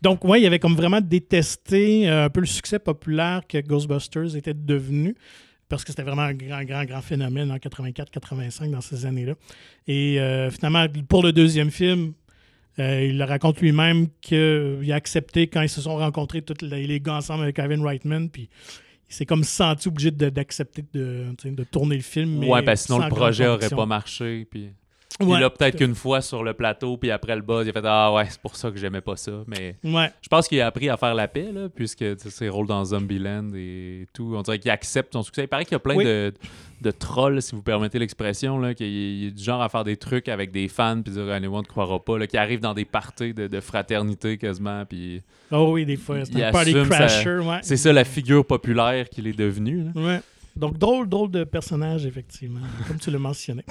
donc, 0.00 0.24
ouais, 0.24 0.40
il 0.40 0.46
avait 0.46 0.58
comme 0.58 0.74
vraiment 0.74 1.00
détesté 1.00 2.08
euh, 2.08 2.26
un 2.26 2.30
peu 2.30 2.40
le 2.40 2.46
succès 2.46 2.78
populaire 2.78 3.42
que 3.48 3.58
Ghostbusters 3.58 4.36
était 4.36 4.54
devenu. 4.54 5.14
Parce 5.74 5.84
que 5.84 5.90
c'était 5.92 6.02
vraiment 6.02 6.22
un 6.22 6.34
grand, 6.34 6.62
grand, 6.64 6.84
grand 6.84 7.02
phénomène 7.02 7.50
en 7.50 7.56
84-85 7.56 8.70
dans 8.70 8.80
ces 8.80 9.06
années-là. 9.06 9.34
Et 9.86 10.20
euh, 10.20 10.50
finalement, 10.50 10.86
pour 11.08 11.22
le 11.22 11.32
deuxième 11.32 11.70
film, 11.70 12.12
euh, 12.78 13.04
il 13.04 13.18
le 13.18 13.24
raconte 13.24 13.60
lui-même 13.60 14.08
qu'il 14.20 14.90
a 14.90 14.94
accepté 14.94 15.46
quand 15.46 15.62
ils 15.62 15.68
se 15.68 15.80
sont 15.80 15.96
rencontrés, 15.96 16.42
tous 16.42 16.64
les, 16.64 16.86
les 16.86 17.00
gars 17.00 17.14
ensemble 17.14 17.44
avec 17.44 17.58
Ivan 17.58 17.82
Reitman. 17.82 18.28
Puis 18.30 18.48
il 19.08 19.14
s'est 19.14 19.26
comme 19.26 19.44
senti 19.44 19.88
obligé 19.88 20.10
d'accepter 20.10 20.84
de, 20.92 21.26
de 21.44 21.64
tourner 21.64 21.96
le 21.96 22.02
film. 22.02 22.38
mais 22.38 22.48
Ouais, 22.48 22.62
parce 22.62 22.82
que 22.82 22.86
sinon 22.86 22.98
le 23.04 23.08
projet 23.08 23.46
aurait 23.46 23.56
conviction. 23.56 23.76
pas 23.76 23.86
marché. 23.86 24.46
Puis, 24.50 24.70
puis 25.18 25.28
Ouais. 25.28 25.40
là, 25.40 25.48
peut-être 25.48 25.76
qu'une 25.76 25.94
fois 25.94 26.20
sur 26.20 26.42
le 26.42 26.54
plateau, 26.54 26.96
puis 26.96 27.10
après 27.10 27.36
le 27.36 27.42
buzz, 27.42 27.66
il 27.66 27.70
a 27.70 27.72
fait 27.72 27.86
Ah 27.86 28.12
ouais, 28.12 28.26
c'est 28.28 28.40
pour 28.40 28.56
ça 28.56 28.70
que 28.70 28.76
j'aimais 28.78 29.00
pas 29.00 29.16
ça. 29.16 29.32
Mais 29.46 29.76
Ouais. 29.84 30.10
je 30.20 30.28
pense 30.28 30.48
qu'il 30.48 30.60
a 30.60 30.66
appris 30.66 30.88
à 30.88 30.96
faire 30.96 31.14
la 31.14 31.28
paix, 31.28 31.50
là, 31.52 31.68
puisque 31.74 32.04
ses 32.18 32.48
rôles 32.48 32.66
dans 32.66 32.84
Zombieland 32.84 33.50
et 33.54 34.06
tout. 34.12 34.34
On 34.36 34.42
dirait 34.42 34.58
qu'il 34.58 34.70
accepte 34.72 35.12
son 35.12 35.22
succès. 35.22 35.42
Il 35.44 35.48
paraît 35.48 35.64
qu'il 35.64 35.72
y 35.72 35.76
a 35.76 35.78
plein 35.80 35.94
Oui. 35.94 36.04
de, 36.04 36.32
de 36.82 36.90
trolls, 36.90 37.40
si 37.42 37.54
vous 37.54 37.62
permettez 37.62 37.98
l'expression, 37.98 38.58
là, 38.58 38.74
qu'il 38.74 38.86
il 38.86 39.26
est 39.28 39.30
du 39.30 39.42
genre 39.42 39.62
à 39.62 39.68
faire 39.68 39.84
des 39.84 39.96
trucs 39.96 40.28
avec 40.28 40.50
des 40.50 40.66
fans, 40.68 41.00
puis 41.00 41.12
dire 41.12 41.28
Anyone 41.30 41.62
ne 41.62 41.66
croira 41.66 41.98
pas, 42.04 42.18
là, 42.18 42.26
qui 42.26 42.36
arrive 42.36 42.60
dans 42.60 42.74
des 42.74 42.84
parties 42.84 43.32
de, 43.32 43.46
de 43.46 43.60
fraternité 43.60 44.36
quasiment. 44.36 44.84
Puis 44.84 45.22
Oh 45.52 45.68
oui, 45.72 45.84
des 45.86 45.96
fois. 45.96 46.24
C'est 46.24 46.32
Il 46.32 46.42
un 46.42 46.50
party 46.50 46.72
sa- 46.72 46.84
crasher, 46.84 47.38
ouais. 47.38 47.58
c'est 47.62 47.76
ça 47.76 47.92
la 47.92 48.04
figure 48.04 48.44
populaire 48.44 49.08
qu'il 49.08 49.26
est 49.28 49.38
devenu. 49.38 49.84
là. 49.84 50.00
Ouais. 50.00 50.20
Donc, 50.56 50.78
drôle, 50.78 51.08
drôle 51.08 51.30
de 51.30 51.42
personnage, 51.44 52.06
effectivement, 52.06 52.60
comme 52.86 52.98
tu 52.98 53.10
le 53.10 53.18
mentionnais. 53.18 53.64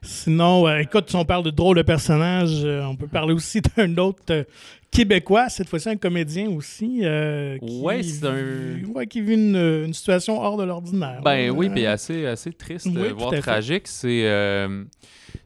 Sinon, 0.00 0.66
euh, 0.66 0.78
écoute, 0.78 1.10
si 1.10 1.16
on 1.16 1.24
parle 1.24 1.44
de 1.44 1.50
drôle 1.50 1.76
de 1.76 1.82
personnage, 1.82 2.64
euh, 2.64 2.82
on 2.84 2.96
peut 2.96 3.06
parler 3.06 3.34
aussi 3.34 3.60
d'un 3.76 3.94
autre 3.98 4.22
euh, 4.30 4.44
Québécois, 4.90 5.48
cette 5.50 5.68
fois-ci 5.68 5.88
un 5.90 5.96
comédien 5.96 6.48
aussi. 6.50 7.02
qui 7.02 7.80
Ouais, 7.82 8.02
c'est 8.02 8.24
un- 8.26 8.84
ouais, 8.94 9.06
qui 9.06 9.20
vit 9.20 9.34
une, 9.34 9.54
une 9.84 9.94
situation 9.94 10.40
hors 10.40 10.56
de 10.56 10.64
l'ordinaire. 10.64 11.20
Ben 11.22 11.50
oui, 11.50 11.68
puis 11.68 11.86
assez, 11.86 12.24
assez 12.26 12.52
triste, 12.52 12.86
Oui, 12.86 13.10
voire 13.16 13.32
tragique. 13.40 13.86
C'est 13.86 14.26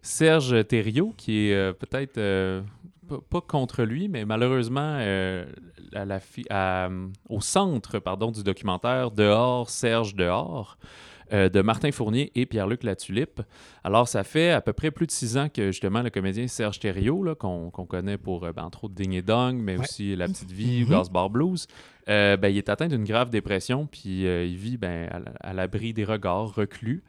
Serge 0.01 0.66
Thériault 0.66 1.12
qui 1.16 1.49
est 1.51 1.72
peut-être 1.74 2.18
pas, 3.30 3.40
contre 3.40 3.82
lui, 3.84 4.09
mais 4.09 4.24
malheureusement 4.24 4.96
euh, 5.00 5.44
à 5.94 6.05
la 6.05 6.20
fi- 6.20 6.46
à, 6.50 6.88
au 7.28 7.40
centre 7.40 7.98
pardon, 7.98 8.30
du 8.30 8.42
documentaire 8.42 9.11
Dehors, 9.11 9.70
Serge 9.70 10.14
Dehors. 10.14 10.78
euh, 11.32 11.48
de 11.48 11.62
Martin 11.62 11.90
Fournier 11.90 12.30
et 12.34 12.44
Pierre-Luc 12.44 12.82
Latulippe. 12.84 13.40
Alors, 13.82 14.07
ça 14.09 14.24
fait 14.24 14.50
à 14.50 14.61
peu 14.61 14.74
près 14.74 14.90
plus 14.90 15.07
de 15.07 15.11
six 15.11 15.38
ans 15.38 15.48
que, 15.48 15.72
justement, 15.72 16.02
le 16.02 16.11
comédien 16.11 16.46
Serge 16.48 16.78
Thériault, 16.78 17.34
qu'on 17.36 17.70
connaît 17.70 18.18
pour, 18.18 18.44
euh, 18.44 18.52
ben, 18.52 18.62
entre 18.64 18.84
autres, 18.84 18.94
Ding 18.94 19.14
et 19.14 19.22
Dong, 19.22 19.57
mais 19.57 19.76
Ouais. 19.78 19.84
aussi 19.84 20.14
La 20.16 20.26
Petite 20.28 20.52
Vie. 20.52 20.84
Gas 20.84 21.09
Bar 21.11 21.30
Blues, 21.30 21.66
euh, 22.11 22.36
ben, 22.36 22.50
il 22.50 22.59
est 22.59 22.68
atteint 22.68 22.88
d'une 22.88 23.05
grave 23.05 23.30
dépression, 23.30 23.86
puis 23.86 24.26
euh, 24.26 24.44
il 24.44 24.57
vit 24.57 24.76
ben, 24.76 25.09
à, 25.11 25.18
la- 25.18 25.32
à 25.40 25.52
l'abri 25.55 25.94
des 25.94 26.05
regards, 26.05 26.55
reclus. 26.55 27.02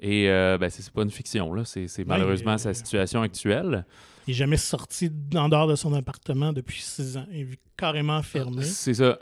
Et 0.00 0.26
ben, 0.26 0.68
c'est 0.68 0.90
pas 0.92 1.02
une 1.02 1.10
fiction, 1.10 1.52
là. 1.54 1.62
c'est 1.64 2.04
malheureusement 2.06 2.58
sa 2.58 2.74
situation 2.74 3.22
actuelle. 3.22 3.84
Il 4.26 4.30
n'est 4.30 4.34
jamais 4.34 4.56
sorti 4.56 5.10
en 5.34 5.48
dehors 5.48 5.66
de 5.66 5.76
son 5.76 5.92
appartement 5.94 6.52
depuis 6.52 6.80
six 6.82 7.16
ans. 7.16 7.26
Il 7.32 7.44
vit 7.44 7.58
carrément 7.76 8.22
fermé. 8.22 8.62
C'est 8.62 8.94
ça. 8.94 9.18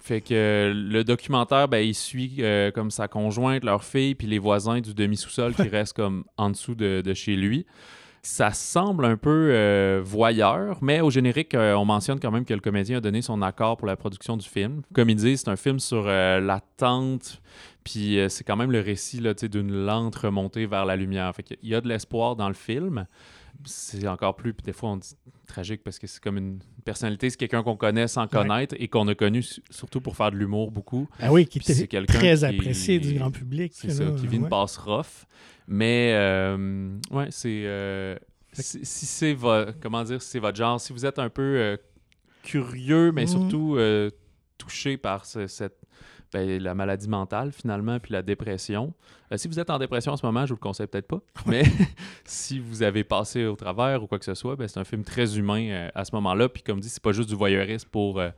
Fait 0.00 0.20
que 0.20 0.34
euh, 0.34 0.74
le 0.74 1.02
documentaire, 1.02 1.66
ben, 1.66 1.78
il 1.78 1.94
suit 1.94 2.36
euh, 2.40 2.70
comme 2.70 2.90
sa 2.90 3.08
conjointe, 3.08 3.64
leur 3.64 3.84
fille, 3.84 4.14
puis 4.14 4.26
les 4.26 4.38
voisins 4.38 4.80
du 4.80 4.92
demi-sous-sol 4.92 5.54
qui 5.54 5.62
restent 5.68 5.94
comme 5.94 6.24
en 6.36 6.50
dessous 6.50 6.74
de, 6.74 7.00
de 7.00 7.14
chez 7.14 7.36
lui. 7.36 7.64
Ça 8.20 8.52
semble 8.52 9.04
un 9.04 9.16
peu 9.16 9.50
euh, 9.52 10.02
voyeur, 10.04 10.78
mais 10.82 11.00
au 11.00 11.10
générique, 11.10 11.54
on 11.54 11.84
mentionne 11.84 12.20
quand 12.20 12.30
même 12.30 12.46
que 12.46 12.54
le 12.54 12.60
comédien 12.60 12.98
a 12.98 13.00
donné 13.00 13.20
son 13.20 13.42
accord 13.42 13.76
pour 13.76 13.86
la 13.86 13.96
production 13.96 14.38
du 14.38 14.48
film. 14.48 14.80
Comme 14.94 15.10
il 15.10 15.16
dit, 15.16 15.36
c'est 15.36 15.48
un 15.48 15.56
film 15.56 15.78
sur 15.78 16.04
l'attente, 16.04 17.42
puis 17.82 18.18
c'est 18.30 18.44
quand 18.44 18.56
même 18.56 18.72
le 18.72 18.80
récit 18.80 19.20
d'une 19.20 19.72
lente 19.84 20.16
remontée 20.16 20.64
vers 20.64 20.86
la 20.86 20.96
lumière. 20.96 21.34
Fait 21.34 21.42
qu'il 21.42 21.58
y 21.62 21.74
a 21.74 21.82
de 21.82 21.88
l'espoir 21.88 22.34
dans 22.34 22.48
le 22.48 22.54
film. 22.54 23.06
C'est 23.64 24.06
encore 24.08 24.36
plus, 24.36 24.52
puis 24.54 24.64
des 24.64 24.72
fois 24.72 24.90
on 24.90 24.96
dit 24.96 25.14
tragique 25.46 25.82
parce 25.84 25.98
que 25.98 26.06
c'est 26.06 26.22
comme 26.22 26.36
une 26.38 26.58
personnalité, 26.84 27.30
c'est 27.30 27.36
quelqu'un 27.36 27.62
qu'on 27.62 27.76
connaît 27.76 28.08
sans 28.08 28.26
connaître 28.26 28.74
et 28.78 28.88
qu'on 28.88 29.06
a 29.08 29.14
connu 29.14 29.42
su- 29.42 29.62
surtout 29.70 30.00
pour 30.00 30.16
faire 30.16 30.30
de 30.30 30.36
l'humour 30.36 30.70
beaucoup. 30.70 31.08
Ah 31.20 31.32
oui, 31.32 31.46
qui 31.46 31.58
était 31.58 31.86
très 32.06 32.18
qui- 32.36 32.44
apprécié 32.44 32.98
du 32.98 33.14
grand 33.14 33.30
public. 33.30 33.72
C'est 33.74 33.90
ça, 33.90 34.04
qui 34.12 34.26
vit 34.26 34.36
une 34.36 34.48
passe 34.48 34.76
rough. 34.76 35.26
Mais, 35.66 36.12
euh, 36.14 36.98
ouais, 37.10 37.28
c'est. 37.30 37.62
euh, 37.64 38.16
si 38.52 38.84
si 38.84 39.06
c'est 39.06 39.32
votre. 39.34 39.78
Comment 39.80 40.04
dire, 40.04 40.20
si 40.20 40.30
c'est 40.30 40.38
votre 40.40 40.56
genre, 40.58 40.80
si 40.80 40.92
vous 40.92 41.06
êtes 41.06 41.18
un 41.18 41.30
peu 41.30 41.42
euh, 41.42 41.76
curieux, 42.42 43.12
mais 43.12 43.22
Mhm. 43.22 43.28
surtout 43.28 43.76
touché 44.58 44.96
par 44.96 45.24
ce- 45.26 45.46
cette. 45.46 45.76
Ben, 46.34 46.60
la 46.60 46.74
maladie 46.74 47.08
mentale, 47.08 47.52
finalement, 47.52 48.00
puis 48.00 48.12
la 48.12 48.20
dépression. 48.20 48.92
Euh, 49.30 49.36
si 49.36 49.46
vous 49.46 49.60
êtes 49.60 49.70
en 49.70 49.78
dépression 49.78 50.14
en 50.14 50.16
ce 50.16 50.26
moment, 50.26 50.44
je 50.46 50.52
vous 50.52 50.56
le 50.56 50.60
conseille 50.60 50.88
peut-être 50.88 51.06
pas. 51.06 51.20
Mais 51.46 51.62
si 52.24 52.58
vous 52.58 52.82
avez 52.82 53.04
passé 53.04 53.46
au 53.46 53.54
travers 53.54 54.02
ou 54.02 54.08
quoi 54.08 54.18
que 54.18 54.24
ce 54.24 54.34
soit, 54.34 54.56
ben, 54.56 54.66
c'est 54.66 54.80
un 54.80 54.84
film 54.84 55.04
très 55.04 55.38
humain 55.38 55.68
euh, 55.70 55.88
à 55.94 56.04
ce 56.04 56.12
moment-là. 56.16 56.48
Puis 56.48 56.64
comme 56.64 56.80
dit, 56.80 56.88
c'est 56.88 57.02
pas 57.02 57.12
juste 57.12 57.28
du 57.28 57.36
voyeurisme 57.36 57.88
pour 57.88 58.18
euh, 58.18 58.30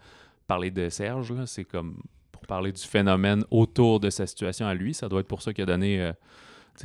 parler 0.46 0.70
de 0.70 0.90
Serge. 0.90 1.32
C'est 1.46 1.64
comme 1.64 2.02
pour 2.32 2.46
parler 2.46 2.70
du 2.70 2.82
phénomène 2.82 3.44
autour 3.50 3.98
de 3.98 4.10
sa 4.10 4.26
situation 4.26 4.66
à 4.66 4.74
lui. 4.74 4.92
Ça 4.92 5.08
doit 5.08 5.20
être 5.20 5.26
pour 5.26 5.40
ça 5.40 5.54
qu'il 5.54 5.62
a 5.62 5.66
donné 5.66 6.12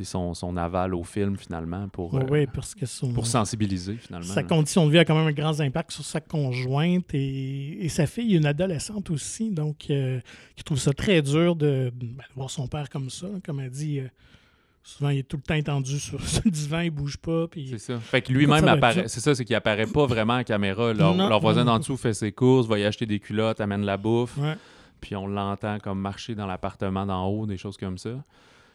son, 0.03 0.33
son 0.33 0.57
aval 0.57 0.93
au 0.95 1.03
film, 1.03 1.37
finalement, 1.37 1.87
pour, 1.89 2.15
euh, 2.15 2.23
Oui, 2.29 2.47
parce 2.47 2.75
que 2.75 2.85
son, 2.85 3.13
pour 3.13 3.27
sensibiliser, 3.27 3.97
finalement. 3.97 4.27
sa 4.27 4.41
là. 4.41 4.47
condition 4.47 4.85
de 4.85 4.91
vie 4.91 4.99
a 4.99 5.05
quand 5.05 5.15
même 5.15 5.27
un 5.27 5.31
grand 5.31 5.59
impact 5.59 5.91
sur 5.91 6.03
sa 6.05 6.21
conjointe 6.21 7.13
et, 7.13 7.85
et 7.85 7.89
sa 7.89 8.07
fille, 8.07 8.35
une 8.35 8.45
adolescente 8.45 9.09
aussi, 9.09 9.51
donc 9.51 9.87
euh, 9.89 10.19
qui 10.55 10.63
trouve 10.63 10.79
ça 10.79 10.93
très 10.93 11.21
dur 11.21 11.55
de, 11.55 11.91
ben, 11.93 12.07
de 12.07 12.35
voir 12.35 12.49
son 12.49 12.67
père 12.67 12.89
comme 12.89 13.09
ça. 13.09 13.27
Comme 13.45 13.59
elle 13.59 13.69
dit, 13.69 13.99
euh, 13.99 14.07
souvent 14.83 15.09
il 15.09 15.19
est 15.19 15.23
tout 15.23 15.37
le 15.37 15.43
temps 15.43 15.55
étendu 15.55 15.99
sur, 15.99 16.21
sur 16.27 16.41
le 16.45 16.51
divan, 16.51 16.79
il 16.81 16.91
bouge 16.91 17.17
pas. 17.17 17.47
Puis... 17.47 17.67
C'est 17.71 17.79
ça. 17.79 17.99
Fait 17.99 18.21
que 18.21 18.31
lui-même 18.31 18.67
apparaît. 18.67 19.07
C'est 19.07 19.19
ça, 19.19 19.35
c'est 19.35 19.45
qu'il 19.45 19.55
apparaît 19.55 19.87
pas 19.87 20.05
vraiment 20.05 20.35
à 20.35 20.43
caméra. 20.43 20.93
Leur, 20.93 21.15
Non, 21.15 21.29
leur 21.29 21.39
voisin 21.39 21.65
d'en 21.65 21.79
dessous 21.79 21.97
fait 21.97 22.13
ses 22.13 22.31
courses, 22.31 22.67
va 22.67 22.79
y 22.79 22.85
acheter 22.85 23.05
des 23.05 23.19
culottes, 23.19 23.61
amène 23.61 23.83
la 23.85 23.97
bouffe. 23.97 24.37
Ouais. 24.37 24.55
Puis 24.99 25.15
on 25.15 25.27
l'entend 25.27 25.79
comme 25.79 25.99
marcher 25.99 26.35
dans 26.35 26.45
l'appartement 26.45 27.05
d'en 27.05 27.25
haut, 27.27 27.45
des 27.45 27.57
choses 27.57 27.77
comme 27.77 27.97
ça. 27.97 28.23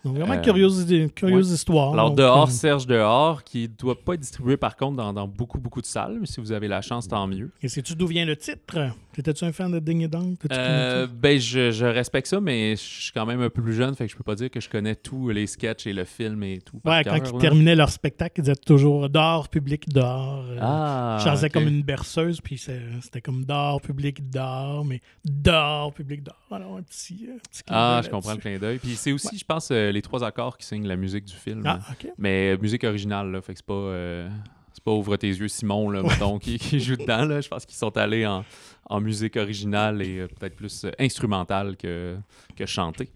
Donc 0.06 0.14
vraiment 0.16 0.34
Euh, 0.34 0.40
curieuse, 0.40 0.86
curieuse 1.16 1.50
histoire. 1.50 1.92
Alors, 1.92 2.10
donc, 2.10 2.18
dehors, 2.18 2.46
euh, 2.46 2.50
Serge 2.50 2.86
Dehors, 2.86 3.42
qui 3.42 3.62
ne 3.62 3.66
doit 3.66 3.96
pas 4.00 4.14
être 4.14 4.20
distribué 4.20 4.56
par 4.56 4.76
contre 4.76 4.96
dans, 4.98 5.12
dans 5.12 5.26
beaucoup, 5.26 5.58
beaucoup 5.58 5.80
de 5.80 5.86
salles, 5.86 6.18
mais 6.20 6.26
si 6.26 6.40
vous 6.40 6.52
avez 6.52 6.68
la 6.68 6.80
chance, 6.80 7.08
tant 7.08 7.26
mieux. 7.26 7.50
et 7.60 7.68
sais-tu 7.68 7.96
d'où 7.96 8.06
vient 8.06 8.24
le 8.24 8.36
titre? 8.36 8.78
T'étais-tu 9.16 9.46
un 9.46 9.52
fan 9.52 9.72
de 9.72 9.78
Ding 9.78 10.02
et 10.02 10.08
Dong? 10.08 10.36
Euh, 10.52 11.06
ben, 11.06 11.40
je, 11.40 11.70
je, 11.70 11.86
respecte 11.86 12.26
ça, 12.26 12.38
mais 12.38 12.76
je 12.76 12.82
suis 12.82 13.12
quand 13.12 13.24
même 13.24 13.40
un 13.40 13.48
peu 13.48 13.62
plus 13.62 13.72
jeune, 13.72 13.94
fait 13.94 14.04
que 14.04 14.12
je 14.12 14.16
peux 14.16 14.22
pas 14.22 14.34
dire 14.34 14.50
que 14.50 14.60
je 14.60 14.68
connais 14.68 14.94
tous 14.94 15.30
les 15.30 15.46
sketchs 15.46 15.86
et 15.86 15.94
le 15.94 16.04
film 16.04 16.42
et 16.42 16.58
tout. 16.58 16.82
Ouais, 16.84 17.02
quand 17.02 17.16
ils 17.16 17.38
terminaient 17.38 17.74
leur 17.74 17.88
spectacle, 17.88 18.40
ils 18.40 18.42
disaient 18.42 18.56
toujours 18.56 19.08
dehors, 19.08 19.48
public, 19.48 19.88
dehors. 19.88 20.44
Euh, 20.50 20.58
ah, 20.60 21.16
je 21.40 21.48
comme 21.48 21.66
une 21.66 21.82
berceuse, 21.82 22.42
puis 22.42 22.58
c'était 22.58 23.22
comme 23.22 23.46
dehors, 23.46 23.80
public, 23.80 24.28
dehors, 24.28 24.84
mais 24.84 25.00
dehors, 25.24 25.94
public, 25.94 26.22
dehors. 26.22 26.42
Alors, 26.50 26.76
un 26.76 26.82
petit. 26.82 27.26
Un 27.34 27.38
petit 27.38 27.62
ah, 27.68 28.02
je 28.04 28.10
comprends 28.10 28.32
le 28.32 28.38
clin 28.38 28.58
d'œil. 28.58 28.76
Puis 28.76 28.96
c'est 28.96 29.12
aussi, 29.12 29.38
je 29.38 29.44
pense, 29.46 29.70
euh, 29.70 29.92
les 29.92 30.02
trois 30.02 30.24
accords 30.24 30.58
qui 30.58 30.66
signent 30.66 30.86
la 30.86 30.96
musique 30.96 31.24
du 31.24 31.34
film. 31.34 31.62
Ah. 31.64 31.78
Mais 32.18 32.54
musique 32.58 32.84
originale, 32.84 33.30
là, 33.30 33.40
fait 33.40 33.54
que 33.54 33.60
c'est 33.60 33.66
pas 33.66 34.28
c'est 34.76 34.84
pas 34.84 34.92
Ouvre 34.92 35.16
tes 35.16 35.28
yeux 35.28 35.48
Simon 35.48 35.88
là, 35.88 36.02
mettons, 36.02 36.38
qui, 36.38 36.58
qui, 36.58 36.80
joue 36.80 36.96
dedans. 36.96 37.24
Là. 37.24 37.40
Je 37.40 37.48
pense 37.48 37.64
qu'ils 37.64 37.78
sont 37.78 37.96
allés 37.96 38.26
en, 38.26 38.44
en 38.88 39.00
musique 39.00 39.36
originale 39.36 40.02
et 40.02 40.20
euh, 40.20 40.28
peut-être 40.28 40.56
plus 40.56 40.84
euh, 40.84 40.90
instrumentale 40.98 41.76
que, 41.76 42.16
que 42.56 42.66
chantée. 42.66 43.08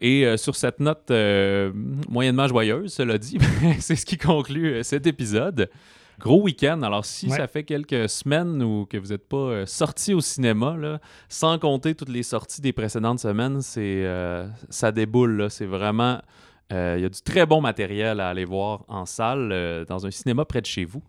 Et 0.00 0.24
euh, 0.24 0.36
sur 0.36 0.54
cette 0.54 0.80
note 0.80 1.10
moyennement 2.08 2.46
joyeuse, 2.46 2.92
cela 2.92 3.18
dit, 3.18 3.38
c'est 3.80 3.96
ce 3.96 4.06
qui 4.06 4.16
conclut 4.16 4.82
cet 4.84 5.06
épisode. 5.06 5.70
Gros 6.20 6.42
week-end. 6.42 6.82
Alors, 6.82 7.04
si 7.04 7.30
ça 7.30 7.46
fait 7.46 7.62
quelques 7.62 8.08
semaines 8.08 8.60
ou 8.60 8.86
que 8.86 8.96
vous 8.96 9.08
n'êtes 9.08 9.28
pas 9.28 9.64
sorti 9.66 10.14
au 10.14 10.20
cinéma, 10.20 10.76
là, 10.76 11.00
sans 11.28 11.60
compter 11.60 11.94
toutes 11.94 12.08
les 12.08 12.24
sorties 12.24 12.60
des 12.60 12.72
précédentes 12.72 13.20
semaines, 13.20 13.60
c'est 13.62 14.04
ça 14.68 14.90
déboule. 14.90 15.46
C'est 15.48 15.66
vraiment. 15.66 16.20
Il 16.72 17.00
y 17.00 17.04
a 17.04 17.08
du 17.08 17.22
très 17.22 17.46
bon 17.46 17.60
matériel 17.60 18.18
à 18.18 18.30
aller 18.30 18.44
voir 18.44 18.84
en 18.88 19.06
salle 19.06 19.84
dans 19.88 20.06
un 20.06 20.10
cinéma 20.10 20.44
près 20.44 20.60
de 20.60 20.66
chez 20.66 20.84
vous. 20.84 21.04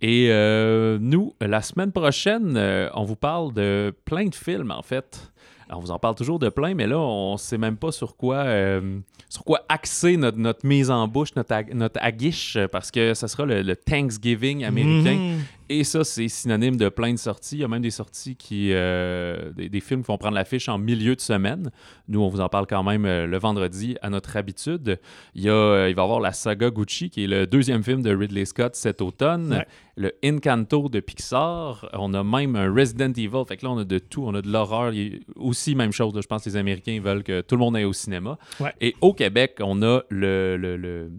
Et 0.00 0.28
euh, 0.30 0.98
nous, 1.00 1.34
la 1.40 1.62
semaine 1.62 1.92
prochaine, 1.92 2.54
euh, 2.56 2.88
on 2.94 3.04
vous 3.04 3.16
parle 3.16 3.52
de 3.52 3.94
plein 4.04 4.26
de 4.26 4.34
films, 4.34 4.70
en 4.70 4.82
fait. 4.82 5.32
on 5.70 5.78
vous 5.78 5.90
en 5.90 5.98
parle 5.98 6.14
toujours 6.14 6.38
de 6.38 6.48
plein, 6.48 6.74
mais 6.74 6.86
là, 6.86 6.98
on 6.98 7.32
ne 7.32 7.38
sait 7.38 7.58
même 7.58 7.76
pas 7.76 7.92
sur 7.92 8.16
quoi, 8.16 8.36
euh, 8.36 8.98
sur 9.28 9.44
quoi 9.44 9.64
axer 9.68 10.16
notre, 10.16 10.66
mise 10.66 10.90
en 10.90 11.06
bouche, 11.08 11.34
notre, 11.36 11.74
notre 11.74 12.00
aguiche, 12.02 12.58
parce 12.72 12.90
que 12.90 13.14
ça 13.14 13.28
sera 13.28 13.46
le, 13.46 13.74
Thanksgiving 13.74 14.64
américain. 14.64 15.16
Mhm. 15.16 15.40
Et 15.70 15.82
ça, 15.82 16.04
c'est 16.04 16.28
synonyme 16.28 16.76
de 16.76 16.90
plein 16.90 17.12
de 17.12 17.18
sorties. 17.18 17.56
Il 17.56 17.60
y 17.60 17.64
a 17.64 17.68
même 17.68 17.82
des 17.82 17.90
sorties 17.90 18.36
qui. 18.36 18.70
Euh, 18.72 19.50
des, 19.52 19.80
films 19.80 20.02
qui 20.02 20.08
vont 20.08 20.18
prendre 20.18 20.34
l'affiche 20.34 20.68
en 20.68 20.78
milieu 20.78 21.16
de 21.16 21.20
semaine. 21.20 21.70
Nous, 22.08 22.20
on 22.20 22.28
vous 22.28 22.40
en 22.40 22.48
parle 22.48 22.66
quand 22.66 22.82
même 22.82 23.06
euh, 23.06 23.26
le 23.26 23.38
vendredi 23.38 23.96
à 24.02 24.10
notre 24.10 24.36
habitude. 24.36 24.98
Il, 25.34 25.42
y 25.42 25.48
a, 25.48 25.52
euh, 25.52 25.88
il 25.88 25.94
va 25.94 26.02
y 26.02 26.04
avoir 26.04 26.20
la 26.20 26.32
saga 26.32 26.70
Gucci, 26.70 27.08
qui 27.08 27.24
est 27.24 27.26
le 27.26 27.46
deuxième 27.46 27.82
film 27.82 28.02
de 28.02 28.14
Ridley 28.14 28.44
Scott 28.44 28.76
cet 28.76 29.00
automne. 29.00 29.64
Le 29.96 30.12
Encanto 30.24 30.88
de 30.88 31.00
Pixar. 31.00 31.88
On 31.94 32.12
a 32.12 32.22
même 32.22 32.56
un 32.56 32.72
Resident 32.72 33.12
Evil. 33.12 33.44
Fait 33.48 33.56
que 33.56 33.64
là, 33.64 33.72
on 33.72 33.78
a 33.78 33.84
de 33.84 33.98
tout. 33.98 34.24
On 34.26 34.34
a 34.34 34.42
de 34.42 34.50
l'horreur. 34.50 34.92
Aussi, 35.36 35.74
même 35.74 35.92
chose. 35.92 36.12
je 36.14 36.26
pense 36.26 36.44
que 36.44 36.50
les 36.50 36.56
Américains 36.56 37.00
veulent 37.02 37.22
que 37.22 37.40
tout 37.40 37.54
le 37.54 37.60
monde 37.60 37.76
aille 37.76 37.84
au 37.84 37.92
cinéma. 37.92 38.38
Et 38.80 38.94
au 39.00 39.14
Québec, 39.14 39.56
on 39.60 39.82
a 39.82 40.02
le, 40.10 40.56
le 40.56 41.10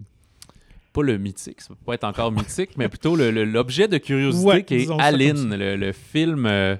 pas 0.96 1.02
le 1.02 1.18
mythique, 1.18 1.60
ça 1.60 1.68
peut 1.68 1.84
pas 1.84 1.94
être 1.94 2.04
encore 2.04 2.32
mythique, 2.32 2.70
mais 2.76 2.88
plutôt 2.88 3.16
l'objet 3.16 3.88
de 3.88 3.98
curiosité 3.98 4.64
qui 4.64 4.74
est 4.74 4.90
Aline, 4.98 5.54
le, 5.54 5.92
film 5.92 6.46
euh, 6.46 6.76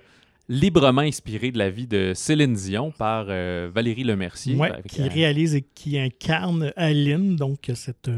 librement 0.49 1.03
inspiré 1.03 1.51
de 1.51 1.59
la 1.59 1.69
vie 1.69 1.87
de 1.87 2.13
Céline 2.15 2.55
Dion 2.55 2.93
par 2.93 3.27
euh, 3.29 3.71
Valérie 3.73 4.05
Lemercier. 4.05 4.57
qui 4.89 5.03
euh, 5.03 5.09
réalise 5.09 5.55
et 5.55 5.63
qui 5.75 5.99
incarne 5.99 6.73
Aline, 6.77 7.37
donc 7.37 7.71
cette 7.75 8.11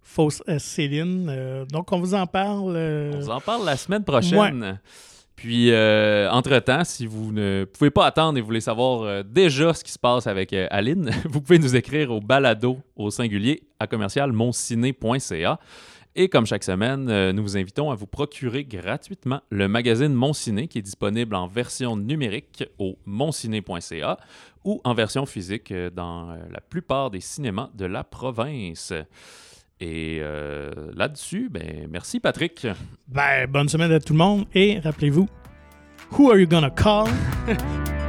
fausse 0.00 0.42
Céline. 0.58 1.66
donc 1.70 1.92
on 1.92 2.00
vous 2.00 2.14
en 2.14 2.26
parle. 2.26 2.76
On 2.76 3.20
vous 3.20 3.30
en 3.30 3.40
parle 3.40 3.66
la 3.66 3.76
semaine 3.76 4.04
prochaine. 4.04 4.78
Puis, 5.42 5.72
euh, 5.72 6.30
entre-temps, 6.30 6.84
si 6.84 7.04
vous 7.04 7.32
ne 7.32 7.64
pouvez 7.64 7.90
pas 7.90 8.06
attendre 8.06 8.38
et 8.38 8.40
vous 8.40 8.46
voulez 8.46 8.60
savoir 8.60 9.02
euh, 9.02 9.22
déjà 9.24 9.74
ce 9.74 9.82
qui 9.82 9.90
se 9.90 9.98
passe 9.98 10.28
avec 10.28 10.52
euh, 10.52 10.68
Aline, 10.70 11.10
vous 11.28 11.40
pouvez 11.40 11.58
nous 11.58 11.74
écrire 11.74 12.12
au 12.12 12.20
balado 12.20 12.78
au 12.94 13.10
singulier 13.10 13.64
à 13.80 13.88
commercial 13.88 14.32
Et 16.14 16.28
comme 16.28 16.46
chaque 16.46 16.62
semaine, 16.62 17.32
nous 17.32 17.42
vous 17.42 17.56
invitons 17.56 17.90
à 17.90 17.96
vous 17.96 18.06
procurer 18.06 18.62
gratuitement 18.62 19.40
le 19.50 19.66
magazine 19.66 20.14
Mon 20.14 20.32
Ciné 20.32 20.68
qui 20.68 20.78
est 20.78 20.82
disponible 20.82 21.34
en 21.34 21.48
version 21.48 21.96
numérique 21.96 22.62
au 22.78 22.96
monciné.ca 23.04 24.18
ou 24.62 24.80
en 24.84 24.94
version 24.94 25.26
physique 25.26 25.74
dans 25.92 26.36
la 26.52 26.60
plupart 26.60 27.10
des 27.10 27.20
cinémas 27.20 27.70
de 27.74 27.86
la 27.86 28.04
province. 28.04 28.92
Et 29.82 30.20
euh, 30.22 30.70
là-dessus, 30.94 31.48
ben, 31.50 31.88
merci 31.90 32.20
Patrick. 32.20 32.68
Ben, 33.08 33.48
bonne 33.50 33.68
semaine 33.68 33.90
à 33.90 33.98
tout 33.98 34.12
le 34.12 34.18
monde 34.18 34.44
et 34.54 34.78
rappelez-vous, 34.78 35.28
who 36.12 36.30
are 36.30 36.38
you 36.38 36.46
gonna 36.46 36.70
call? 36.70 37.08